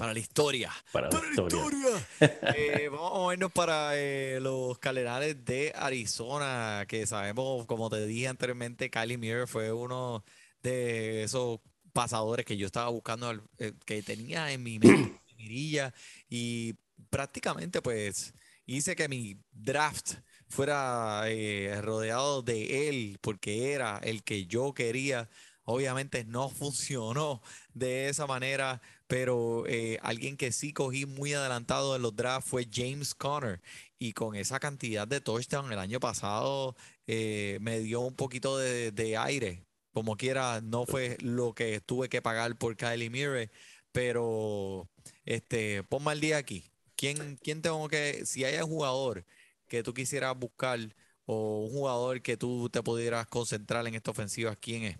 Para 0.00 0.14
la 0.14 0.18
historia. 0.18 0.72
Para 0.92 1.10
la 1.10 1.20
historia. 1.28 2.08
Eh, 2.56 2.88
vamos 2.90 3.12
a 3.12 3.18
movernos 3.18 3.52
para 3.52 3.98
eh, 3.98 4.38
los 4.40 4.78
Cardenales 4.78 5.44
de 5.44 5.74
Arizona, 5.76 6.86
que 6.88 7.06
sabemos, 7.06 7.66
como 7.66 7.90
te 7.90 8.06
dije 8.06 8.26
anteriormente, 8.28 8.90
Kylie 8.90 9.18
Muir 9.18 9.46
fue 9.46 9.70
uno 9.72 10.24
de 10.62 11.24
esos 11.24 11.60
pasadores 11.92 12.46
que 12.46 12.56
yo 12.56 12.64
estaba 12.64 12.88
buscando, 12.88 13.30
eh, 13.58 13.74
que 13.84 14.02
tenía 14.02 14.50
en 14.50 14.62
mi 14.62 14.78
mente, 14.78 15.20
en 15.28 15.36
mi 15.36 15.44
mirilla, 15.44 15.92
y 16.30 16.76
prácticamente 17.10 17.82
pues 17.82 18.32
hice 18.64 18.96
que 18.96 19.06
mi 19.06 19.36
draft 19.52 20.14
fuera 20.48 21.24
eh, 21.26 21.78
rodeado 21.82 22.40
de 22.40 22.88
él, 22.88 23.18
porque 23.20 23.72
era 23.74 23.98
el 23.98 24.22
que 24.22 24.46
yo 24.46 24.72
quería. 24.72 25.28
Obviamente 25.64 26.24
no 26.24 26.48
funcionó 26.48 27.42
de 27.74 28.08
esa 28.08 28.26
manera, 28.26 28.80
pero 29.10 29.64
eh, 29.66 29.98
alguien 30.02 30.36
que 30.36 30.52
sí 30.52 30.72
cogí 30.72 31.04
muy 31.04 31.34
adelantado 31.34 31.96
en 31.96 32.02
los 32.02 32.14
drafts 32.14 32.48
fue 32.48 32.68
James 32.72 33.12
Conner. 33.16 33.60
Y 33.98 34.12
con 34.12 34.36
esa 34.36 34.60
cantidad 34.60 35.08
de 35.08 35.20
touchdown 35.20 35.72
el 35.72 35.80
año 35.80 35.98
pasado 35.98 36.76
eh, 37.08 37.58
me 37.60 37.80
dio 37.80 38.02
un 38.02 38.14
poquito 38.14 38.56
de, 38.56 38.92
de 38.92 39.16
aire. 39.16 39.66
Como 39.92 40.16
quiera, 40.16 40.60
no 40.60 40.86
fue 40.86 41.16
lo 41.20 41.54
que 41.54 41.80
tuve 41.80 42.08
que 42.08 42.22
pagar 42.22 42.56
por 42.56 42.76
Kylie 42.76 43.10
Murray, 43.10 43.50
pero 43.90 44.88
este, 45.24 45.82
ponme 45.82 46.12
al 46.12 46.20
día 46.20 46.36
aquí. 46.36 46.70
¿Quién, 46.94 47.36
quién 47.42 47.62
tengo 47.62 47.88
que, 47.88 48.24
si 48.26 48.44
hay 48.44 48.62
un 48.62 48.68
jugador 48.68 49.26
que 49.66 49.82
tú 49.82 49.92
quisieras 49.92 50.38
buscar 50.38 50.78
o 51.26 51.64
un 51.64 51.70
jugador 51.70 52.22
que 52.22 52.36
tú 52.36 52.70
te 52.70 52.80
pudieras 52.82 53.26
concentrar 53.26 53.86
en 53.88 53.96
esta 53.96 54.12
ofensiva, 54.12 54.54
quién 54.54 54.84
es? 54.84 54.98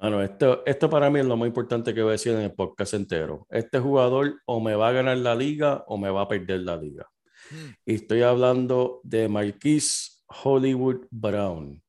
Bueno, 0.00 0.22
esto, 0.22 0.62
esto 0.64 0.88
para 0.88 1.10
mí 1.10 1.20
es 1.20 1.26
lo 1.26 1.36
más 1.36 1.46
importante 1.46 1.92
que 1.92 2.00
voy 2.00 2.10
a 2.10 2.12
decir 2.12 2.32
en 2.32 2.40
el 2.40 2.52
podcast 2.54 2.94
entero. 2.94 3.46
Este 3.50 3.78
jugador 3.78 4.40
o 4.46 4.58
me 4.58 4.74
va 4.74 4.88
a 4.88 4.92
ganar 4.92 5.18
la 5.18 5.34
liga 5.34 5.84
o 5.88 5.98
me 5.98 6.08
va 6.08 6.22
a 6.22 6.28
perder 6.28 6.60
la 6.60 6.76
liga. 6.76 7.06
Hmm. 7.50 7.74
Y 7.84 7.94
estoy 7.96 8.22
hablando 8.22 9.00
de 9.04 9.28
Marquise 9.28 10.22
Hollywood 10.42 11.06
Brown, 11.10 11.82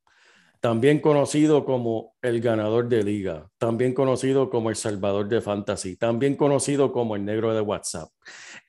también 0.60 1.00
conocido 1.00 1.64
como 1.64 2.14
el 2.22 2.42
ganador 2.42 2.90
de 2.90 3.02
liga, 3.02 3.48
también 3.58 3.94
conocido 3.94 4.50
como 4.50 4.70
el 4.70 4.76
salvador 4.76 5.30
de 5.30 5.40
fantasy, 5.40 5.96
también 5.96 6.36
conocido 6.36 6.92
como 6.92 7.16
el 7.16 7.24
negro 7.24 7.54
de 7.54 7.62
WhatsApp. 7.62 8.10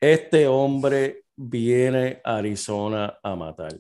Este 0.01 0.47
hombre 0.47 1.25
viene 1.35 2.21
a 2.23 2.37
Arizona 2.37 3.19
a 3.21 3.35
matar. 3.35 3.73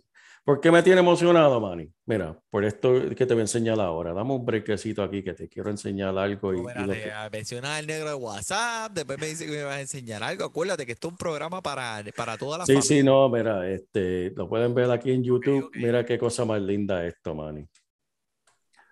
¿Por 0.44 0.60
qué 0.60 0.72
me 0.72 0.82
tiene 0.82 1.00
emocionado, 1.00 1.60
Manny? 1.60 1.88
Mira, 2.04 2.36
por 2.50 2.64
esto 2.64 2.92
que 3.16 3.26
te 3.26 3.32
voy 3.34 3.42
a 3.42 3.44
enseñar 3.44 3.78
ahora. 3.78 4.12
Dame 4.12 4.32
un 4.34 4.44
brequecito 4.44 5.02
aquí 5.04 5.22
que 5.22 5.34
te 5.34 5.48
quiero 5.48 5.70
enseñar 5.70 6.18
algo. 6.18 6.52
Y, 6.52 6.56
No, 6.56 6.62
y 6.64 6.66
espérate, 6.66 7.02
que- 7.04 7.12
ah, 7.12 7.28
mencionas 7.30 7.78
el 7.78 7.86
negro 7.86 8.08
de 8.08 8.14
WhatsApp, 8.16 8.92
después 8.92 9.20
me 9.20 9.26
dice 9.28 9.46
que 9.46 9.52
me 9.52 9.62
vas 9.62 9.76
a 9.76 9.80
enseñar 9.80 10.20
algo. 10.24 10.44
Acuérdate 10.44 10.84
que 10.84 10.92
esto 10.92 11.06
es 11.08 11.12
un 11.12 11.16
programa 11.18 11.62
para, 11.62 12.02
para 12.16 12.36
toda 12.36 12.58
la 12.58 12.66
Sí, 12.66 12.72
familia. 12.72 12.88
sí, 12.96 13.02
no, 13.04 13.28
mira, 13.28 13.70
este, 13.70 14.32
lo 14.34 14.48
pueden 14.48 14.74
ver 14.74 14.90
aquí 14.90 15.12
en 15.12 15.22
YouTube. 15.22 15.70
Mira 15.76 16.04
qué 16.04 16.18
cosa 16.18 16.44
más 16.44 16.60
linda 16.60 17.06
esto, 17.06 17.36
Manny. 17.36 17.64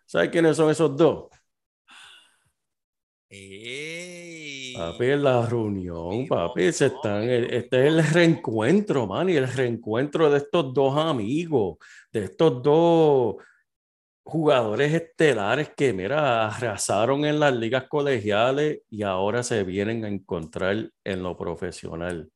¿Sabes 0.06 0.30
quiénes 0.30 0.56
son 0.56 0.70
esos 0.70 0.96
dos? 0.96 1.28
¡Ey! 3.28 4.19
Papi, 4.80 5.14
la 5.16 5.44
reunión, 5.44 6.26
papi, 6.26 6.72
se 6.72 6.86
están, 6.86 7.28
este 7.28 7.86
es 7.86 7.92
el 7.92 8.02
reencuentro, 8.02 9.06
man, 9.06 9.28
el 9.28 9.46
reencuentro 9.46 10.30
de 10.30 10.38
estos 10.38 10.72
dos 10.72 10.96
amigos, 10.96 11.76
de 12.10 12.24
estos 12.24 12.62
dos 12.62 13.36
jugadores 14.22 14.94
estelares 14.94 15.72
que, 15.76 15.92
mira, 15.92 16.46
arrasaron 16.46 17.26
en 17.26 17.38
las 17.38 17.54
ligas 17.54 17.88
colegiales 17.88 18.80
y 18.88 19.02
ahora 19.02 19.42
se 19.42 19.64
vienen 19.64 20.06
a 20.06 20.08
encontrar 20.08 20.90
en 21.04 21.22
lo 21.22 21.36
profesional. 21.36 22.30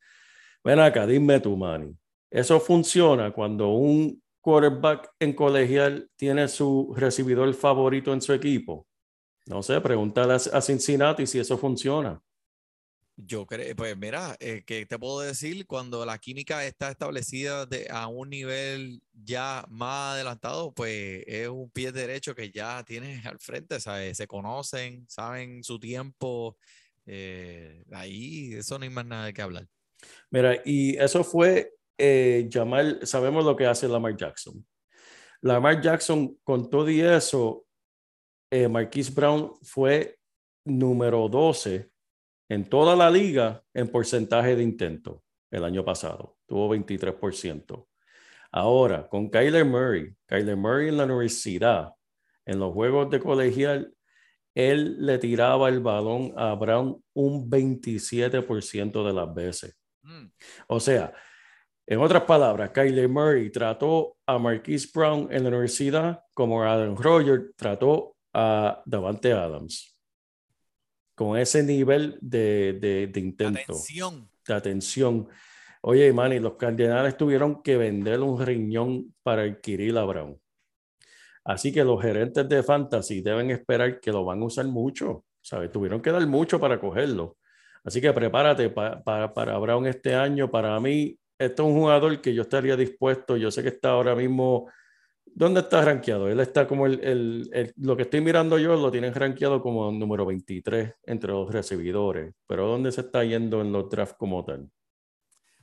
Ven 0.63 0.81
acá, 0.81 1.07
dime 1.07 1.41
tú, 1.41 1.57
Manny, 1.57 1.97
¿eso 2.31 2.61
funciona 2.61 3.33
cuando 3.33 3.71
un 3.71 4.23
quarterback 4.43 5.13
en 5.19 5.33
colegial 5.33 6.11
tiene 6.15 6.49
su 6.49 6.93
recibidor 6.95 7.55
favorito 7.55 8.13
en 8.13 8.21
su 8.21 8.35
equipo? 8.35 8.87
No 9.47 9.63
sé, 9.63 9.81
pregúntale 9.81 10.35
a 10.35 10.61
Cincinnati 10.61 11.27
si 11.27 11.39
eso 11.39 11.57
funciona. 11.57 12.21
Yo 13.17 13.47
creo, 13.47 13.77
pues 13.77 13.97
mira, 13.97 14.37
eh, 14.41 14.65
¿qué 14.67 14.87
te 14.87 14.99
puedo 14.99 15.21
decir? 15.21 15.67
Cuando 15.67 16.05
la 16.05 16.19
química 16.19 16.67
está 16.67 16.91
establecida 16.91 17.65
de- 17.65 17.87
a 17.89 18.09
un 18.09 18.29
nivel 18.31 19.03
ya 19.13 19.65
más 19.69 20.15
adelantado, 20.15 20.73
pues 20.75 21.23
es 21.29 21.47
un 21.49 21.71
pie 21.71 21.93
derecho 21.93 22.35
que 22.35 22.51
ya 22.51 22.83
tienes 22.85 23.25
al 23.25 23.39
frente, 23.39 23.79
¿sabes? 23.79 24.17
Se 24.17 24.27
conocen, 24.27 25.07
saben 25.09 25.63
su 25.63 25.79
tiempo. 25.79 26.57
eh, 27.07 27.85
ahí, 27.93 28.55
eso 28.55 28.79
no 28.79 28.85
hay 28.85 28.91
más 28.91 29.05
nada 29.05 29.31
qué 29.33 29.43
hablar. 29.43 29.69
Mira, 30.31 30.61
y 30.65 30.97
eso 30.97 31.23
fue 31.23 31.75
eh, 31.99 32.47
llamar, 32.49 33.07
sabemos 33.07 33.45
lo 33.45 33.55
que 33.55 33.67
hace 33.67 33.87
Lamar 33.87 34.17
Jackson. 34.17 34.67
Lamar 35.43 35.83
Jackson, 35.83 36.39
con 36.43 36.71
todo 36.71 36.89
y 36.89 37.03
eso, 37.03 37.67
eh, 38.51 38.67
Marquise 38.69 39.13
Brown 39.13 39.53
fue 39.63 40.19
número 40.65 41.29
12 41.29 41.91
en 42.49 42.69
toda 42.69 42.97
la 42.97 43.11
liga 43.11 43.63
en 43.73 43.89
porcentaje 43.89 44.57
de 44.57 44.63
intento 44.63 45.23
el 45.51 45.65
año 45.65 45.85
pasado. 45.85 46.37
Tuvo 46.47 46.75
23%. 46.75 47.87
Ahora, 48.53 49.09
con 49.09 49.31
Kyler 49.31 49.65
Murray, 49.65 50.15
Kyler 50.27 50.57
Murray 50.57 50.89
en 50.89 50.97
la 50.97 51.05
universidad, 51.05 51.93
en 52.47 52.59
los 52.59 52.73
juegos 52.73 53.11
de 53.11 53.21
colegial, 53.21 53.95
él 54.55 55.05
le 55.05 55.19
tiraba 55.19 55.69
el 55.69 55.81
balón 55.81 56.33
a 56.37 56.55
Brown 56.55 57.03
un 57.15 57.51
27% 57.51 59.05
de 59.05 59.13
las 59.13 59.35
veces. 59.35 59.77
Mm, 60.03 60.27
O 60.69 60.79
sea, 60.79 61.13
en 61.87 61.99
otras 61.99 62.23
palabras, 62.23 62.71
Kyler 62.71 63.09
Murray 63.09 63.51
trató 63.51 64.17
a 64.27 64.39
Marquise 64.39 64.89
Brown 64.95 65.29
en 65.31 65.43
la 65.43 65.49
universidad 65.49 66.23
como 66.33 66.63
Adam 66.63 66.97
Rodgers 66.97 67.55
trató 67.57 68.17
a 68.33 68.83
Davante 68.87 69.33
Adams. 69.33 69.94
Con 71.15 71.39
ese 71.39 71.63
nivel 71.63 72.19
de, 72.21 72.77
de- 72.81 73.07
de 73.07 73.21
intento, 73.21 73.59
Atención. 73.61 74.29
de 74.47 74.55
atención. 74.55 75.29
Oye, 75.83 76.13
Manny, 76.13 76.41
los 76.41 76.55
Cardenales 76.55 77.17
tuvieron 77.17 77.63
que 77.63 77.77
vender 77.77 78.21
un 78.21 78.45
riñón 78.45 79.15
para 79.23 79.43
adquirir 79.43 79.97
a 79.99 80.05
Brown. 80.05 80.37
Así 81.45 81.73
que 81.73 81.85
los 81.85 82.01
gerentes 82.01 82.49
de 82.49 82.63
fantasy 82.63 83.21
deben 83.21 83.51
esperar 83.51 84.01
que 84.01 84.11
lo 84.11 84.25
van 84.25 84.41
a 84.41 84.47
usar 84.47 84.67
mucho, 84.67 85.25
¿sabes? 85.43 85.71
Tuvieron 85.71 86.01
que 86.01 86.11
dar 86.11 86.27
mucho 86.27 86.59
para 86.59 86.81
cogerlo. 86.81 87.37
Así 87.85 88.01
que 88.01 88.13
prepárate 88.15 88.71
pa- 88.71 89.03
pa- 89.03 89.33
para 89.33 89.59
Brown 89.59 89.87
este 89.87 90.15
año. 90.15 90.51
Para 90.51 90.81
mí, 90.81 91.19
este 91.39 91.61
es 91.63 91.69
un 91.69 91.75
jugador 91.75 92.19
que 92.23 92.33
yo 92.35 92.43
estaría 92.43 92.77
dispuesto. 92.77 93.37
Yo 93.37 93.51
sé 93.51 93.63
que 93.63 93.69
está 93.69 93.91
ahora 93.91 94.15
mismo. 94.15 94.71
¿Dónde 95.27 95.61
está 95.61 95.85
rankeado? 95.85 96.29
Él 96.29 96.41
está 96.41 96.67
como 96.69 96.87
el, 96.87 97.01
el- 97.05 97.51
el- 97.53 97.73
lo 97.77 97.97
que 97.97 98.03
estoy 98.05 98.21
mirando 98.21 98.59
yo, 98.59 98.77
lo 98.77 98.91
tienen 98.91 99.15
rankeado 99.15 99.61
como 99.63 99.91
número 99.91 100.25
23 100.27 100.93
entre 101.05 101.31
los 101.33 101.53
recibidores. 101.53 102.35
Pero 102.47 102.69
¿dónde 102.69 102.93
se 102.93 103.01
está 103.03 103.25
yendo 103.25 103.61
en 103.61 103.73
los 103.73 103.89
drafts 103.91 104.17
como 104.19 104.45
tal? 104.45 104.71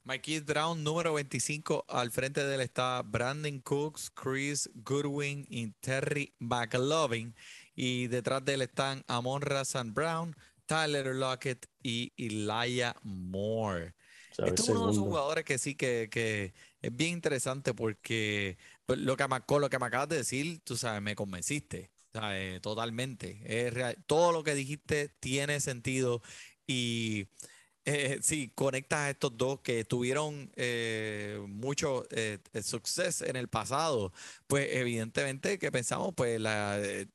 Marquise 0.04 0.42
Brown, 0.44 0.84
número 0.84 1.14
25, 1.14 1.86
al 1.88 2.10
frente 2.12 2.44
de 2.44 2.56
él 2.56 2.62
está 2.62 3.02
Brandon 3.04 3.60
Cooks, 3.62 4.10
Chris 4.12 4.70
Goodwin 4.74 5.46
y 5.50 5.72
Terry 5.80 6.34
McLovin. 6.40 7.36
Y 7.76 8.08
detrás 8.08 8.44
de 8.44 8.56
él 8.56 8.62
están 8.64 9.04
Amon 9.08 9.42
Razan 9.42 9.94
Brown, 9.94 10.36
Tyler 10.66 11.16
Lockett 11.16 11.68
y 11.84 12.12
Elijah 12.18 12.96
Moore. 13.04 13.94
Este 14.44 14.64
es 14.64 14.70
uno 14.70 14.88
de 14.88 14.92
esos 14.92 14.96
Segundo. 14.96 15.04
jugadores 15.04 15.46
que 15.46 15.58
sí 15.60 15.76
que, 15.76 16.10
que 16.12 16.54
es 16.82 16.96
bien 16.96 17.12
interesante 17.14 17.74
porque 17.76 18.58
lo 19.00 19.18
que 19.18 19.28
me, 19.28 19.42
con 19.42 19.62
lo 19.62 19.70
que 19.70 19.80
me 19.80 19.86
acabas 19.88 20.10
de 20.10 20.18
decir, 20.18 20.62
tú 20.64 20.78
sabes, 20.78 21.02
me 21.02 21.16
convenciste, 21.16 21.92
¿sabes? 22.14 22.62
Totalmente. 22.62 23.42
Es. 23.46 23.98
Todo 24.08 24.32
lo 24.32 24.44
que 24.44 24.56
dijiste 24.56 25.10
tiene 25.20 25.60
sentido 25.60 26.22
y 26.68 27.28
eh, 27.86 28.20
sí, 28.22 28.52
conectas 28.56 29.00
a 29.00 29.10
estos 29.12 29.38
dos 29.38 29.62
que 29.62 29.86
tuvieron 29.86 30.52
eh, 30.56 31.40
mucho 31.48 32.06
eh, 32.12 32.40
eh, 32.54 32.62
suceso 32.64 33.26
en 33.26 33.36
el 33.36 33.48
pasado, 33.48 34.14
pues 34.48 34.68
evidentemente 34.72 35.60
que 35.60 35.72
pensamos, 35.72 36.14
pues 36.16 36.40
la, 36.40 36.80
eh, 36.80 37.08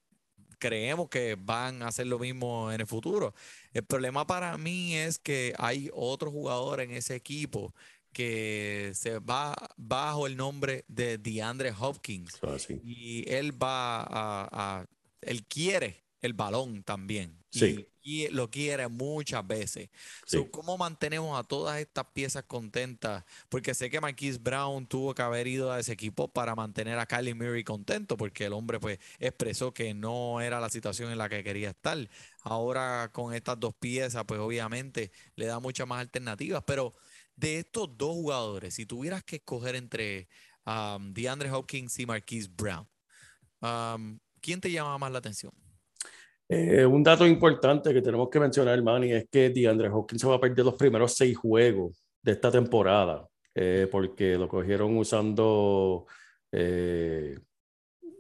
creemos 0.59 1.09
que 1.09 1.37
van 1.39 1.83
a 1.83 1.89
hacer 1.89 2.07
lo 2.07 2.19
mismo 2.19 2.73
en 2.73 2.81
el 2.81 2.87
futuro. 2.87 3.35
El 3.73 3.85
problema 3.85 4.27
para 4.27 4.57
mí 4.59 4.97
es 4.97 5.19
que 5.19 5.55
hay 5.59 5.91
otro 5.95 6.31
jugador 6.31 6.81
en 6.81 6.91
ese 6.93 7.15
equipo 7.15 7.75
que 8.17 8.93
se 8.95 9.19
va 9.19 9.55
bajo 9.77 10.27
el 10.27 10.39
nombre 10.39 10.87
de 10.89 11.19
DeAndre 11.19 11.71
Hopkins 11.79 12.39
y 12.83 13.31
él 13.31 13.53
va 13.63 14.01
a, 14.01 14.49
a- 14.81 14.87
él 15.21 15.45
quiere 15.47 16.03
el 16.23 16.33
balón 16.33 16.83
también. 16.83 17.37
Sí. 17.51 17.89
y 18.03 18.29
lo 18.29 18.51
quiere 18.51 18.87
muchas 18.89 19.45
veces. 19.47 19.89
Sí. 20.27 20.37
So, 20.37 20.51
¿Cómo 20.51 20.77
mantenemos 20.77 21.39
a 21.39 21.43
todas 21.43 21.81
estas 21.81 22.05
piezas 22.13 22.45
contentas? 22.45 23.25
Porque 23.49 23.73
sé 23.75 23.89
que 23.89 23.99
Marquise 24.01 24.39
Brown 24.39 24.87
tuvo 24.87 25.15
que 25.15 25.23
haber 25.23 25.47
ido 25.47 25.73
a 25.73 25.81
ese 25.81 25.93
equipo 25.93 26.29
para 26.29 26.55
mantener 26.55 26.99
a 26.99 27.07
Kylie 27.07 27.35
Murray 27.35 27.65
contento, 27.65 28.17
porque 28.19 28.45
el 28.45 28.53
hombre 28.53 28.79
pues 28.79 28.99
expresó 29.19 29.73
que 29.73 29.95
no 29.95 30.41
era 30.43 30.61
la 30.61 30.69
situación 30.69 31.11
en 31.11 31.19
la 31.19 31.29
que 31.31 31.43
quería 31.43 31.71
estar. 31.71 31.97
Ahora 32.43 33.11
con 33.13 33.33
estas 33.35 33.59
dos 33.59 33.75
piezas, 33.75 34.25
pues 34.27 34.39
obviamente 34.39 35.11
le 35.35 35.47
da 35.47 35.59
muchas 35.61 35.89
más 35.89 36.01
alternativas, 36.01 36.63
pero 36.67 36.95
de 37.37 37.59
estos 37.59 37.97
dos 37.97 38.15
jugadores, 38.15 38.75
si 38.75 38.87
tuvieras 38.87 39.23
que 39.23 39.37
escoger 39.37 39.77
entre 39.77 40.29
um, 40.67 41.13
DeAndre 41.13 41.51
Hopkins 41.51 41.99
y 41.99 42.07
Marquise 42.07 42.49
Brown, 42.51 42.87
um, 43.61 44.19
¿quién 44.41 44.61
te 44.61 44.71
llama 44.71 44.97
más 44.99 45.13
la 45.13 45.19
atención? 45.19 45.53
Eh, 46.49 46.87
un 46.87 47.03
dato 47.03 47.27
importante 47.27 47.93
que 47.93 48.01
tenemos 48.01 48.29
que 48.31 48.41
mencionar, 48.41 48.81
Manny, 48.83 49.13
es 49.13 49.29
que 49.31 49.51
DeAndre 49.51 49.89
Hopkins 49.89 50.23
se 50.23 50.29
va 50.29 50.37
a 50.37 50.41
perder 50.41 50.65
los 50.65 50.75
primeros 50.75 51.15
seis 51.15 51.37
juegos 51.37 52.05
de 52.23 52.33
esta 52.33 52.51
temporada, 52.51 53.27
eh, 53.55 53.89
porque 53.91 54.39
lo 54.39 54.49
cogieron 54.49 54.97
usando 54.97 56.07
eh, 56.53 57.39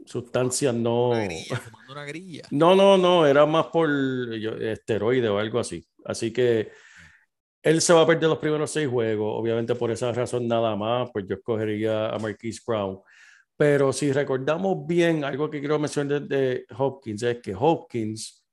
sustancias 0.05 0.75
no... 0.75 1.11
Una 1.11 1.25
grilla, 1.25 1.62
una 1.89 2.05
grilla. 2.05 2.43
No, 2.51 2.75
no, 2.75 2.99
no, 2.99 3.27
era 3.27 3.47
más 3.47 3.67
por 3.69 3.89
esteroide 4.61 5.29
o 5.29 5.39
algo 5.39 5.59
así. 5.59 5.87
Así 6.05 6.33
que 6.33 6.71
él 7.67 7.81
se 7.81 7.93
va 7.93 8.03
a 8.03 8.07
perder 8.07 8.29
los 8.29 8.39
primeros 8.39 8.71
seis 8.71 8.89
juegos. 8.89 9.41
Obviamente 9.41 9.75
por 9.75 9.91
esa 9.91 10.12
razón 10.12 10.47
nada 10.47 10.77
más, 10.77 11.11
pues 11.12 11.27
yo 11.29 11.35
escogería 11.35 12.11
a 12.11 12.19
Marquise 12.21 12.62
Brown. 12.64 13.01
Pero 13.57 13.93
si 13.93 14.12
recordamos 14.12 14.87
bien, 14.87 15.25
algo 15.25 15.51
que 15.51 15.59
quiero 15.59 15.77
mencionar 15.77 16.23
de, 16.23 16.37
de 16.37 16.67
Hopkins 16.79 17.25
es 17.25 17.39
que 17.43 17.57
Hopkins 17.59 18.47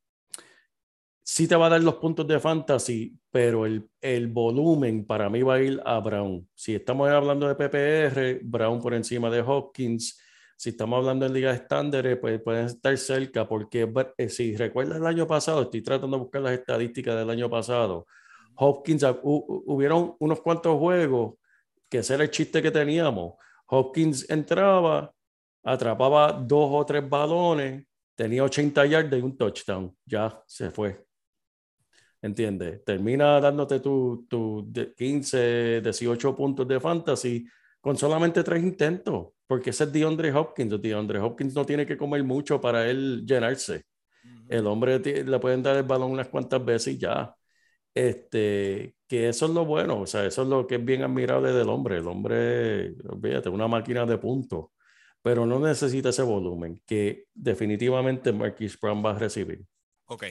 sí 1.21 1.47
te 1.47 1.55
va 1.55 1.67
a 1.67 1.69
dar 1.69 1.83
los 1.83 1.97
puntos 1.97 2.27
de 2.27 2.39
fantasy, 2.39 3.15
pero 3.29 3.67
el, 3.67 3.87
el 4.01 4.29
volumen 4.29 5.05
para 5.05 5.29
mí 5.29 5.43
va 5.43 5.55
a 5.55 5.61
ir 5.61 5.79
a 5.85 5.99
Brown. 5.99 6.49
Si 6.55 6.73
estamos 6.73 7.07
hablando 7.07 7.47
de 7.47 7.53
PPR, 7.53 8.39
Brown 8.43 8.81
por 8.81 8.95
encima 8.95 9.29
de 9.29 9.41
Hopkins. 9.41 10.19
Si 10.57 10.69
estamos 10.69 10.97
hablando 10.97 11.27
en 11.27 11.33
ligas 11.33 11.61
estándares, 11.61 12.17
pues 12.17 12.41
pueden 12.41 12.65
estar 12.65 12.97
cerca, 12.97 13.47
porque 13.47 13.87
eh, 14.17 14.29
si 14.29 14.57
recuerdas 14.57 14.97
el 14.97 15.05
año 15.05 15.27
pasado, 15.27 15.61
estoy 15.61 15.83
tratando 15.83 16.17
de 16.17 16.23
buscar 16.23 16.41
las 16.41 16.53
estadísticas 16.53 17.15
del 17.15 17.29
año 17.29 17.47
pasado. 17.47 18.07
Hopkins, 18.55 19.03
hu- 19.03 19.45
hu- 19.47 19.63
hubieron 19.67 20.15
unos 20.19 20.41
cuantos 20.41 20.77
juegos 20.79 21.35
que 21.89 21.99
ese 21.99 22.15
era 22.15 22.23
el 22.23 22.31
chiste 22.31 22.61
que 22.61 22.71
teníamos. 22.71 23.33
Hopkins 23.67 24.29
entraba, 24.29 25.13
atrapaba 25.63 26.31
dos 26.33 26.69
o 26.71 26.85
tres 26.85 27.07
balones, 27.07 27.85
tenía 28.15 28.43
80 28.43 28.85
yardas 28.85 29.19
y 29.19 29.23
un 29.23 29.37
touchdown. 29.37 29.95
Ya 30.05 30.41
se 30.47 30.71
fue. 30.71 31.05
¿Entiendes? 32.21 32.83
Termina 32.85 33.39
dándote 33.41 33.79
tu, 33.79 34.25
tu 34.29 34.63
de- 34.71 34.93
15, 34.93 35.81
18 35.81 36.35
puntos 36.35 36.67
de 36.67 36.79
fantasy 36.79 37.45
con 37.81 37.97
solamente 37.97 38.43
tres 38.43 38.63
intentos, 38.63 39.27
porque 39.45 39.71
ese 39.71 39.83
es 39.83 39.91
DeAndre 39.91 40.31
Hopkins. 40.33 40.81
DeAndre 40.81 41.19
Hopkins 41.19 41.53
no 41.53 41.65
tiene 41.65 41.85
que 41.85 41.97
comer 41.97 42.23
mucho 42.23 42.61
para 42.61 42.89
él 42.89 43.25
llenarse. 43.25 43.83
El 44.47 44.67
hombre 44.67 44.99
le 44.99 45.39
pueden 45.39 45.61
dar 45.63 45.75
el 45.77 45.83
balón 45.83 46.11
unas 46.11 46.29
cuantas 46.29 46.63
veces 46.63 46.93
y 46.95 46.97
ya. 46.97 47.35
Este, 47.95 48.95
que 49.07 49.29
eso 49.29 49.45
es 49.45 49.51
lo 49.51 49.65
bueno, 49.65 50.01
o 50.01 50.07
sea, 50.07 50.25
eso 50.25 50.41
es 50.41 50.47
lo 50.47 50.65
que 50.65 50.75
es 50.75 50.85
bien 50.85 51.03
admirable 51.03 51.51
del 51.51 51.69
hombre. 51.69 51.97
El 51.97 52.07
hombre, 52.07 52.95
olvídate, 53.07 53.49
una 53.49 53.67
máquina 53.67 54.05
de 54.05 54.17
puntos, 54.17 54.67
pero 55.21 55.45
no 55.45 55.59
necesita 55.59 56.09
ese 56.09 56.23
volumen 56.23 56.81
que 56.85 57.27
definitivamente 57.33 58.33
Marquise 58.33 58.77
Brown 58.81 59.03
va 59.05 59.11
a 59.11 59.19
recibir. 59.19 59.65
Ok. 60.05 60.25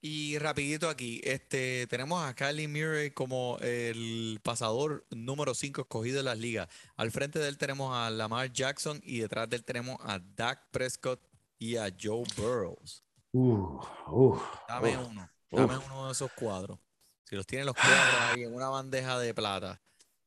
Y 0.00 0.38
rapidito 0.38 0.88
aquí, 0.88 1.20
este, 1.24 1.86
tenemos 1.88 2.22
a 2.22 2.34
Kylie 2.34 2.68
Murray 2.68 3.10
como 3.10 3.58
el 3.60 4.38
pasador 4.42 5.04
número 5.10 5.54
5 5.54 5.80
escogido 5.80 6.18
de 6.18 6.22
las 6.22 6.38
ligas. 6.38 6.68
Al 6.96 7.10
frente 7.10 7.40
de 7.40 7.48
él 7.48 7.58
tenemos 7.58 7.92
a 7.92 8.08
Lamar 8.10 8.52
Jackson 8.52 9.00
y 9.02 9.18
detrás 9.18 9.48
de 9.48 9.56
él 9.56 9.64
tenemos 9.64 9.96
a 10.02 10.20
Dak 10.20 10.70
Prescott 10.70 11.20
y 11.58 11.76
a 11.76 11.88
Joe 12.00 12.24
Burrows. 12.36 13.02
Uh, 13.32 13.80
uh, 14.06 14.38
Dame 14.68 14.96
uh. 14.96 15.06
uno, 15.08 15.28
dame 15.50 15.76
uf. 15.76 15.86
uno 15.90 16.06
de 16.06 16.12
esos 16.12 16.30
cuadros. 16.32 16.78
Si 17.24 17.34
los 17.36 17.46
tienen 17.46 17.66
los 17.66 17.74
cuadros 17.74 18.14
ahí 18.30 18.42
en 18.44 18.54
una 18.54 18.68
bandeja 18.68 19.18
de 19.18 19.34
plata. 19.34 19.80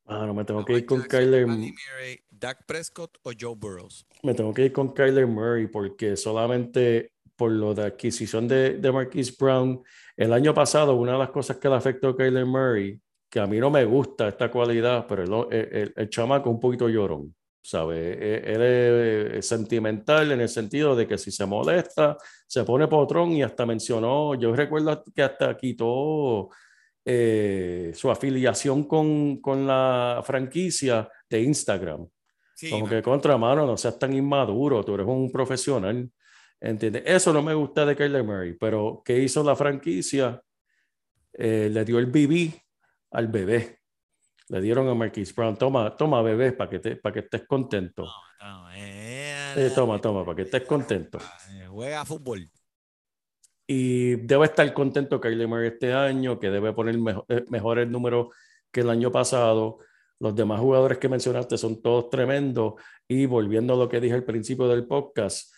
Ah, 0.06 0.26
no, 0.26 0.34
me 0.34 0.44
tengo 0.44 0.64
que 0.64 0.72
ir 0.74 0.86
con 0.86 1.02
Jackson, 1.02 1.20
Kyler, 1.20 1.46
Murray, 1.46 2.20
Dak 2.30 2.66
Prescott 2.66 3.18
o 3.22 3.30
Joe 3.38 3.54
Burrows. 3.56 4.06
me 4.22 4.34
tengo 4.34 4.52
que 4.52 4.64
ir 4.64 4.72
con 4.72 4.92
Kyler 4.92 5.26
Murray 5.26 5.68
porque 5.68 6.16
solamente 6.16 7.12
por 7.36 7.52
lo 7.52 7.74
de 7.74 7.84
adquisición 7.86 8.46
de, 8.48 8.74
de 8.78 8.92
Marquise 8.92 9.34
Brown, 9.38 9.82
el 10.16 10.32
año 10.32 10.52
pasado 10.52 10.94
una 10.96 11.12
de 11.12 11.18
las 11.18 11.30
cosas 11.30 11.56
que 11.56 11.68
le 11.70 11.76
afectó 11.76 12.08
a 12.08 12.16
Kyler 12.16 12.44
Murray, 12.44 13.00
que 13.30 13.40
a 13.40 13.46
mí 13.46 13.58
no 13.58 13.70
me 13.70 13.84
gusta 13.84 14.28
esta 14.28 14.50
cualidad, 14.50 15.06
pero 15.08 15.22
el, 15.48 15.56
el, 15.58 15.76
el, 15.76 15.92
el 15.96 16.10
chamaco 16.10 16.50
un 16.50 16.60
poquito 16.60 16.88
llorón, 16.88 17.34
¿sabe? 17.62 18.12
Él, 18.38 18.62
él 18.62 19.32
es 19.36 19.46
sentimental 19.46 20.32
en 20.32 20.40
el 20.40 20.48
sentido 20.48 20.96
de 20.96 21.06
que 21.06 21.18
si 21.18 21.30
se 21.30 21.46
molesta, 21.46 22.16
se 22.46 22.64
pone 22.64 22.88
potrón 22.88 23.32
y 23.32 23.42
hasta 23.42 23.66
mencionó, 23.66 24.34
yo 24.34 24.54
recuerdo 24.54 25.04
que 25.14 25.22
hasta 25.22 25.56
quitó 25.56 26.50
eh, 27.04 27.92
su 27.94 28.10
afiliación 28.10 28.84
con, 28.84 29.40
con 29.40 29.66
la 29.66 30.22
franquicia 30.24 31.08
de 31.28 31.42
Instagram. 31.42 32.06
Sí, 32.54 32.70
Como 32.70 32.88
que 32.88 33.02
contra 33.02 33.38
mano, 33.38 33.66
no 33.66 33.76
seas 33.76 33.98
tan 33.98 34.12
inmaduro, 34.12 34.84
tú 34.84 34.94
eres 34.94 35.06
un 35.06 35.32
profesional. 35.32 36.10
¿Entiendes? 36.60 37.02
Eso 37.06 37.32
no 37.32 37.42
me 37.42 37.54
gusta 37.54 37.86
de 37.86 37.96
Kyler 37.96 38.22
Murray, 38.22 38.52
pero 38.52 39.02
¿qué 39.02 39.18
hizo 39.18 39.42
la 39.42 39.56
franquicia? 39.56 40.42
Eh, 41.32 41.70
le 41.72 41.84
dio 41.86 41.98
el 41.98 42.06
BB 42.06 42.52
al 43.12 43.28
bebé. 43.28 43.79
Le 44.50 44.60
dieron 44.60 44.88
a 44.88 44.94
Marquise 44.94 45.32
Brown, 45.34 45.56
toma, 45.56 45.96
toma 45.96 46.20
bebé, 46.22 46.52
para 46.52 46.68
que, 46.68 46.78
te, 46.80 46.96
para 46.96 47.12
que 47.12 47.20
estés 47.20 47.46
contento. 47.46 48.04
no, 48.40 48.70
eh, 48.74 49.54
Eh, 49.56 49.70
toma, 49.74 50.00
toma, 50.00 50.24
para 50.24 50.36
que 50.36 50.42
estés 50.42 50.64
contento. 50.64 51.18
eh, 51.52 51.66
Juega 51.68 52.04
fútbol. 52.04 52.50
Y 53.66 54.16
debe 54.16 54.46
estar 54.46 54.72
contento 54.74 55.20
Kyler 55.20 55.46
Murray 55.46 55.68
este 55.68 55.92
año, 55.92 56.38
que 56.40 56.50
debe 56.50 56.72
poner 56.72 56.98
mejo- 56.98 57.24
eh, 57.28 57.44
mejores 57.48 57.88
números 57.88 58.28
que 58.72 58.80
el 58.80 58.90
año 58.90 59.12
pasado. 59.12 59.78
Los 60.18 60.34
demás 60.34 60.60
jugadores 60.60 60.98
que 60.98 61.08
mencionaste 61.08 61.56
son 61.56 61.80
todos 61.80 62.10
tremendos. 62.10 62.74
Y 63.08 63.26
volviendo 63.26 63.74
a 63.74 63.76
lo 63.76 63.88
que 63.88 64.00
dije 64.00 64.14
al 64.14 64.24
principio 64.24 64.66
del 64.68 64.86
podcast, 64.86 65.54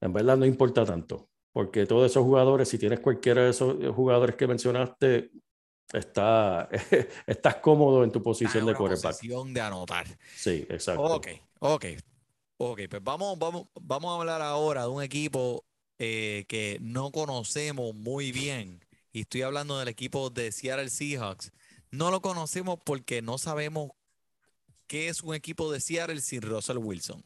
en 0.00 0.12
verdad 0.12 0.36
no 0.36 0.46
importa 0.46 0.84
tanto, 0.84 1.28
porque 1.52 1.84
todos 1.86 2.08
esos 2.10 2.22
jugadores, 2.22 2.68
si 2.68 2.78
tienes 2.78 3.00
cualquiera 3.00 3.42
de 3.42 3.50
esos 3.50 3.76
eh, 3.82 3.88
jugadores 3.88 4.36
que 4.36 4.46
mencionaste, 4.46 5.30
está, 5.92 6.68
estás 7.26 7.56
cómodo 7.56 8.04
en 8.04 8.12
tu 8.12 8.22
posición 8.22 8.64
Ah, 8.64 8.66
de 8.72 8.74
quarterback. 8.74 9.12
posesión 9.12 9.54
de 9.54 9.60
anotar. 9.60 10.06
Sí, 10.36 10.66
exacto. 10.68 11.02
Ok, 11.02 11.28
ok. 11.60 11.84
Ok, 12.58 12.80
pues 12.88 13.02
vamos, 13.04 13.38
vamos, 13.38 13.66
vamos 13.80 14.12
a 14.12 14.20
hablar 14.20 14.40
ahora 14.40 14.82
de 14.82 14.88
un 14.88 15.02
equipo 15.02 15.64
eh, 15.98 16.46
que 16.48 16.78
no 16.80 17.10
conocemos 17.12 17.94
muy 17.94 18.32
bien. 18.32 18.82
Y 19.12 19.20
estoy 19.22 19.42
hablando 19.42 19.78
del 19.78 19.88
equipo 19.88 20.30
de 20.30 20.52
Seattle 20.52 20.88
Seahawks. 20.90 21.52
No 21.90 22.10
lo 22.10 22.20
conocemos 22.22 22.78
porque 22.84 23.20
no 23.22 23.36
sabemos 23.38 23.90
qué 24.86 25.08
es 25.08 25.22
un 25.22 25.34
equipo 25.34 25.70
de 25.70 25.80
Seattle 25.80 26.20
sin 26.20 26.42
Russell 26.42 26.78
Wilson. 26.78 27.24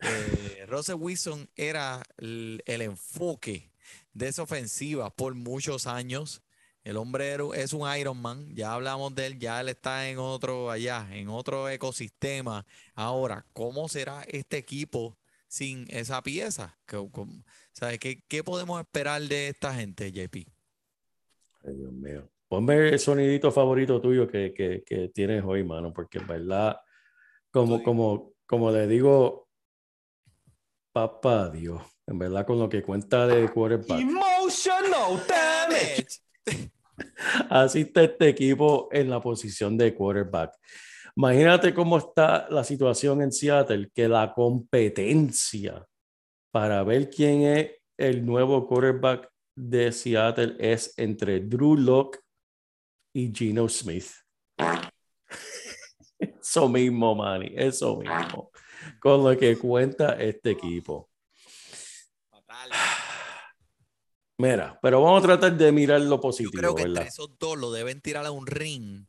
Eh, 0.00 0.66
Russell 0.68 0.96
Wilson 0.96 1.50
era 1.56 2.02
el, 2.18 2.62
el 2.66 2.82
enfoque 2.82 3.72
de 4.12 4.28
esa 4.28 4.42
ofensiva 4.42 5.10
por 5.10 5.34
muchos 5.34 5.86
años. 5.88 6.42
El 6.88 6.96
hombre 6.96 7.36
es 7.54 7.74
un 7.74 7.86
Iron 7.98 8.16
Man, 8.16 8.48
ya 8.54 8.72
hablamos 8.72 9.14
de 9.14 9.26
él, 9.26 9.38
ya 9.38 9.60
él 9.60 9.68
está 9.68 10.08
en 10.08 10.16
otro 10.16 10.70
allá, 10.70 11.06
en 11.12 11.28
otro 11.28 11.68
ecosistema. 11.68 12.64
Ahora, 12.94 13.44
¿cómo 13.52 13.90
será 13.90 14.22
este 14.26 14.56
equipo 14.56 15.18
sin 15.48 15.84
esa 15.90 16.22
pieza? 16.22 16.78
¿Qué, 16.86 16.96
cómo- 17.12 17.44
sabes, 17.72 17.98
qué, 17.98 18.22
qué 18.26 18.42
podemos 18.42 18.80
esperar 18.80 19.20
de 19.20 19.48
esta 19.48 19.74
gente, 19.74 20.10
JP? 20.10 20.48
Ay, 21.66 21.74
Dios 21.74 21.92
mío. 21.92 22.30
Ponme 22.48 22.88
el 22.88 22.98
sonidito 22.98 23.52
favorito 23.52 24.00
tuyo 24.00 24.26
que, 24.26 24.54
que, 24.54 24.82
que 24.86 25.08
tienes 25.10 25.44
hoy, 25.44 25.62
mano, 25.64 25.92
porque 25.92 26.16
en 26.16 26.26
verdad, 26.26 26.80
como, 27.50 27.82
como, 27.82 28.32
como 28.46 28.70
le 28.70 28.86
digo, 28.86 29.50
papá 30.90 31.50
Dios, 31.50 31.82
en 32.06 32.18
verdad 32.18 32.46
con 32.46 32.58
lo 32.58 32.66
que 32.70 32.82
cuenta 32.82 33.26
de 33.26 33.46
quarterback, 33.50 34.00
Emotional 34.00 35.22
damage. 35.28 36.22
así 37.50 37.80
está 37.82 38.02
este 38.04 38.28
equipo 38.28 38.88
en 38.92 39.10
la 39.10 39.20
posición 39.20 39.76
de 39.76 39.94
quarterback. 39.94 40.52
Imagínate 41.16 41.74
cómo 41.74 41.98
está 41.98 42.46
la 42.48 42.62
situación 42.62 43.22
en 43.22 43.32
Seattle, 43.32 43.90
que 43.94 44.08
la 44.08 44.32
competencia 44.32 45.84
para 46.52 46.82
ver 46.84 47.10
quién 47.10 47.42
es 47.42 47.70
el 47.96 48.24
nuevo 48.24 48.66
quarterback 48.66 49.28
de 49.56 49.90
Seattle 49.90 50.56
es 50.58 50.94
entre 50.96 51.40
Drew 51.40 51.76
Lock 51.76 52.18
y 53.12 53.32
Geno 53.34 53.68
Smith. 53.68 54.06
Eso 56.18 56.68
mismo, 56.68 57.14
Manny, 57.14 57.52
eso 57.56 57.98
mismo. 57.98 58.50
Con 59.00 59.22
lo 59.22 59.36
que 59.36 59.56
cuenta 59.56 60.14
este 60.14 60.52
equipo. 60.52 61.10
Mira, 64.40 64.78
pero 64.80 65.02
vamos 65.02 65.24
a 65.24 65.26
tratar 65.26 65.56
de 65.56 65.72
mirar 65.72 66.00
lo 66.00 66.16
Yo 66.16 66.20
positivo, 66.20 66.52
creo 66.52 66.74
que 66.74 66.82
entre 66.82 66.94
¿verdad? 66.94 67.08
esos 67.08 67.36
dos 67.38 67.58
lo 67.58 67.72
deben 67.72 68.00
tirar 68.00 68.24
a 68.24 68.30
un 68.30 68.46
ring 68.46 69.04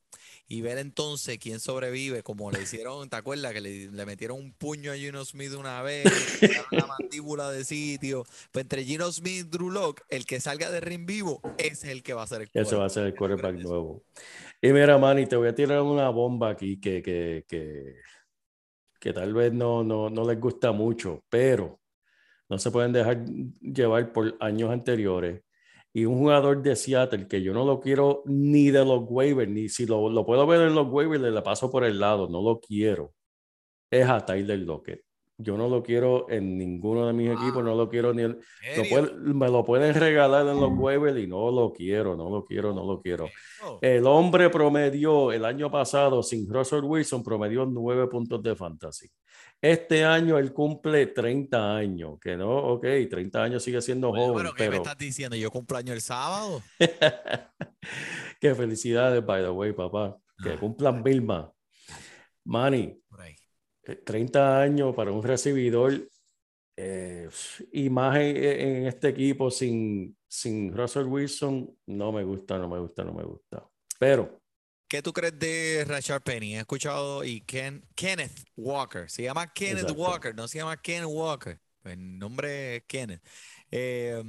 y 0.48 0.62
ver 0.62 0.80
entonces 0.80 1.38
quién 1.38 1.60
sobrevive, 1.60 2.24
como 2.24 2.50
le 2.50 2.64
hicieron, 2.64 3.08
¿te 3.08 3.16
acuerdas? 3.16 3.54
Que 3.54 3.62
le, 3.62 3.92
le 3.92 4.06
metieron 4.08 4.40
un 4.40 4.52
puño 4.52 4.92
a 4.92 4.96
Gino 4.96 5.24
Smith 5.24 5.54
una 5.54 5.84
vez, 5.84 6.06
le 6.42 6.78
la 6.78 6.88
mandíbula 6.88 7.52
de 7.52 7.64
sitio. 7.64 8.24
Pues 8.52 8.64
entre 8.64 8.84
Gino 8.84 9.12
Smith 9.12 9.42
y 9.42 9.44
Drew 9.44 9.70
Lock, 9.70 10.02
el 10.10 10.26
que 10.26 10.40
salga 10.40 10.72
de 10.72 10.80
ring 10.80 11.06
vivo, 11.06 11.40
es 11.60 11.84
el 11.84 12.02
que 12.02 12.16
va 12.16 12.24
a 12.24 12.28
ser 12.28 12.42
el 12.42 12.50
Ese 12.52 12.76
va 12.76 12.86
a 12.86 12.90
ser 12.90 13.06
el 13.06 13.16
quarterback 13.16 13.58
nuevo. 13.58 14.02
Y 14.60 14.74
mira, 14.74 14.98
Manny, 14.98 15.28
te 15.28 15.36
voy 15.36 15.50
a 15.50 15.54
tirar 15.54 15.84
una 15.84 16.10
bomba 16.10 16.50
aquí 16.50 16.80
que, 16.80 17.04
que, 17.04 17.46
que, 17.48 17.98
que 19.00 19.14
tal 19.14 19.36
vez 19.36 19.54
no, 19.54 19.84
no, 19.84 20.10
no 20.10 20.28
les 20.28 20.40
gusta 20.40 20.72
mucho, 20.72 21.24
pero 21.30 21.80
no 22.50 22.58
se 22.58 22.72
pueden 22.72 22.92
dejar 22.92 23.24
llevar 23.62 24.12
por 24.12 24.36
años 24.40 24.72
anteriores. 24.72 25.42
Y 25.94 26.06
un 26.06 26.20
jugador 26.20 26.62
de 26.62 26.76
Seattle 26.76 27.28
que 27.28 27.42
yo 27.42 27.54
no 27.54 27.66
lo 27.66 27.80
quiero 27.80 28.22
ni 28.26 28.70
de 28.70 28.86
los 28.86 29.04
waivers, 29.08 29.50
ni 29.52 29.70
si 29.70 29.86
lo, 29.86 30.10
lo 30.10 30.26
puedo 30.26 30.46
ver 30.46 30.62
en 30.62 30.76
los 30.76 30.88
waivers, 30.88 31.22
le 31.24 31.42
paso 31.42 31.72
por 31.72 31.84
el 31.84 32.00
lado, 32.00 32.28
no 32.30 32.42
lo 32.42 32.60
quiero. 32.60 33.14
Es 33.92 34.08
a 34.08 34.24
Tyler 34.24 34.60
Lockett. 34.60 35.02
Yo 35.42 35.58
no 35.58 35.70
lo 35.70 35.82
quiero 35.82 36.30
en 36.30 36.58
ninguno 36.58 37.08
de 37.08 37.14
mis 37.14 37.32
equipos, 37.32 37.64
no 37.64 37.74
lo 37.74 37.88
quiero 37.90 38.14
ni 38.14 38.24
en, 38.24 38.32
¿En 38.62 38.78
lo 38.78 38.84
puede- 38.90 39.14
me 39.34 39.48
lo 39.50 39.64
pueden 39.64 39.96
regalar 39.96 40.46
en 40.46 40.60
los 40.60 40.70
waivers 40.78 41.18
y 41.18 41.28
no 41.28 41.50
lo 41.50 41.72
quiero, 41.72 42.16
no 42.18 42.30
lo 42.30 42.44
quiero, 42.46 42.74
no 42.74 42.86
lo 42.86 43.02
quiero. 43.02 43.30
El 43.82 44.06
hombre 44.06 44.50
promedió 44.50 45.32
el 45.32 45.46
año 45.46 45.72
pasado 45.72 46.22
sin 46.24 46.48
Russell 46.54 46.84
Wilson, 46.84 47.24
promedió 47.24 47.66
nueve 47.66 48.08
puntos 48.08 48.44
de 48.44 48.54
fantasy. 48.56 49.08
Este 49.62 50.06
año 50.06 50.38
él 50.38 50.54
cumple 50.54 51.08
30 51.08 51.76
años, 51.76 52.18
que 52.22 52.38
no, 52.38 52.50
ok, 52.74 52.86
30 53.10 53.44
años 53.44 53.62
sigue 53.64 53.82
siendo 53.82 54.12
joven, 54.14 54.38
pero 54.38 54.54
¿qué 54.54 54.70
me 54.70 54.78
estás 54.78 54.98
diciendo? 54.98 55.36
Yo 55.36 55.52
cumpleaños 55.52 55.96
el 55.96 56.02
sábado. 56.02 56.62
qué 58.40 58.56
felicidades, 58.56 59.26
by 59.26 59.44
the 59.44 59.50
way, 59.50 59.74
papá, 59.74 60.18
que 60.42 60.52
Ah. 60.52 60.58
cumplan 60.60 61.04
mil 61.04 61.22
más. 61.22 61.50
Manny, 62.46 63.00
Por 63.10 63.22
ahí. 63.22 63.36
eh, 63.84 63.96
30 63.98 64.62
años 64.62 64.96
para 64.96 65.12
un 65.12 65.22
recibidor 65.24 66.08
eh, 66.78 67.30
y 67.74 67.90
más 67.90 68.16
en, 68.18 68.38
en 68.38 68.88
este 68.88 69.10
equipo 69.10 69.52
sin, 69.52 70.16
sin 70.28 70.74
Russell 70.74 71.06
Wilson, 71.06 71.70
no 71.88 72.12
me 72.14 72.24
gusta, 72.24 72.58
no 72.58 72.70
me 72.70 72.80
gusta, 72.80 73.04
no 73.04 73.14
me 73.14 73.24
gusta. 73.24 73.68
Pero 74.00 74.40
¿Qué 74.90 75.04
tú 75.04 75.14
crees 75.14 75.38
de 75.38 75.86
Rashard 75.88 76.24
Penny? 76.24 76.56
He 76.56 76.60
escuchado 76.62 77.24
y 77.24 77.42
Ken, 77.42 77.88
Kenneth 77.96 78.44
Walker. 78.56 79.08
Se 79.10 79.22
llama 79.22 79.54
Kenneth 79.54 79.84
Exacto. 79.84 80.02
Walker, 80.02 80.36
no 80.36 80.48
se 80.48 80.58
llama 80.58 80.76
Ken 80.82 81.06
Walker. 81.06 81.62
El 81.84 82.18
nombre 82.18 82.78
es 82.78 82.84
Kenneth. 82.88 83.22
Eh, 83.70 84.24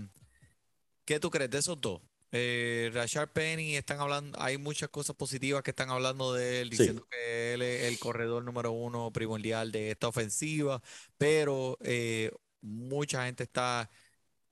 ¿qué 1.07 1.19
tú 1.19 1.31
crees 1.31 1.49
de 1.51 1.59
esos 1.59 1.81
dos? 1.81 2.03
Eh, 2.31 2.91
Rashard 2.93 3.31
Penny, 3.33 3.75
están 3.75 4.01
hablando, 4.01 4.39
hay 4.41 4.59
muchas 4.59 4.91
cosas 4.91 5.17
positivas 5.17 5.63
que 5.63 5.71
están 5.71 5.89
hablando 5.89 6.35
de 6.35 6.61
él, 6.61 6.69
Sí. 6.71 6.77
diciendo 6.77 7.07
que 7.11 7.55
él 7.55 7.63
es 7.63 7.85
el 7.85 7.99
corredor 7.99 8.45
número 8.45 8.71
uno 8.71 9.11
primordial 9.13 9.73
de 9.73 9.91
esta 9.93 10.09
ofensiva, 10.09 10.83
pero 11.17 11.79
eh, 11.83 12.31
mucha 12.61 13.25
gente 13.25 13.45
está 13.45 13.91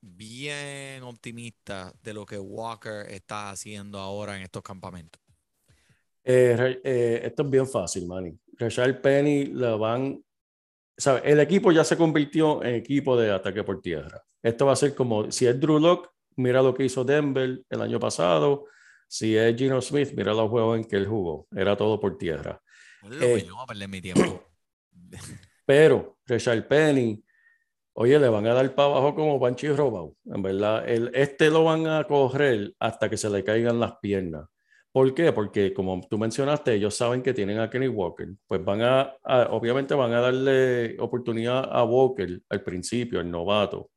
bien 0.00 1.02
optimista 1.02 1.92
de 2.02 2.14
lo 2.14 2.24
que 2.26 2.38
Walker 2.38 3.06
está 3.11 3.50
haciendo 3.50 3.98
ahora 4.00 4.36
en 4.38 4.42
estos 4.42 4.62
campamentos. 4.62 5.20
Eh, 6.31 6.81
eh, 6.85 7.20
esto 7.24 7.43
es 7.43 7.51
bien 7.51 7.66
fácil, 7.66 8.07
Manny. 8.07 8.39
Rashard 8.59 9.01
Penny 9.01 9.47
lo 9.47 9.79
van. 9.79 10.22
¿sabe? 10.95 11.22
El 11.24 11.41
equipo 11.41 11.72
ya 11.72 11.85
se 11.85 11.97
convirtió 11.97 12.62
en 12.62 12.74
equipo 12.74 13.16
de 13.16 13.31
ataque 13.31 13.64
por 13.64 13.81
tierra. 13.81 14.22
Esto 14.43 14.66
va 14.66 14.72
a 14.72 14.76
ser 14.76 14.95
como 14.95 15.33
si 15.33 15.47
es 15.47 15.59
Drew 15.59 15.79
Lock, 15.79 16.11
mira 16.37 16.61
lo 16.61 16.74
que 16.74 16.85
hizo 16.85 17.03
Denver 17.03 17.62
el 17.70 17.81
año 17.81 17.99
pasado. 17.99 18.66
Si 19.09 19.35
es 19.35 19.57
Gino 19.57 19.81
Smith, 19.81 20.12
mira 20.14 20.35
los 20.35 20.51
juegos 20.51 20.76
en 20.76 20.85
que 20.85 20.97
él 20.97 21.07
jugó. 21.07 21.47
Era 21.57 21.74
todo 21.74 21.99
por 21.99 22.18
tierra. 22.18 22.61
Es 23.05 23.09
lo 23.09 23.18
que 23.18 23.35
Eh, 23.35 23.45
yo 23.47 23.55
voy 23.55 23.62
a 23.62 23.66
perder 23.66 23.89
mi 23.89 24.03
tiempo. 24.03 24.45
Pero 25.64 26.18
Rashard 26.26 26.68
Penny, 26.68 27.24
oye, 27.95 28.18
le 28.18 28.29
van 28.29 28.47
a 28.47 28.53
dar 28.53 28.74
para 28.74 28.91
abajo 28.91 29.14
como 29.14 29.41
Panchi 29.41 29.68
Robau. 29.68 30.14
En 30.26 30.43
verdad, 30.43 30.87
el, 30.87 31.11
este 31.14 31.49
lo 31.49 31.64
van 31.64 31.87
a 31.87 32.05
correr 32.05 32.74
hasta 32.79 33.09
que 33.09 33.16
se 33.16 33.31
le 33.31 33.43
caigan 33.43 33.81
las 33.81 33.97
piernas. 33.97 34.47
¿Por 34.93 35.14
qué? 35.14 35.32
Porque 35.32 35.72
como 35.74 36.01
tú 36.09 36.18
mencionaste, 36.18 36.74
ellos 36.74 36.95
saben 36.97 37.22
que 37.22 37.34
tienen 37.34 37.59
a 37.61 37.68
Kenny 37.70 37.89
Walker. 37.89 38.28
Pues 38.47 38.64
van 38.64 38.82
a, 38.82 39.01
a- 39.22 39.49
obviamente 39.51 39.95
van 39.95 40.12
a 40.12 40.20
darle 40.20 40.97
oportunidad 40.99 41.68
a 41.70 41.84
Walker 41.84 42.41
al 42.49 42.62
principio, 42.62 43.20
al 43.20 43.30
novato. 43.30 43.91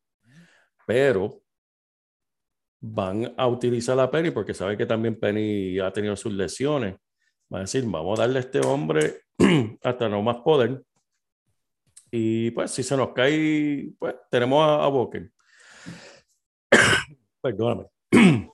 Pero 0.86 1.42
van 2.82 3.34
a 3.38 3.48
utilizar 3.48 4.00
a 4.00 4.10
Penny 4.10 4.32
porque 4.32 4.54
saben 4.54 4.78
que 4.78 4.86
también 4.86 5.20
Penny 5.20 5.80
ha 5.80 5.92
tenido 5.92 6.16
sus 6.16 6.34
lesiones. 6.34 6.96
Van 7.50 7.60
a 7.60 7.64
decir, 7.64 7.84
vamos 7.86 8.20
a 8.20 8.24
darle 8.24 8.38
a 8.40 8.42
este 8.42 8.60
hombre 8.60 9.22
hasta 9.84 10.10
no 10.10 10.22
más 10.22 10.38
poder. 10.38 10.84
Y 12.12 12.52
pues 12.52 12.72
si 12.72 12.84
se 12.84 12.98
nos 12.98 13.14
cae, 13.14 13.94
pues 13.98 14.16
tenemos 14.30 14.64
a, 14.64 14.84
a 14.84 14.88
Walker. 14.90 15.32
Perdóname. 17.42 17.86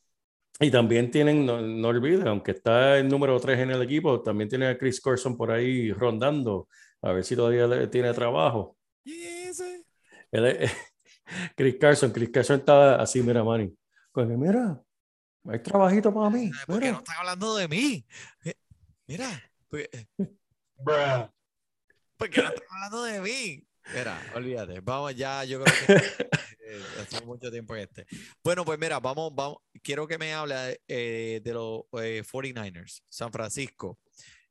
Y 0.59 0.71
también 0.71 1.11
tienen, 1.11 1.45
no, 1.45 1.61
no 1.61 1.87
olviden, 1.89 2.27
aunque 2.27 2.51
está 2.51 2.97
el 2.97 3.07
número 3.07 3.39
3 3.39 3.59
en 3.59 3.71
el 3.71 3.81
equipo, 3.83 4.21
también 4.23 4.49
tiene 4.49 4.67
a 4.67 4.77
Chris 4.77 4.99
Corson 4.99 5.37
por 5.37 5.51
ahí 5.51 5.91
rondando, 5.91 6.67
a 7.01 7.11
ver 7.11 7.23
si 7.23 7.35
todavía 7.35 7.67
le- 7.67 7.87
tiene 7.87 8.11
trabajo. 8.13 8.75
¿Y 9.03 9.21
ese? 9.21 9.83
Él 10.31 10.45
es- 10.47 10.71
Chris 11.55 11.75
Carson, 11.79 12.11
Chris 12.11 12.29
Carson 12.31 12.59
está 12.59 12.95
así, 13.01 13.21
mira, 13.21 13.43
Manny. 13.43 13.71
Pues 14.11 14.27
mira, 14.29 14.81
hay 15.47 15.59
trabajito 15.59 16.11
para 16.13 16.29
mí. 16.31 16.51
¿Sabes 16.51 16.65
¿Por 16.65 16.79
qué 16.79 16.85
no 16.87 16.91
mira. 16.93 16.97
están 16.97 17.17
hablando 17.19 17.55
de 17.55 17.67
mí? 17.67 18.05
Eh, 18.43 18.53
Mira, 19.05 19.29
¿por 19.69 19.79
qué 19.79 20.07
por 22.17 22.29
qué 22.29 22.41
no 22.41 22.47
están 22.49 22.63
hablando 22.71 23.03
de 23.03 23.21
mí? 23.21 23.66
Mira, 23.93 24.21
olvídate, 24.35 24.79
vamos 24.81 25.15
ya, 25.15 25.43
yo 25.45 25.63
creo 25.63 25.75
que 25.87 25.93
eh, 26.65 26.81
hace 27.01 27.25
mucho 27.25 27.49
tiempo 27.49 27.75
en 27.75 27.83
este. 27.83 28.05
Bueno, 28.43 28.65
pues 28.65 28.77
mira, 28.77 28.99
vamos, 28.99 29.33
vamos, 29.33 29.57
quiero 29.81 30.07
que 30.07 30.17
me 30.17 30.33
hable 30.33 30.81
eh, 30.87 31.41
de 31.43 31.53
los 31.53 31.83
eh, 32.01 32.23
49ers, 32.23 33.03
San 33.09 33.31
Francisco. 33.31 33.99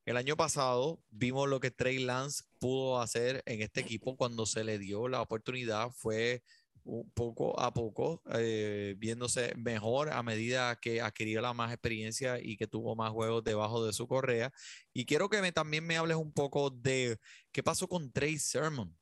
El 0.07 0.16
año 0.16 0.37
pasado 0.37 1.03
vimos 1.11 1.49
lo 1.49 1.61
que 1.61 1.70
Trey 1.70 1.99
Lance 1.99 2.45
pudo 2.61 3.01
hacer 3.01 3.43
en 3.45 3.61
este 3.61 3.80
equipo 3.80 4.16
cuando 4.16 4.47
se 4.47 4.62
le 4.62 4.78
dio 4.78 5.09
la 5.09 5.20
oportunidad. 5.20 5.91
Fue 5.91 6.43
un 6.87 7.11
poco 7.11 7.59
a 7.61 7.74
poco 7.74 8.22
eh, 8.32 8.95
viéndose 8.99 9.53
mejor 9.57 10.11
a 10.11 10.22
medida 10.22 10.76
que 10.76 11.01
adquirió 11.01 11.41
la 11.41 11.53
más 11.53 11.72
experiencia 11.72 12.39
y 12.41 12.57
que 12.57 12.68
tuvo 12.68 12.95
más 12.95 13.11
juegos 13.11 13.43
debajo 13.43 13.84
de 13.84 13.93
su 13.93 14.07
correa. 14.07 14.53
Y 14.93 15.05
quiero 15.05 15.28
que 15.28 15.43
me, 15.43 15.51
también 15.53 15.84
me 15.84 15.97
hables 15.97 16.16
un 16.16 16.32
poco 16.32 16.70
de 16.70 17.18
qué 17.51 17.62
pasó 17.64 17.89
con 17.89 18.12
Trey 18.12 18.39
Sermon, 18.39 18.97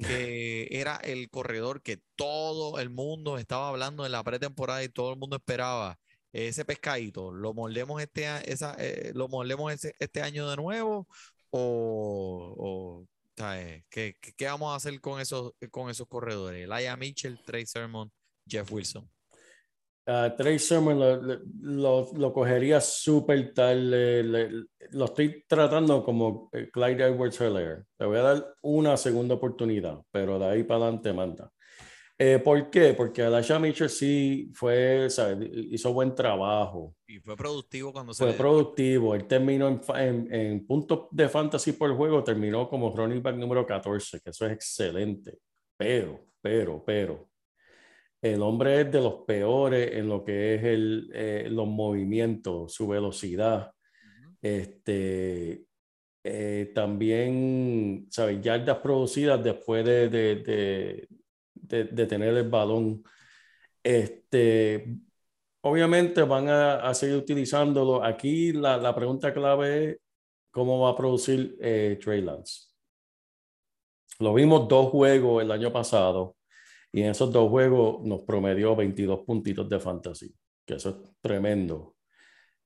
que 0.00 0.68
era 0.70 0.96
el 0.96 1.28
corredor 1.30 1.82
que 1.82 2.00
todo 2.16 2.78
el 2.78 2.90
mundo 2.90 3.38
estaba 3.38 3.68
hablando 3.68 4.06
en 4.06 4.12
la 4.12 4.24
pretemporada 4.24 4.82
y 4.84 4.88
todo 4.88 5.12
el 5.12 5.18
mundo 5.18 5.36
esperaba 5.36 5.98
ese 6.32 6.64
pescadito, 6.64 7.32
¿lo 7.32 7.54
moldemos 7.54 8.00
este, 8.02 8.24
esa, 8.52 8.74
eh, 8.78 9.12
¿lo 9.14 9.28
ese- 9.72 9.94
este 9.98 10.22
año 10.22 10.48
de 10.48 10.56
nuevo? 10.56 11.08
¿O, 11.50 12.54
o, 12.56 13.06
¿sabes? 13.36 13.84
¿Qué, 13.90 14.16
qué, 14.20 14.32
qué 14.36 14.46
vamos 14.46 14.72
a 14.72 14.76
hacer 14.76 15.00
con 15.00 15.20
esos, 15.20 15.52
con 15.70 15.90
esos 15.90 16.06
corredores? 16.08 16.68
Laia 16.68 16.96
Mitchell, 16.96 17.38
Trey 17.44 17.66
Sermon, 17.66 18.10
Jeff 18.46 18.70
Wilson. 18.72 19.10
A 20.10 20.34
Trey 20.36 20.58
Sermon 20.58 20.98
lo, 20.98 21.16
lo, 21.62 22.10
lo 22.16 22.32
cogería 22.32 22.80
súper 22.80 23.54
tarde. 23.54 24.22
le- 24.22 24.50
lo 24.92 25.04
estoy 25.04 25.44
tratando 25.46 26.02
como 26.04 26.48
eh, 26.52 26.68
Clyde 26.72 27.04
Edwards 27.04 27.40
Helaire. 27.40 27.84
Le 27.98 28.06
voy 28.06 28.18
a 28.18 28.22
dar 28.22 28.54
una 28.62 28.96
segunda 28.96 29.34
oportunidad, 29.36 30.00
pero 30.10 30.38
de 30.38 30.46
ahí 30.46 30.62
para 30.64 30.82
adelante 30.84 31.12
manda. 31.12 31.50
Eh, 32.18 32.38
¿Por 32.38 32.68
qué? 32.70 32.92
Porque 32.92 33.22
Elijah 33.22 33.58
Mitchell 33.58 33.88
sí 33.88 34.50
fue, 34.52 35.08
¿sabes? 35.08 35.48
hizo 35.70 35.92
buen 35.94 36.14
trabajo, 36.14 36.94
Y 37.06 37.18
fue 37.20 37.34
productivo 37.36 37.92
cuando 37.94 38.12
se 38.12 38.24
fue 38.24 38.32
le- 38.32 38.38
productivo. 38.38 39.14
Él 39.14 39.26
terminó 39.26 39.68
en, 39.68 39.80
en, 39.96 40.34
en 40.34 40.66
puntos 40.66 41.06
de 41.12 41.28
fantasy 41.30 41.72
por 41.72 41.94
juego, 41.96 42.22
terminó 42.22 42.68
como 42.68 42.94
running 42.94 43.22
back 43.22 43.36
número 43.36 43.64
14, 43.64 44.20
que 44.20 44.30
eso 44.30 44.44
es 44.44 44.52
excelente. 44.52 45.38
Pero, 45.78 46.20
pero, 46.42 46.82
pero, 46.84 47.29
el 48.22 48.42
hombre 48.42 48.82
es 48.82 48.92
de 48.92 49.00
los 49.00 49.24
peores 49.26 49.92
en 49.94 50.08
lo 50.08 50.24
que 50.24 50.54
es 50.56 50.64
el, 50.64 51.10
eh, 51.14 51.48
los 51.50 51.66
movimientos, 51.68 52.72
su 52.74 52.88
velocidad. 52.88 53.72
Este, 54.42 55.64
eh, 56.24 56.72
también, 56.74 58.06
¿sabes? 58.10 58.40
Yardas 58.42 58.78
producidas 58.78 59.42
después 59.44 59.84
de, 59.84 60.08
de, 60.08 60.36
de, 60.36 61.08
de- 61.54 61.84
de 61.84 62.06
tener 62.06 62.36
el 62.36 62.48
balón. 62.48 63.02
Este, 63.82 64.96
obviamente 65.62 66.22
van 66.22 66.48
a, 66.48 66.76
a 66.88 66.94
seguir 66.94 67.16
utilizándolo. 67.16 68.04
Aquí 68.04 68.52
la, 68.52 68.76
la 68.78 68.94
pregunta 68.94 69.32
clave 69.34 69.90
es 69.92 69.98
cómo 70.50 70.80
va 70.80 70.90
a 70.90 70.96
producir 70.96 71.56
eh, 71.60 71.98
Trey 72.02 72.22
Lance. 72.22 72.68
Lo 74.20 74.34
vimos 74.34 74.68
dos 74.68 74.90
juegos 74.90 75.42
el 75.42 75.50
año 75.50 75.72
pasado 75.72 76.36
Y 76.92 77.02
en 77.02 77.10
esos 77.10 77.32
dos 77.32 77.48
juegos 77.48 78.02
nos 78.04 78.22
promedió 78.22 78.74
22 78.74 79.20
puntitos 79.20 79.68
de 79.68 79.78
fantasy, 79.78 80.34
que 80.66 80.74
eso 80.74 80.90
es 80.90 80.96
tremendo. 81.20 81.96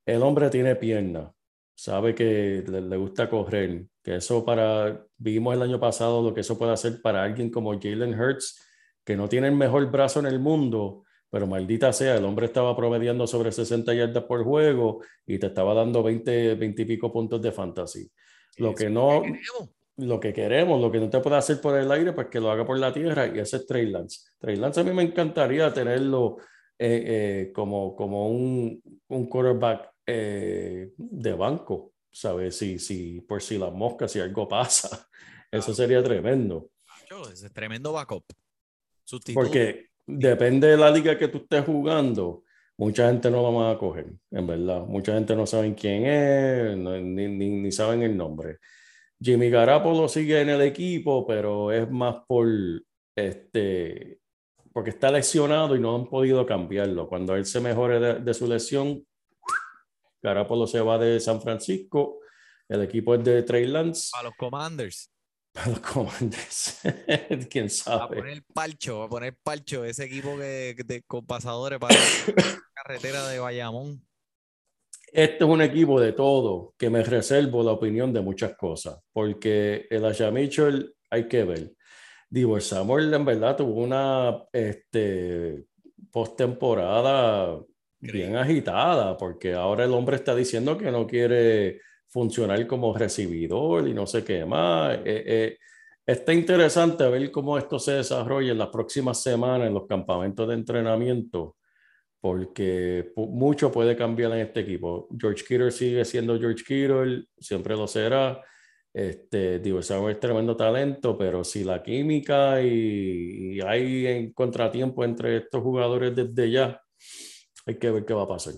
El 0.07 0.23
hombre 0.23 0.51
tiene 0.51 0.77
pierna, 0.77 1.33
sabe 1.75 2.15
que 2.15 2.65
le, 2.67 2.97
gusta 2.97 3.29
correr, 3.29 3.87
que 4.03 4.17
eso 4.17 4.45
para, 4.45 5.07
vimos 5.17 5.55
el 5.55 5.63
año 5.63 5.81
pasado 5.81 6.23
lo 6.23 6.33
que 6.33 6.41
eso 6.41 6.59
puede 6.59 6.73
hacer 6.73 7.01
para 7.03 7.23
alguien 7.23 7.51
como 7.51 7.79
Jalen 7.79 8.19
Hurts, 8.19 8.63
que 9.05 9.17
no 9.17 9.29
tiene 9.29 9.49
el 9.49 9.57
mejor 9.57 9.91
brazo 9.91 10.21
en 10.21 10.27
el 10.27 10.39
mundo, 10.39 11.05
pero 11.31 11.47
maldita 11.47 11.93
sea, 11.93 12.17
el 12.17 12.25
hombre 12.25 12.47
estaba 12.47 12.77
promediando 12.77 13.27
sobre 13.27 13.51
60 13.51 13.93
yardas 13.93 14.25
por 14.25 14.45
juego 14.45 15.03
y 15.27 15.39
te 15.39 15.49
estaba 15.49 15.75
dando 15.75 16.03
20, 16.03 16.55
20 16.55 16.83
y 16.83 16.85
pico 16.85 17.13
puntos 17.13 17.43
de 17.43 17.53
fantasy. 17.53 18.11
Lo 18.59 18.75
que 18.75 18.89
no. 18.89 19.23
Lo 19.97 20.19
que 20.19 20.33
queremos, 20.33 20.81
lo 20.81 20.91
que 20.91 20.99
no 20.99 21.09
te 21.09 21.21
puede 21.21 21.37
hacer 21.37 21.61
por 21.61 21.79
el 21.79 21.91
aire, 21.93 22.13
pues 22.13 22.27
que 22.29 22.41
lo 22.41 22.51
haga 22.51 22.65
por 22.67 22.79
la 22.79 22.93
tierra 22.93 23.27
y 23.29 23.39
ese 23.39 23.59
es 23.59 23.67
Trey 23.67 23.87
Lance. 23.91 24.21
Trey 24.39 24.57
Lance 24.57 24.81
a 24.81 24.85
mí 24.85 24.93
me 24.93 25.03
encantaría 25.03 25.73
tenerlo 25.73 26.37
eh, 26.79 27.05
eh, 27.47 27.53
como, 27.55 27.95
como 27.95 28.29
un, 28.29 28.83
un 29.09 29.27
quarterback 29.29 29.91
eh, 30.07 30.91
de 30.97 31.33
banco, 31.35 31.93
¿sabes? 32.11 32.57
Si, 32.57 32.79
si, 32.79 33.21
por 33.21 33.41
si 33.43 33.57
las 33.59 33.73
moscas, 33.73 34.11
si 34.11 34.21
algo 34.21 34.49
pasa, 34.49 35.07
eso 35.51 35.73
sería 35.73 36.03
tremendo. 36.03 36.71
Es 37.33 37.53
tremendo 37.53 37.93
backup. 37.93 38.25
Sustituto. 39.05 39.41
Porque 39.41 39.87
depende 40.07 40.69
de 40.69 40.77
la 40.77 40.91
liga 40.91 41.17
que 41.17 41.29
tú 41.29 41.39
estés 41.39 41.65
jugando, 41.65 42.43
mucha 42.77 43.07
gente 43.09 43.31
no 43.31 43.43
lo 43.43 43.55
va 43.55 43.71
a 43.71 43.79
coger, 43.79 44.07
en 44.33 44.47
verdad. 44.47 44.85
Mucha 44.87 45.15
gente 45.15 45.37
no 45.37 45.47
sabe 45.47 45.75
quién 45.75 46.07
es, 46.07 46.77
no- 46.77 46.99
ni, 47.01 47.29
ni, 47.29 47.51
ni 47.51 47.71
saben 47.71 48.03
el 48.03 48.17
nombre. 48.17 48.59
Jimmy 49.21 49.51
Garapolo 49.51 50.09
sigue 50.09 50.41
en 50.41 50.51
el 50.51 50.63
equipo, 50.63 51.27
pero 51.27 51.73
es 51.73 51.91
más 51.91 52.17
por 52.27 52.47
este, 53.17 54.21
porque 54.73 54.91
está 54.91 55.11
lesionado 55.11 55.77
y 55.77 55.81
no 55.81 55.95
han 55.97 56.07
podido 56.07 56.45
cambiarlo. 56.45 57.09
Cuando 57.09 57.35
él 57.37 57.47
se 57.47 57.61
mejore 57.61 58.01
de, 58.01 58.15
de 58.21 58.35
su 58.35 58.47
lesión, 58.47 59.07
Garapolo 60.23 60.67
se 60.67 60.81
va 60.81 60.99
de 60.99 61.21
San 61.21 61.41
Francisco, 61.41 62.21
el 62.69 62.83
equipo 62.83 63.15
es 63.15 63.23
de 63.25 63.43
Trey 63.43 63.67
Lance, 63.67 64.11
a 64.19 64.23
los 64.23 64.35
Commanders. 64.37 65.11
para 65.53 65.69
los 65.69 65.81
Commanders. 65.81 66.81
¿Quién 67.51 67.67
A 67.67 67.69
sabe? 67.69 68.17
poner 68.17 68.43
palcho, 68.53 69.03
a 69.05 69.09
poner 69.09 69.37
palcho. 69.43 69.85
Ese 69.85 70.05
equipo 70.05 70.37
que, 70.37 70.75
de, 70.85 71.03
con 71.03 71.25
pasadores 71.27 71.79
para 71.79 71.95
la 71.95 72.01
carretera 72.75 73.29
de 73.29 73.39
Bayamón. 73.39 74.05
Este 75.15 75.45
es 75.45 75.49
un 75.49 75.63
equipo 75.63 76.01
de 76.01 76.13
todo 76.13 76.75
que 76.77 76.91
me 76.91 77.05
reservo 77.05 77.63
la 77.63 77.71
opinión 77.71 78.13
de 78.13 78.21
muchas 78.21 78.57
cosas, 78.57 78.99
porque 79.13 79.87
el 79.89 80.05
Asha 80.05 80.33
Mitchell 80.33 80.93
hay 81.09 81.29
que 81.29 81.45
ver. 81.45 81.73
Divo 82.29 82.59
Samuel 82.59 83.15
en 83.15 83.25
verdad 83.25 83.57
tuvo 83.57 83.81
una 83.81 84.43
este, 84.53 85.67
postemporada 86.11 87.61
bien 88.01 88.35
agitada, 88.35 89.17
porque 89.17 89.55
ahora 89.55 89.85
el 89.85 89.93
hombre 89.93 90.17
está 90.17 90.35
diciendo 90.35 90.77
que 90.77 90.91
no 90.91 91.07
quiere 91.07 91.81
funcionar 92.09 92.67
como 92.67 92.93
recibidor 92.93 93.87
y 93.87 93.95
no 93.95 94.09
sé 94.09 94.25
qué 94.25 94.45
más. 94.45 94.97
Eh, 94.97 95.03
eh, 95.05 95.59
está 96.05 96.33
interesante 96.33 97.09
ver 97.09 97.31
cómo 97.31 97.57
esto 97.57 97.79
se 97.79 97.93
desarrolla 97.93 98.51
en 98.51 98.59
las 98.59 98.69
próximas 98.71 99.23
semanas 99.23 99.69
en 99.69 99.75
los 99.75 99.87
campamentos 99.87 100.49
de 100.49 100.55
entrenamiento 100.55 101.55
porque 102.25 103.13
mucho 103.17 103.71
puede 103.71 103.95
cambiar 103.95 104.33
en 104.33 104.39
este 104.39 104.61
equipo. 104.61 105.07
George 105.21 105.45
Kittle 105.45 105.71
sigue 105.71 106.07
siendo 106.07 106.39
George 106.39 106.65
Kittle, 106.65 107.27
siempre 107.39 107.77
lo 107.77 107.87
será. 107.87 108.43
Este, 108.95 109.59
digo, 109.59 109.81
es 109.81 110.21
tremendo 110.21 110.57
talento, 110.57 111.19
pero 111.19 111.45
si 111.45 111.65
la 111.65 111.83
química 111.83 112.63
y, 112.63 113.57
y 113.57 113.61
hay 113.61 114.07
en 114.07 114.33
contratiempo 114.33 115.05
entre 115.05 115.37
estos 115.37 115.63
jugadores 115.63 116.17
desde 116.17 116.51
ya, 116.51 116.83
hay 117.67 117.79
que 117.79 117.91
ver 117.91 118.07
qué 118.07 118.15
va 118.15 118.23
a 118.23 118.29
pasar. 118.29 118.55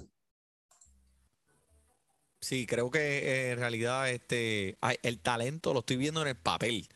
Sí, 2.41 2.67
creo 2.67 2.89
que 2.89 3.01
eh, 3.01 3.51
en 3.51 3.59
realidad 3.59 4.09
este, 4.09 4.79
el 5.03 5.19
talento 5.19 5.73
lo 5.73 5.81
estoy 5.81 5.97
viendo 5.97 6.23
en 6.23 6.29
el 6.29 6.37
papel 6.37 6.87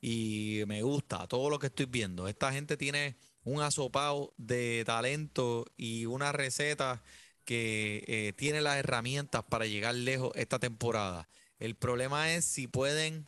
y 0.00 0.62
me 0.66 0.80
gusta 0.80 1.26
todo 1.26 1.50
lo 1.50 1.58
que 1.58 1.66
estoy 1.66 1.84
viendo. 1.84 2.26
Esta 2.26 2.50
gente 2.54 2.78
tiene 2.78 3.16
un 3.46 3.62
asopado 3.62 4.34
de 4.36 4.82
talento 4.84 5.66
y 5.76 6.04
una 6.06 6.32
receta 6.32 7.00
que 7.44 8.04
eh, 8.08 8.32
tiene 8.34 8.60
las 8.60 8.76
herramientas 8.76 9.44
para 9.44 9.66
llegar 9.66 9.94
lejos 9.94 10.32
esta 10.34 10.58
temporada. 10.58 11.28
El 11.60 11.76
problema 11.76 12.34
es 12.34 12.44
si 12.44 12.66
pueden 12.66 13.24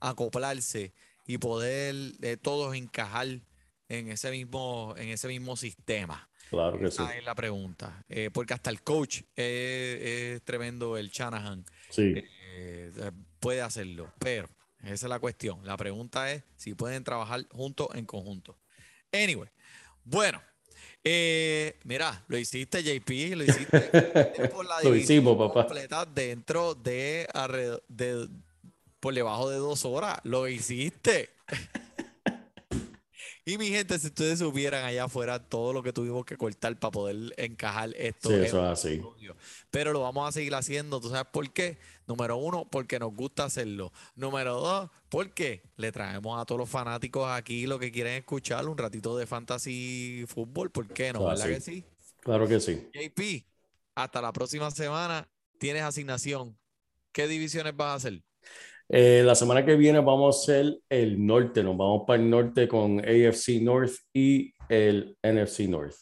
acoplarse 0.00 0.94
y 1.26 1.36
poder 1.36 1.94
eh, 2.22 2.38
todos 2.38 2.74
encajar 2.74 3.26
en 3.90 4.08
ese 4.08 4.30
mismo, 4.30 4.94
en 4.96 5.10
ese 5.10 5.28
mismo 5.28 5.54
sistema. 5.54 6.30
Claro 6.48 6.78
que 6.78 6.90
sí. 6.90 7.02
Esa 7.02 7.18
es 7.18 7.24
la 7.24 7.34
pregunta. 7.34 8.02
Eh, 8.08 8.30
porque 8.32 8.54
hasta 8.54 8.70
el 8.70 8.80
coach 8.80 9.20
es, 9.36 10.42
tremendo, 10.44 10.96
el 10.96 11.10
Shanahan, 11.10 11.66
Sí, 11.90 12.14
puede 13.38 13.60
hacerlo. 13.60 14.14
Pero 14.18 14.48
esa 14.82 14.94
es 14.94 15.10
la 15.10 15.18
cuestión. 15.18 15.60
La 15.66 15.76
pregunta 15.76 16.32
es 16.32 16.42
si 16.56 16.72
pueden 16.72 17.04
trabajar 17.04 17.46
juntos 17.50 17.88
en 17.92 18.06
conjunto. 18.06 18.58
Anyway, 19.12 19.48
bueno, 20.10 20.42
eh, 21.04 21.78
mira, 21.84 22.24
lo 22.28 22.38
hiciste, 22.38 22.82
JP, 22.82 23.36
lo 23.36 23.44
hiciste 23.44 23.80
por 24.52 24.66
la 24.66 24.82
Lo 24.82 24.94
hicimos, 24.94 25.36
papá. 25.36 25.66
completa 25.66 26.04
dentro 26.06 26.74
de, 26.74 27.26
de 27.88 28.28
por 29.00 29.14
debajo 29.14 29.50
de 29.50 29.56
dos 29.58 29.84
horas. 29.84 30.18
Lo 30.24 30.48
hiciste. 30.48 31.30
Y 33.48 33.56
mi 33.56 33.68
gente, 33.70 33.98
si 33.98 34.08
ustedes 34.08 34.40
supieran 34.40 34.84
allá 34.84 35.04
afuera 35.04 35.38
todo 35.38 35.72
lo 35.72 35.82
que 35.82 35.90
tuvimos 35.90 36.26
que 36.26 36.36
cortar 36.36 36.78
para 36.78 36.90
poder 36.90 37.32
encajar 37.38 37.94
esto 37.96 38.28
sí, 38.28 38.34
en 38.34 38.44
eso 38.44 38.62
es 38.62 38.70
así. 38.70 39.02
Pero 39.70 39.94
lo 39.94 40.02
vamos 40.02 40.28
a 40.28 40.32
seguir 40.32 40.54
haciendo. 40.54 41.00
¿Tú 41.00 41.08
sabes 41.08 41.28
por 41.32 41.50
qué? 41.50 41.78
Número 42.06 42.36
uno, 42.36 42.68
porque 42.70 42.98
nos 42.98 43.14
gusta 43.14 43.44
hacerlo. 43.44 43.90
Número 44.16 44.60
dos, 44.60 44.90
porque 45.08 45.62
le 45.76 45.90
traemos 45.92 46.38
a 46.38 46.44
todos 46.44 46.58
los 46.58 46.68
fanáticos 46.68 47.26
aquí 47.30 47.66
lo 47.66 47.78
que 47.78 47.90
quieren 47.90 48.18
escuchar, 48.18 48.68
un 48.68 48.76
ratito 48.76 49.16
de 49.16 49.26
fantasy 49.26 50.26
fútbol. 50.28 50.70
¿Por 50.70 50.86
qué 50.88 51.14
no? 51.14 51.24
¿Verdad 51.24 51.46
que 51.46 51.62
sí? 51.62 51.86
Claro 52.20 52.46
que 52.46 52.60
sí. 52.60 52.86
JP, 52.92 53.46
hasta 53.94 54.20
la 54.20 54.30
próxima 54.30 54.70
semana 54.70 55.26
tienes 55.58 55.84
asignación. 55.84 56.54
¿Qué 57.12 57.26
divisiones 57.26 57.74
vas 57.74 57.88
a 57.88 57.94
hacer? 57.94 58.22
Eh, 58.90 59.22
la 59.22 59.34
semana 59.34 59.66
que 59.66 59.76
viene 59.76 60.00
vamos 60.00 60.34
a 60.34 60.40
hacer 60.40 60.78
el 60.88 61.24
norte, 61.24 61.62
nos 61.62 61.76
vamos 61.76 62.04
para 62.06 62.22
el 62.22 62.30
norte 62.30 62.66
con 62.66 63.00
AFC 63.00 63.60
North 63.60 63.92
y 64.14 64.54
el 64.68 65.16
NFC 65.22 65.68
North. 65.68 65.96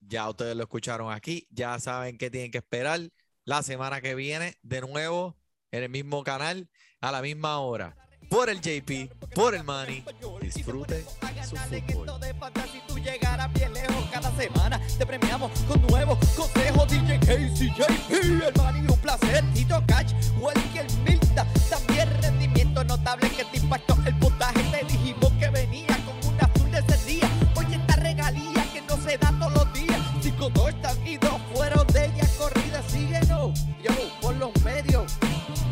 Ya 0.00 0.28
ustedes 0.28 0.56
lo 0.56 0.62
escucharon 0.62 1.12
aquí, 1.12 1.46
ya 1.50 1.78
saben 1.78 2.16
qué 2.16 2.30
tienen 2.30 2.50
que 2.50 2.58
esperar 2.58 3.00
la 3.44 3.62
semana 3.62 4.00
que 4.00 4.14
viene, 4.14 4.54
de 4.62 4.80
nuevo, 4.80 5.36
en 5.70 5.82
el 5.82 5.90
mismo 5.90 6.22
canal, 6.24 6.68
a 7.00 7.12
la 7.12 7.20
misma 7.20 7.58
hora. 7.60 7.96
Por 8.32 8.48
el 8.48 8.62
JP, 8.62 9.12
por 9.34 9.54
el 9.54 9.62
Manny, 9.62 10.02
disfrute 10.40 11.04
su 11.44 11.54
fútbol. 11.54 12.18
de 12.18 12.32
fantasy 12.32 12.80
tú 12.88 12.98
llegarás 12.98 13.52
bien 13.52 13.74
lejos 13.74 14.06
cada 14.10 14.34
semana. 14.34 14.80
Te 14.96 15.04
premiamos 15.04 15.50
con 15.68 15.86
nuevos 15.88 16.18
consejos. 16.34 16.88
DJ 16.88 17.20
Casey, 17.20 17.70
JP, 17.76 18.10
el 18.10 18.52
man 18.56 18.86
y 18.86 18.90
un 18.90 18.98
placer. 19.00 19.44
Tito 19.52 19.84
Catch, 19.86 20.14
Welker 20.40 20.86
Milta. 21.04 21.46
También 21.68 22.08
rendimiento 22.22 22.82
notable 22.84 23.28
que 23.28 23.44
te 23.44 23.58
impactó 23.58 23.98
el 24.06 24.18
puntaje. 24.18 24.62
Te 24.70 24.86
dijimos 24.86 25.30
que 25.38 25.50
venía 25.50 25.94
con 26.06 26.32
una 26.32 26.46
azul 26.46 26.70
de 26.70 26.78
ese 26.78 27.04
día. 27.04 27.28
Oye, 27.56 27.76
esta 27.76 27.96
regalía 27.96 28.66
que 28.72 28.80
no 28.80 28.96
se 28.96 29.18
da 29.18 29.30
todos 29.38 29.52
los 29.52 29.72
días. 29.74 30.00
Cinco 30.22 30.48
touchdowns 30.48 31.06
y 31.06 31.18
dos 31.18 31.38
fueron 31.54 31.86
de 31.88 32.06
ella 32.06 32.26
corrida. 32.38 32.82
Síguenos, 32.88 33.60
yo, 33.84 33.92
por 34.22 34.34
los 34.36 34.58
medios. 34.64 35.12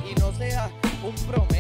Y 0.07 0.15
no 0.21 0.31
sea 0.35 0.71
un 1.03 1.15
promedio. 1.27 1.60